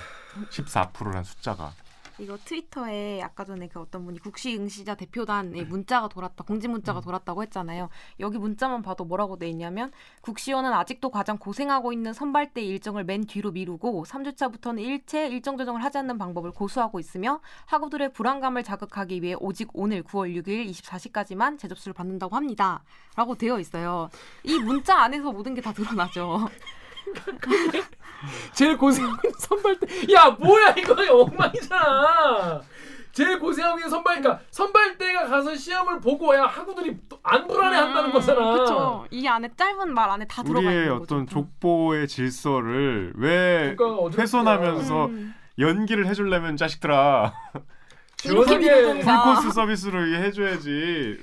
14%란 0.51 1.24
숫자가 1.24 1.72
이거 2.19 2.39
트위터에 2.39 3.21
아까 3.23 3.45
전에 3.45 3.69
그 3.69 3.79
어떤 3.79 4.07
분이 4.07 4.21
국시응시자 4.21 4.95
대표단의 4.95 5.67
문자가 5.67 6.09
돌았다 6.09 6.45
공지 6.45 6.67
문자가 6.67 7.01
돌았다고 7.03 7.43
했잖아요. 7.43 7.91
여기 8.21 8.39
문자만 8.39 8.81
봐도 8.81 9.05
뭐라고 9.05 9.37
돼 9.37 9.49
있냐면 9.51 9.93
국시원은 10.23 10.73
아직도 10.73 11.11
가장 11.11 11.37
고생하고 11.37 11.93
있는 11.93 12.14
선발대 12.14 12.62
일정을 12.62 13.05
맨 13.05 13.27
뒤로 13.27 13.53
미루고 13.53 14.05
3주차부터는 14.07 14.81
일체 14.81 15.29
일정 15.29 15.59
조정을 15.59 15.85
하지 15.85 15.99
않는 15.99 16.17
방법을 16.17 16.53
고수하고 16.53 16.99
있으며 17.01 17.41
학우들의 17.67 18.14
불안감을 18.14 18.62
자극하기 18.64 19.23
위해 19.23 19.35
오직 19.39 19.69
오늘 19.75 20.03
9월 20.03 20.35
6일 20.43 20.71
24시까지만 20.71 21.59
재접수를 21.59 21.93
받는다고 21.93 22.35
합니다. 22.35 22.83
라고 23.14 23.35
되어 23.35 23.61
있어요. 23.61 24.09
이 24.43 24.59
문자 24.59 24.97
안에서 25.01 25.33
모든 25.33 25.55
게 25.55 25.61
다 25.67 25.73
드러나죠. 25.73 26.49
제일 28.52 28.76
고생하고 28.76 29.16
있는 29.24 29.38
선발대. 29.38 30.12
야 30.12 30.30
뭐야 30.30 30.74
이거 30.78 30.94
엉망이잖아. 31.22 32.62
제일 33.12 33.38
고생하고 33.38 33.78
있는 33.78 33.88
선발, 33.88 34.20
그러니까 34.20 34.44
선발대가 34.50 35.26
가서 35.26 35.54
시험을 35.54 36.00
보고 36.00 36.34
야 36.34 36.42
학우들이 36.42 36.98
또안 37.09 37.46
불안해한다는 37.46 38.12
거잖아. 38.12 38.52
그렇죠. 38.52 39.07
이 39.11 39.26
안에 39.26 39.48
짧은 39.57 39.94
말 39.94 40.11
안에 40.11 40.26
다 40.26 40.42
들어가 40.42 40.61
우리의 40.68 40.90
어떤 40.90 41.24
거죠. 41.24 41.40
족보의 41.40 42.09
질서를 42.09 43.14
왜 43.16 43.74
어지럽다. 43.78 44.20
훼손하면서 44.20 45.07
음. 45.07 45.34
연기를 45.59 46.07
해주려면 46.07 46.59
자식들아 46.59 47.32
시원하게 48.18 49.00
풀코스 49.00 49.50
서비스로 49.50 50.04
이게 50.04 50.18
해줘야지 50.18 51.18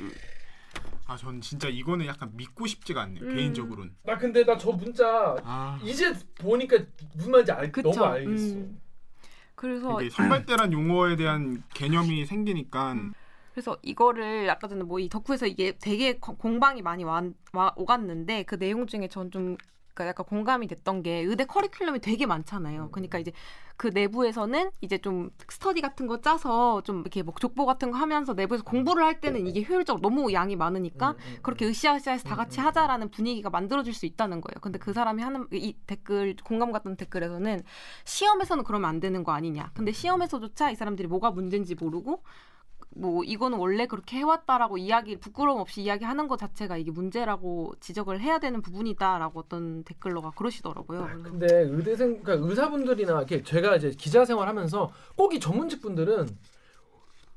아, 1.14 1.18
전 1.18 1.39
진짜 1.41 1.68
이거는 1.70 2.07
약간 2.07 2.32
믿고 2.34 2.66
싶지가 2.66 3.03
않네요. 3.03 3.24
음. 3.26 3.36
개인적으로는. 3.36 3.95
나 4.03 4.18
근데 4.18 4.43
나 4.43 4.57
저 4.57 4.72
문자 4.72 5.36
아, 5.43 5.80
이제 5.84 6.11
보니까 6.39 6.78
무슨 7.16 7.32
말인지 7.32 7.51
알, 7.51 7.72
그쵸. 7.72 7.91
너무 7.91 8.03
알겠어. 8.05 8.55
음. 8.55 8.82
그래서 9.55 10.01
이게 10.01 10.09
선발대란 10.09 10.74
용어에 10.74 11.16
대한 11.16 11.64
개념이 11.74 12.26
생기니까 12.26 12.95
그래서 13.53 13.78
이거를 13.84 14.49
아까 14.49 14.68
전에 14.68 14.82
뭐 14.84 14.99
이 14.99 15.07
덕후에서 15.09 15.45
이게 15.45 15.78
되게 15.80 16.18
거- 16.18 16.36
공방이 16.36 16.82
많이 16.82 17.03
와, 17.03 17.22
와 17.53 17.72
오갔는데 17.78 18.43
그 18.43 18.57
내용 18.57 18.88
중에 18.88 19.07
전 19.07 19.30
좀 19.30 19.55
그러니까 19.94 20.10
약간 20.10 20.26
공감이 20.26 20.68
됐던 20.68 21.04
게 21.04 21.20
의대 21.20 21.46
커리큘럼이 21.46 22.02
되게 22.02 22.26
많잖아요. 22.26 22.89
그러니까 22.91 23.20
이제 23.20 23.32
그 23.78 23.88
내부에서는 23.88 24.72
이제 24.82 24.98
좀 24.98 25.32
스터디 25.48 25.82
같은 25.82 26.08
거 26.08 26.22
짜서 26.22 26.82
좀 26.82 27.02
이렇게 27.02 27.24
뭐 27.24 27.34
족보 27.39 27.66
같은 27.66 27.91
거 27.91 27.98
하면서 27.98 28.34
내부에서 28.34 28.64
공부를 28.64 29.04
할 29.04 29.20
때는 29.20 29.48
이게 29.48 29.64
효율적으로 29.64 30.02
너무 30.02 30.32
양이 30.34 30.56
많으니까 30.56 31.12
음, 31.12 31.16
음, 31.18 31.38
그렇게 31.41 31.66
으쌰으쌰해서 31.66 32.28
다 32.28 32.36
음, 32.36 32.38
같이 32.38 32.60
음, 32.60 32.66
하자라는 32.66 33.10
분위기가 33.10 33.50
만들어질 33.50 33.94
수 33.94 34.06
있다는 34.06 34.41
거예요. 34.41 34.60
근데 34.62 34.80
그 34.80 34.94
사람이 34.94 35.22
하는 35.22 35.48
이 35.52 35.76
댓글 35.88 36.36
공감 36.44 36.72
갔던 36.72 36.98
댓글에서는 36.98 37.64
시험에서는 38.06 38.64
그러면 38.64 38.89
안 38.89 39.00
되는 39.00 39.24
거 39.24 39.32
아니냐. 39.32 39.72
근데 39.74 39.91
시험에서조차 39.91 40.72
이 40.72 40.76
사람들이 40.76 41.08
뭐가 41.08 41.32
문제인지 41.32 41.76
모르고 41.76 42.24
뭐 42.96 43.24
이거는 43.24 43.58
원래 43.58 43.88
그렇게 43.88 44.18
해왔다라고 44.18 44.78
이야기 44.78 45.18
부끄러움 45.18 45.60
없이 45.60 45.82
이야기하는 45.82 46.28
것 46.28 46.38
자체가 46.38 46.78
이게 46.78 46.91
문제라고 46.91 47.74
지적을 47.80 48.22
해야 48.22 48.39
되는 48.39 48.62
부분이다라고 48.62 49.39
어떤 49.39 49.84
댓글러가 49.84 50.32
그러시더라고요. 50.32 51.04
그래서 51.12 51.24
근데 51.24 51.48
의대생 51.62 52.22
그러니까 52.22 52.48
의사분들이나 52.48 53.18
이렇게 53.18 53.44
제가 53.44 53.76
이제 53.76 53.91
기자 53.91 54.26
생활하면서 54.26 54.91
꼭 55.16 55.34
이 55.34 55.39
전문직 55.39 55.82
분들은 55.82 56.28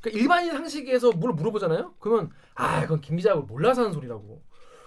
그러니까 0.01 0.21
일반인 0.21 0.53
상식에서 0.53 1.13
뭘 1.13 1.33
물어보잖아요. 1.33 1.95
그러면 1.99 2.31
아 2.55 2.83
그건 2.83 3.01
김 3.01 3.17
기자가 3.17 3.41
몰라서 3.41 3.83
하는 3.83 3.93
소리라고. 3.95 4.43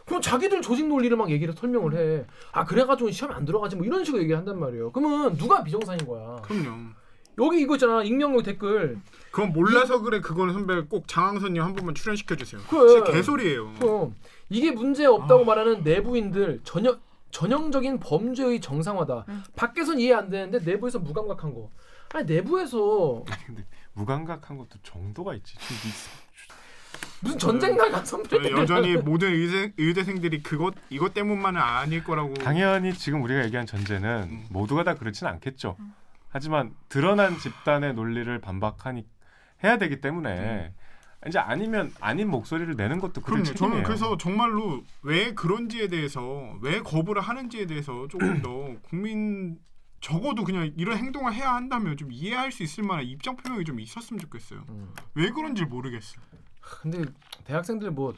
그럼 0.06 0.22
자기들 0.22 0.62
조직 0.62 0.88
논리를 0.88 1.16
막 1.18 1.30
얘기를 1.32 1.54
설명을 1.54 1.96
해. 1.96 2.26
아 2.52 2.66
그래가지고 2.66 3.10
시험에 3.12 3.34
안 3.36 3.46
들어가지 3.46 3.76
뭐 3.76 3.86
이런 3.86 4.04
식으로 4.04 4.22
얘기를 4.22 4.38
한단 4.38 4.60
말이에요. 4.60 4.92
그러면 4.92 5.36
누가 5.38 5.64
비정상인 5.64 6.06
거야. 6.06 6.36
그럼요. 6.44 6.90
여기 7.40 7.62
이거 7.62 7.76
있잖아 7.76 8.04
익명용 8.04 8.44
댓글. 8.44 8.98
그건 9.32 9.54
몰라서 9.54 10.02
그래 10.02 10.20
그거는 10.20 10.54
선배 10.54 10.82
꼭 10.82 11.08
장항선님 11.08 11.62
한 11.62 11.74
번만 11.76 11.96
출연시켜 11.96 12.36
주세요. 12.36 12.62
그래. 12.70 12.88
진짜 12.90 13.12
개소리예요. 13.12 13.74
그럼 13.80 14.16
이게 14.50 14.72
문제 14.72 15.06
없다고 15.06 15.46
말하는 15.46 15.84
내부인들 15.84 16.62
전혀 16.64 16.98
전형적인 17.32 18.00
범죄의 18.00 18.60
정상화다. 18.60 19.26
음. 19.30 19.44
밖에선 19.56 20.00
이해 20.00 20.14
안 20.14 20.30
되는데 20.30 20.60
내부에서 20.60 21.00
무감각한 21.00 21.54
거. 21.54 21.70
아니 22.14 22.26
내부에서 22.26 23.24
근데 23.46 23.66
무감각한 23.94 24.58
것도 24.58 24.80
정도가 24.82 25.36
있지 25.36 25.56
무슨 27.22 27.38
전쟁 27.38 27.76
나간 27.78 28.04
선배들 28.04 28.52
여전히 28.52 28.96
모든 28.96 29.32
의대, 29.34 29.74
의대생들이 29.78 30.42
그것 30.42 30.74
이것 30.90 31.14
때문만은 31.14 31.62
아닐 31.62 32.04
거라고. 32.04 32.34
당연히 32.36 32.94
지금 32.94 33.22
우리가 33.22 33.44
얘기한 33.46 33.66
전제는 33.66 34.24
음. 34.24 34.46
모두가 34.50 34.84
다 34.84 34.96
그렇진 34.96 35.28
않겠죠. 35.28 35.76
하지만 36.30 36.74
드러난 36.88 37.38
집단의 37.38 37.94
논리를 37.94 38.40
반박하니 38.40 39.06
해야 39.64 39.78
되기 39.78 40.00
때문에 40.00 40.74
이제 41.28 41.38
아니면 41.38 41.92
아닌 42.00 42.30
목소리를 42.30 42.76
내는 42.76 43.00
것도 43.00 43.22
그들 43.22 43.44
그럼요. 43.44 43.44
저는 43.44 43.56
책임이에요. 43.56 43.84
그래서 43.84 44.18
정말로 44.18 44.84
왜 45.02 45.34
그런지에 45.34 45.88
대해서 45.88 46.58
왜 46.62 46.80
거부를 46.80 47.22
하는지에 47.22 47.66
대해서 47.66 48.08
조금 48.08 48.42
더 48.42 48.76
국민 48.84 49.60
적어도 50.00 50.46
그냥 50.46 50.72
이런 50.78 50.98
행동을 50.98 51.34
해야 51.34 51.54
한다면 51.54 51.98
좀 51.98 52.10
이해할 52.12 52.54
수 52.54 52.64
있을 52.64 52.86
만한 52.86 53.04
입장 53.06 53.36
표명이 53.36 53.66
좀 53.66 53.82
있었으면 53.82 54.20
좋겠어요. 54.22 54.64
음. 54.70 54.94
왜 55.14 55.30
그런지 55.30 55.66
모르겠어. 55.66 56.22
근데 56.62 57.04
대학생들 57.44 57.92
뭐 57.92 58.14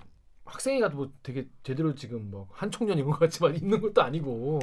학생회가 0.46 0.90
뭐 0.90 1.12
되게 1.24 1.48
제대로 1.64 1.96
지금 1.96 2.30
뭐 2.30 2.48
이런 2.98 3.10
것 3.10 3.20
같지만 3.20 3.56
있는 3.58 3.82
것도 3.82 4.04
아니고 4.04 4.60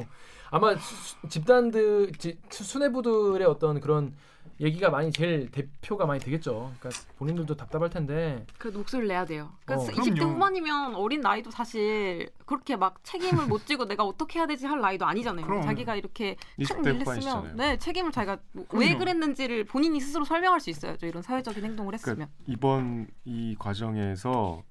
아마 0.51 0.75
수- 0.75 1.15
집단들 1.29 2.11
지- 2.13 2.39
수뇌부들의 2.49 3.45
어떤 3.47 3.79
그런 3.79 4.13
얘기가 4.61 4.89
많이 4.89 5.09
제일 5.11 5.49
대표가 5.51 6.05
많이 6.05 6.19
되겠죠. 6.19 6.73
그러니까 6.79 6.89
본인들도 7.17 7.55
답답할 7.55 7.89
텐데 7.89 8.45
그래도 8.57 8.79
목소리를 8.79 9.07
내야 9.07 9.23
돼요. 9.25 9.51
그러니까 9.63 9.89
어, 9.89 9.95
20대 9.95 10.15
그럼요. 10.15 10.33
후반이면 10.33 10.95
어린 10.95 11.21
나이도 11.21 11.49
사실 11.51 12.29
그렇게 12.45 12.75
막 12.75 13.01
책임을 13.03 13.47
못 13.47 13.65
지고 13.65 13.85
내가 13.85 14.03
어떻게 14.03 14.39
해야 14.39 14.47
되지 14.47 14.65
할 14.65 14.81
나이도 14.81 15.05
아니잖아요. 15.05 15.45
그럼. 15.45 15.61
자기가 15.61 15.95
이렇게 15.95 16.35
큰 16.57 16.63
20대 16.65 16.87
일 16.87 16.99
후반이시잖아요. 17.01 17.43
했으면 17.45 17.55
네 17.57 17.77
책임을 17.77 18.11
자기가 18.11 18.39
뭐 18.51 18.65
그럼요. 18.67 18.85
왜 18.85 18.95
그랬는지를 18.97 19.63
본인이 19.63 20.01
스스로 20.01 20.25
설명할 20.25 20.59
수 20.59 20.69
있어야죠. 20.71 21.05
이런 21.05 21.21
사회적인 21.23 21.63
행동을 21.63 21.93
했으면. 21.93 22.15
그러니까 22.17 22.33
이번 22.47 23.07
이 23.23 23.55
과정에서 23.57 24.61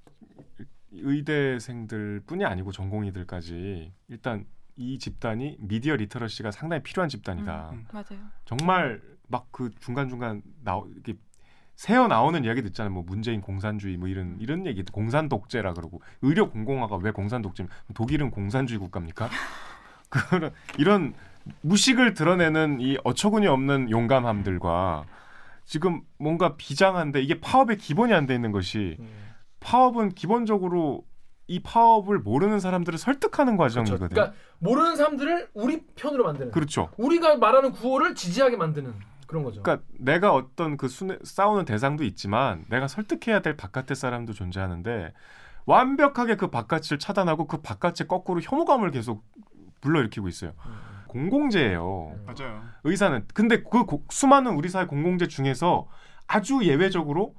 의대생들뿐이 0.90 2.44
아니고 2.44 2.72
전공의들까지 2.72 3.92
일단 4.08 4.44
이 4.78 4.98
집단이 4.98 5.56
미디어 5.58 5.96
리터러시가 5.96 6.50
상당히 6.52 6.82
필요한 6.82 7.08
집단이다. 7.08 7.70
음. 7.72 7.86
맞아요. 7.92 8.22
정말 8.44 9.00
막 9.28 9.48
그 9.50 9.70
중간 9.80 10.08
중간 10.08 10.40
나 10.62 10.80
이렇게 10.94 11.14
새어 11.74 12.06
나오는 12.08 12.44
이야기도 12.44 12.68
있잖아요. 12.68 12.92
뭐 12.92 13.02
문재인 13.06 13.40
공산주의 13.40 13.96
뭐 13.96 14.08
이런 14.08 14.36
이런 14.40 14.66
얘기 14.66 14.82
공산 14.84 15.28
독재라 15.28 15.74
그러고 15.74 16.00
의료 16.22 16.48
공공화가 16.50 16.96
왜 16.96 17.10
공산 17.10 17.42
독재? 17.42 17.66
독일은 17.94 18.30
공산주의 18.30 18.78
국가입니까? 18.78 19.28
그런 20.08 20.52
이런 20.78 21.14
무식을 21.62 22.14
드러내는 22.14 22.80
이 22.80 22.96
어처구니 23.04 23.46
없는 23.46 23.90
용감함들과 23.90 25.04
지금 25.64 26.00
뭔가 26.18 26.56
비장한데 26.56 27.20
이게 27.22 27.40
파업의 27.40 27.76
기본이 27.78 28.14
안 28.14 28.26
돼 28.26 28.34
있는 28.34 28.52
것이 28.52 28.96
음. 29.00 29.08
파업은 29.60 30.10
기본적으로 30.10 31.04
이 31.48 31.60
파업을 31.60 32.18
모르는 32.18 32.60
사람들을 32.60 32.98
설득하는 32.98 33.56
그렇죠. 33.56 33.80
과정이거든요. 33.80 34.08
그러니까 34.10 34.34
모르는 34.58 34.96
사람들을 34.96 35.48
우리 35.54 35.80
편으로 35.96 36.24
만드는 36.24 36.50
그렇죠. 36.52 36.90
우리가 36.98 37.36
말하는 37.36 37.72
구호를 37.72 38.14
지지하게 38.14 38.56
만드는 38.56 38.94
그런 39.26 39.42
거죠. 39.44 39.62
그러니까 39.62 39.84
내가 39.98 40.34
어떤 40.34 40.76
그 40.76 40.88
순회, 40.88 41.18
싸우는 41.24 41.64
대상도 41.64 42.04
있지만 42.04 42.64
내가 42.68 42.86
설득해야 42.86 43.40
될 43.40 43.56
바깥의 43.56 43.96
사람도 43.96 44.34
존재하는데 44.34 45.12
완벽하게 45.64 46.36
그 46.36 46.48
바깥을 46.48 46.98
차단하고 46.98 47.46
그 47.46 47.58
바깥에 47.62 48.04
거꾸로 48.06 48.40
혐오감을 48.42 48.90
계속 48.90 49.24
불러일으키고 49.80 50.28
있어요. 50.28 50.52
음. 50.66 50.72
공공재예요. 51.08 52.12
음. 52.14 52.26
맞아요. 52.26 52.62
의사는 52.84 53.24
근데 53.32 53.62
그 53.62 53.84
고- 53.86 54.04
수많은 54.10 54.52
우리 54.54 54.68
사회 54.68 54.84
공공재 54.84 55.28
중에서 55.28 55.88
아주 56.26 56.60
예외적으로 56.62 57.34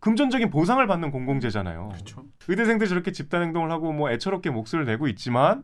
금전적인 0.00 0.50
보상을 0.50 0.84
받는 0.86 1.10
공공재잖아요. 1.10 1.88
그렇죠. 1.90 2.24
의대생들이 2.46 2.88
저렇게 2.88 3.12
집단 3.12 3.42
행동을 3.42 3.70
하고 3.70 3.92
뭐 3.92 4.10
애처롭게 4.10 4.50
목소리를 4.50 4.86
내고 4.90 5.08
있지만 5.08 5.62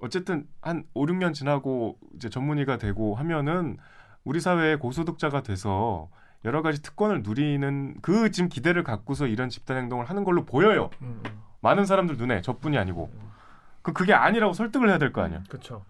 어쨌든 0.00 0.46
한 0.60 0.84
5, 0.94 1.06
6년 1.06 1.34
지나고 1.34 1.98
이제 2.14 2.28
전문의가 2.28 2.78
되고 2.78 3.14
하면은 3.16 3.76
우리 4.24 4.40
사회의 4.40 4.78
고소득자가 4.78 5.42
돼서 5.42 6.08
여러 6.44 6.62
가지 6.62 6.80
특권을 6.82 7.22
누리는 7.22 7.96
그 8.00 8.30
지금 8.30 8.48
기대를 8.48 8.84
갖고서 8.84 9.26
이런 9.26 9.48
집단 9.48 9.76
행동을 9.76 10.04
하는 10.04 10.22
걸로 10.22 10.44
보여요. 10.44 10.90
음, 11.02 11.20
음. 11.26 11.42
많은 11.60 11.84
사람들 11.86 12.16
눈에 12.16 12.42
저뿐이 12.42 12.78
아니고 12.78 13.10
그 13.82 13.92
그게 13.92 14.12
아니라고 14.12 14.52
설득을 14.52 14.88
해야 14.88 14.98
될 14.98 15.12
거 15.12 15.22
아니야. 15.22 15.42
그렇죠. 15.48 15.84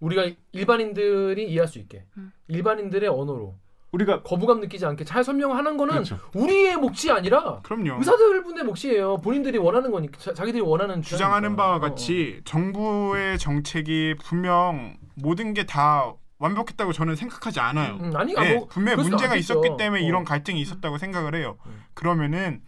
우리가 0.00 0.28
일반인들이 0.52 1.48
이해할 1.50 1.68
수 1.68 1.78
있게 1.78 2.04
음. 2.16 2.32
일반인들의 2.48 3.08
언어로 3.08 3.54
우리가 3.92 4.22
거부감 4.22 4.60
느끼지 4.60 4.84
않게 4.84 5.04
잘 5.04 5.24
설명하는 5.24 5.76
거는 5.78 5.94
그렇죠. 5.94 6.18
우리의 6.34 6.76
몫이 6.76 7.10
아니라 7.10 7.60
그럼요. 7.62 7.96
의사들분의 7.98 8.64
몫이에요. 8.64 9.16
본인들이 9.18 9.56
원하는 9.58 9.90
거니까 9.90 10.18
자, 10.18 10.34
자기들이 10.34 10.60
원하는 10.62 11.00
주장하는. 11.00 11.56
바와 11.56 11.76
어, 11.76 11.80
같이 11.80 12.40
정부의 12.44 13.38
정책이 13.38 14.16
분명 14.22 14.96
모든 15.14 15.54
게 15.54 15.64
다 15.64 16.12
완벽했다고 16.40 16.92
저는 16.92 17.16
생각하지 17.16 17.58
않아요. 17.60 17.94
어. 17.94 17.98
음, 18.00 18.16
아니 18.16 18.32
네, 18.34 18.54
뭐 18.56 18.68
수도 18.70 19.02
문제가. 19.02 19.34
있었기 19.34 19.70
때문에 19.78 20.02
어. 20.02 20.06
이런 20.06 20.22
갈등이 20.24 20.60
있었다고 20.60 20.98
생각을 20.98 21.34
해요. 21.34 21.56
음. 21.66 21.82
그러면은 21.94 22.60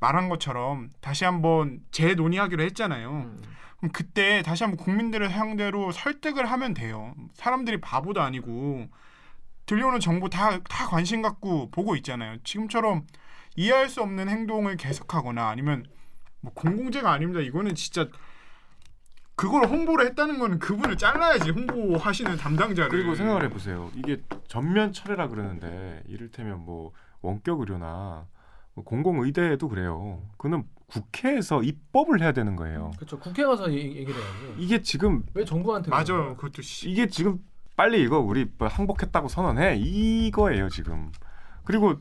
말한 0.00 0.28
것처럼 0.28 0.90
다시 1.00 1.24
한번 1.24 1.80
재논의하기로 1.90 2.62
했잖아요. 2.64 3.10
음. 3.10 3.38
그럼 3.78 3.92
그때 3.92 4.42
다시 4.42 4.62
한번 4.64 4.82
국민들을 4.82 5.28
상대로 5.28 5.90
설득을 5.92 6.46
하면 6.46 6.72
돼요. 6.72 7.14
사람들이 7.34 7.80
바보도 7.80 8.22
아니고 8.22 8.86
들려오는 9.66 10.00
정보 10.00 10.28
다, 10.28 10.58
다 10.60 10.86
관심 10.88 11.22
갖고 11.22 11.70
보고 11.70 11.96
있잖아요. 11.96 12.36
지금처럼 12.44 13.06
이해할 13.56 13.88
수 13.88 14.02
없는 14.02 14.28
행동을 14.28 14.76
계속하거나 14.76 15.48
아니면 15.48 15.84
뭐 16.40 16.52
공공재가 16.54 17.10
아닙니다. 17.12 17.40
이거는 17.40 17.74
진짜 17.74 18.08
그걸 19.34 19.66
홍보를 19.66 20.06
했다는 20.06 20.38
거는 20.38 20.58
그분을 20.58 20.96
잘라야지 20.96 21.50
홍보하시는 21.50 22.36
담당자를. 22.36 22.90
그리고 22.90 23.14
생각을 23.14 23.44
해보세요. 23.44 23.90
이게 23.94 24.20
전면 24.48 24.92
철회라 24.92 25.28
그러는데 25.28 26.02
이를테면 26.06 26.60
뭐 26.64 26.92
원격 27.22 27.60
의료나 27.60 28.26
뭐 28.74 28.84
공공의대도 28.84 29.68
그래요. 29.68 30.22
그는 30.36 30.64
국회에서 30.86 31.62
입법을 31.62 32.20
해야 32.20 32.32
되는 32.32 32.54
거예요. 32.56 32.90
그렇죠. 32.96 33.18
국회 33.18 33.44
가서 33.44 33.72
얘기, 33.72 33.96
얘기를 33.96 34.14
해야지. 34.14 34.54
이게 34.58 34.82
지금 34.82 35.24
왜 35.34 35.44
정부한테 35.44 35.90
맞아요. 35.90 36.36
그것도 36.36 36.60
씨. 36.62 36.90
이게 36.90 37.06
지금 37.06 37.42
빨리 37.76 38.02
이거 38.02 38.18
우리 38.18 38.50
뭐 38.58 38.68
항복했다고 38.68 39.28
선언해 39.28 39.76
이거예요 39.78 40.68
지금. 40.68 41.10
그리고 41.64 41.94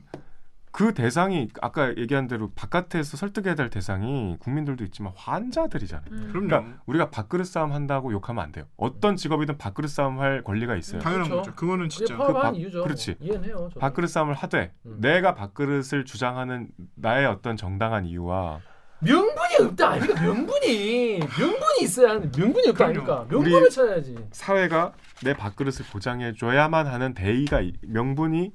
그 0.74 0.94
대상이 0.94 1.50
아까 1.62 1.96
얘기한 1.98 2.28
대로 2.28 2.50
바깥에서 2.56 3.18
설득해야 3.18 3.56
될 3.56 3.70
대상이 3.70 4.38
국민들도 4.40 4.86
있지만 4.86 5.12
환자들이잖아요. 5.18 6.06
음. 6.12 6.30
그럼요. 6.32 6.48
그러니까 6.48 6.82
우리가 6.86 7.10
밥그릇 7.10 7.46
싸움 7.46 7.74
한다고 7.74 8.14
욕하면 8.14 8.42
안 8.44 8.52
돼요. 8.54 8.66
어떤 8.78 9.18
직업이든 9.18 9.58
밥그릇 9.58 9.90
싸움 9.92 10.22
할 10.22 10.44
권리가 10.44 10.78
있어요. 10.78 11.02
당연한 11.02 11.26
그렇죠. 11.30 11.42
거죠. 11.52 11.56
그거는 11.56 11.90
진짜. 11.90 12.16
그 12.16 12.32
밥- 12.34 12.56
이유죠. 12.56 12.84
그렇지. 12.84 13.16
이해는 13.20 13.44
해요. 13.50 13.68
저도. 13.70 13.82
밥그릇 13.82 14.10
싸움을 14.10 14.34
하되 14.34 14.74
음. 14.86 14.98
내가 15.02 15.36
밥그릇을 15.36 16.06
주장하는 16.06 16.70
나의 16.96 17.26
어떤 17.26 17.58
정당한 17.58 18.06
이유와 18.06 18.62
명분이 19.04 19.56
없다 19.68 19.90
아닙니까? 19.90 20.22
명분이 20.22 21.20
명분이 21.20 21.82
있어야 21.84 22.10
하는 22.12 22.32
명분이 22.38 22.70
없다. 22.70 22.86
아닙니까? 22.86 23.26
우리- 23.30 23.36
명분을 23.36 23.70
찾아야지. 23.70 24.16
사회가 24.32 24.94
내 25.24 25.34
밥그릇을 25.36 25.86
보장해 25.92 26.34
줘야만 26.36 26.88
하는 26.88 27.14
대의가 27.14 27.62
이- 27.62 27.74
명분이 27.82 28.52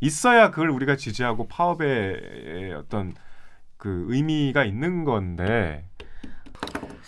있어야 0.00 0.50
그걸 0.50 0.70
우리가 0.70 0.96
지지하고 0.96 1.48
파업의 1.48 2.74
어떤 2.78 3.12
그 3.76 4.06
의미가 4.08 4.64
있는 4.64 5.04
건데 5.04 5.84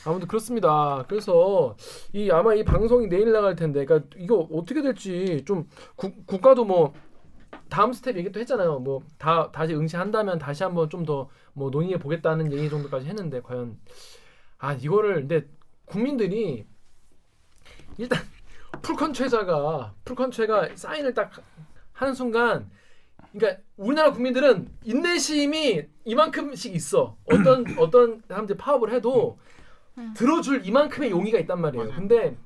아무튼 0.05 0.27
그렇습니다. 0.27 1.05
그래서 1.09 1.77
이 2.13 2.31
아마 2.31 2.55
이 2.55 2.65
방송이 2.65 3.07
내일 3.09 3.31
나갈 3.31 3.55
텐데, 3.55 3.85
그러니까 3.85 4.09
이거 4.19 4.49
어떻게 4.53 4.83
될지 4.83 5.45
좀 5.47 5.69
국, 5.95 6.27
국가도 6.27 6.65
뭐 6.65 6.93
다음 7.69 7.93
스텝 7.93 8.17
얘기 8.17 8.31
또 8.33 8.41
했잖아요. 8.41 8.79
뭐 8.81 9.03
다 9.19 9.51
다시 9.53 9.75
응시한다면 9.75 10.39
다시 10.39 10.63
한번 10.63 10.89
좀 10.91 11.05
더 11.05 11.29
뭐 11.55 11.69
논의해 11.71 11.99
보겠다는 11.99 12.51
얘기 12.53 12.71
정도까지 12.71 13.07
했는데 13.07 13.41
과연 13.43 13.79
아 14.59 14.73
이거를 14.75 15.15
근데 15.27 15.47
국민들이 15.85 16.67
일단 17.99 18.19
풀컨 18.81 19.13
최자가 19.13 19.95
풀컨 20.05 20.31
최가 20.31 20.71
사인을 20.75 21.13
딱 21.15 21.31
하는 21.93 22.15
순간 22.15 22.71
그러니까 23.33 23.63
우리나라 23.77 24.13
국민들은 24.13 24.69
인내심이 24.85 25.83
이만큼씩 26.05 26.75
있어. 26.75 27.17
어떤 27.25 27.65
어떤 27.79 28.23
사람들이 28.29 28.57
파업을 28.59 28.93
해도 28.93 29.39
들어줄 30.17 30.65
이만큼의 30.67 31.11
용의가 31.11 31.39
있단 31.41 31.61
말이에요. 31.61 31.91
근데 31.95 32.37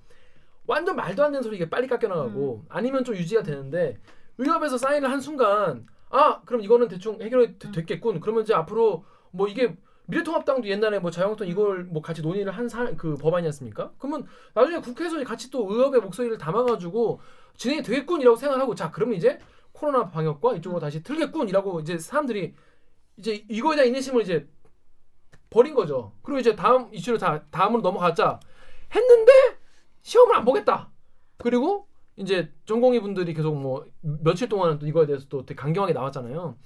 완전 0.66 0.96
말도 0.96 1.22
안 1.24 1.30
되는 1.30 1.42
소리 1.44 1.56
이게 1.56 1.70
빨리 1.70 1.86
깎여나가고 1.86 2.64
아니면 2.68 3.04
좀 3.04 3.14
유지가 3.14 3.42
되는데 3.44 3.98
의협에서 4.38 4.78
사인을 4.78 5.10
한 5.10 5.20
순간 5.20 5.86
아 6.10 6.40
그럼 6.44 6.62
이거는 6.62 6.88
대충 6.88 7.20
해결이 7.20 7.58
되- 7.58 7.70
됐겠군. 7.72 8.20
그러면 8.20 8.42
이제 8.42 8.54
앞으로 8.54 9.04
뭐 9.30 9.48
이게 9.48 9.76
미래통합당도 10.06 10.68
옛날에 10.68 10.98
뭐 11.00 11.10
자유한국당 11.10 11.48
이걸 11.48 11.84
뭐 11.84 12.00
같이 12.00 12.22
논의를 12.22 12.52
한 12.52 12.68
그 12.96 13.16
법안이었습니까? 13.16 13.92
그러면 13.98 14.26
나중에 14.54 14.78
국회에서 14.80 15.22
같이 15.24 15.50
또 15.50 15.66
의협의 15.70 16.00
목소리를 16.00 16.38
담아가지고 16.38 17.20
진행이 17.56 17.82
되겠군이라고 17.82 18.36
생각하고 18.36 18.74
자 18.74 18.90
그러면 18.92 19.16
이제 19.16 19.38
코로나 19.72 20.08
방역과 20.08 20.54
이쪽으로 20.54 20.80
다시 20.80 21.02
틀겠군이라고 21.02 21.80
이제 21.80 21.98
사람들이 21.98 22.54
이제 23.16 23.44
이거에 23.48 23.74
대한 23.76 23.88
인내심을 23.88 24.22
이제 24.22 24.46
버린 25.50 25.74
거죠. 25.74 26.12
그리고 26.22 26.38
이제 26.38 26.54
다음 26.54 26.88
이슈로 26.92 27.18
다 27.18 27.42
다음으로 27.50 27.82
넘어가자 27.82 28.38
했는데 28.94 29.32
시험을 30.02 30.36
안 30.36 30.44
보겠다. 30.44 30.90
그리고 31.38 31.88
이제 32.16 32.52
전공의 32.64 33.00
분들이 33.00 33.34
계속 33.34 33.54
뭐 33.60 33.86
며칠 34.00 34.48
동안은 34.48 34.78
또 34.78 34.86
이거에 34.86 35.06
대해서 35.06 35.26
또 35.28 35.44
되게 35.44 35.56
강경하게 35.56 35.92
나왔잖아요. 35.92 36.56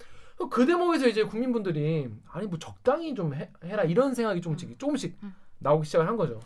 그 0.51 0.65
대목에서 0.65 1.07
이제 1.09 1.25
국민분들이 1.25 2.09
아니 2.31 2.47
뭐 2.47 2.59
적당히 2.59 3.15
좀 3.15 3.35
해, 3.35 3.51
라 3.63 3.85
이런 3.85 4.15
생각이 4.15 4.41
조금씩 4.41 4.79
조금씩 4.79 5.19
나오기 5.59 5.85
시작을 5.87 6.07
한 6.09 6.17
거죠. 6.17 6.41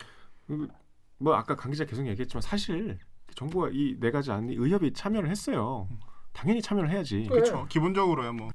뭐 1.17 1.33
아까 1.35 1.55
강 1.55 1.71
기자 1.71 1.85
계속 1.85 2.05
얘기했지만 2.07 2.41
사실 2.41 2.97
정부가 3.35 3.69
이 3.71 3.97
네 3.99 4.11
가지 4.11 4.31
안에 4.31 4.53
의협이 4.53 4.93
참여를 4.93 5.29
했어요. 5.29 5.87
당연히 6.33 6.61
참여를 6.61 6.89
해야지. 6.89 7.19
그래. 7.29 7.41
그렇죠. 7.41 7.65
기본적으로요. 7.69 8.33
뭐 8.33 8.49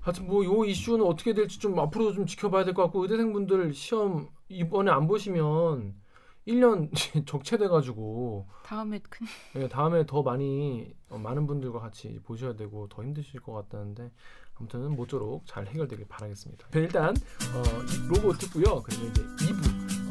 하여튼 0.00 0.26
뭐 0.26 0.44
요 0.44 0.64
이슈는 0.64 1.04
어떻게 1.04 1.34
될지 1.34 1.58
좀 1.58 1.78
앞으로 1.78 2.12
좀 2.12 2.24
지켜봐야 2.26 2.64
될 2.64 2.74
것 2.74 2.82
같고 2.84 3.02
의대생분들 3.02 3.74
시험 3.74 4.28
이번에 4.48 4.90
안 4.90 5.06
보시면 5.06 5.94
1년 6.46 6.90
적체돼 7.26 7.68
가지고 7.68 8.46
다음에 8.64 8.98
큰 8.98 9.26
예, 9.56 9.68
다음에 9.68 10.04
더 10.06 10.22
많이 10.22 10.94
어, 11.08 11.18
많은 11.18 11.46
분들과 11.46 11.80
같이 11.80 12.20
보셔야 12.24 12.54
되고 12.54 12.88
더 12.88 13.02
힘드실 13.02 13.40
것 13.40 13.52
같다는데 13.52 14.10
아무튼 14.56 14.94
모쪼록 14.94 15.46
잘 15.46 15.66
해결되길 15.66 16.06
바라겠습니다. 16.08 16.68
저 16.72 16.78
일단 16.78 17.08
어, 17.54 17.62
이 17.92 18.08
로고 18.08 18.32
듣고요. 18.34 18.82
그리고 18.82 19.06
이제 19.06 19.22
2부 19.22 19.66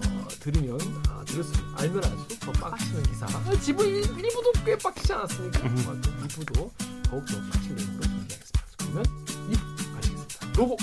어, 0.05 0.27
들으면 0.27 0.77
아, 1.09 1.23
들을수록 1.25 1.79
알면 1.79 2.03
알수록 2.03 2.39
더 2.39 2.51
빡치는 2.51 3.03
기사. 3.03 3.25
아, 3.25 3.55
지부 3.61 3.85
1, 3.85 4.01
부도 4.01 4.51
꽤 4.65 4.77
빡치지 4.77 5.13
않았습니까? 5.13 5.59
어, 5.59 5.69
2부도 5.69 6.71
더욱더 7.03 7.37
빡치는 7.51 7.75
내용으로 7.75 8.01
준비하겠습니다. 8.01 8.61
그러면 8.79 9.03
2부 9.49 9.95
가시겠습니다. 9.95 10.57
로고 10.57 10.77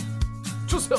주세요. 0.66 0.98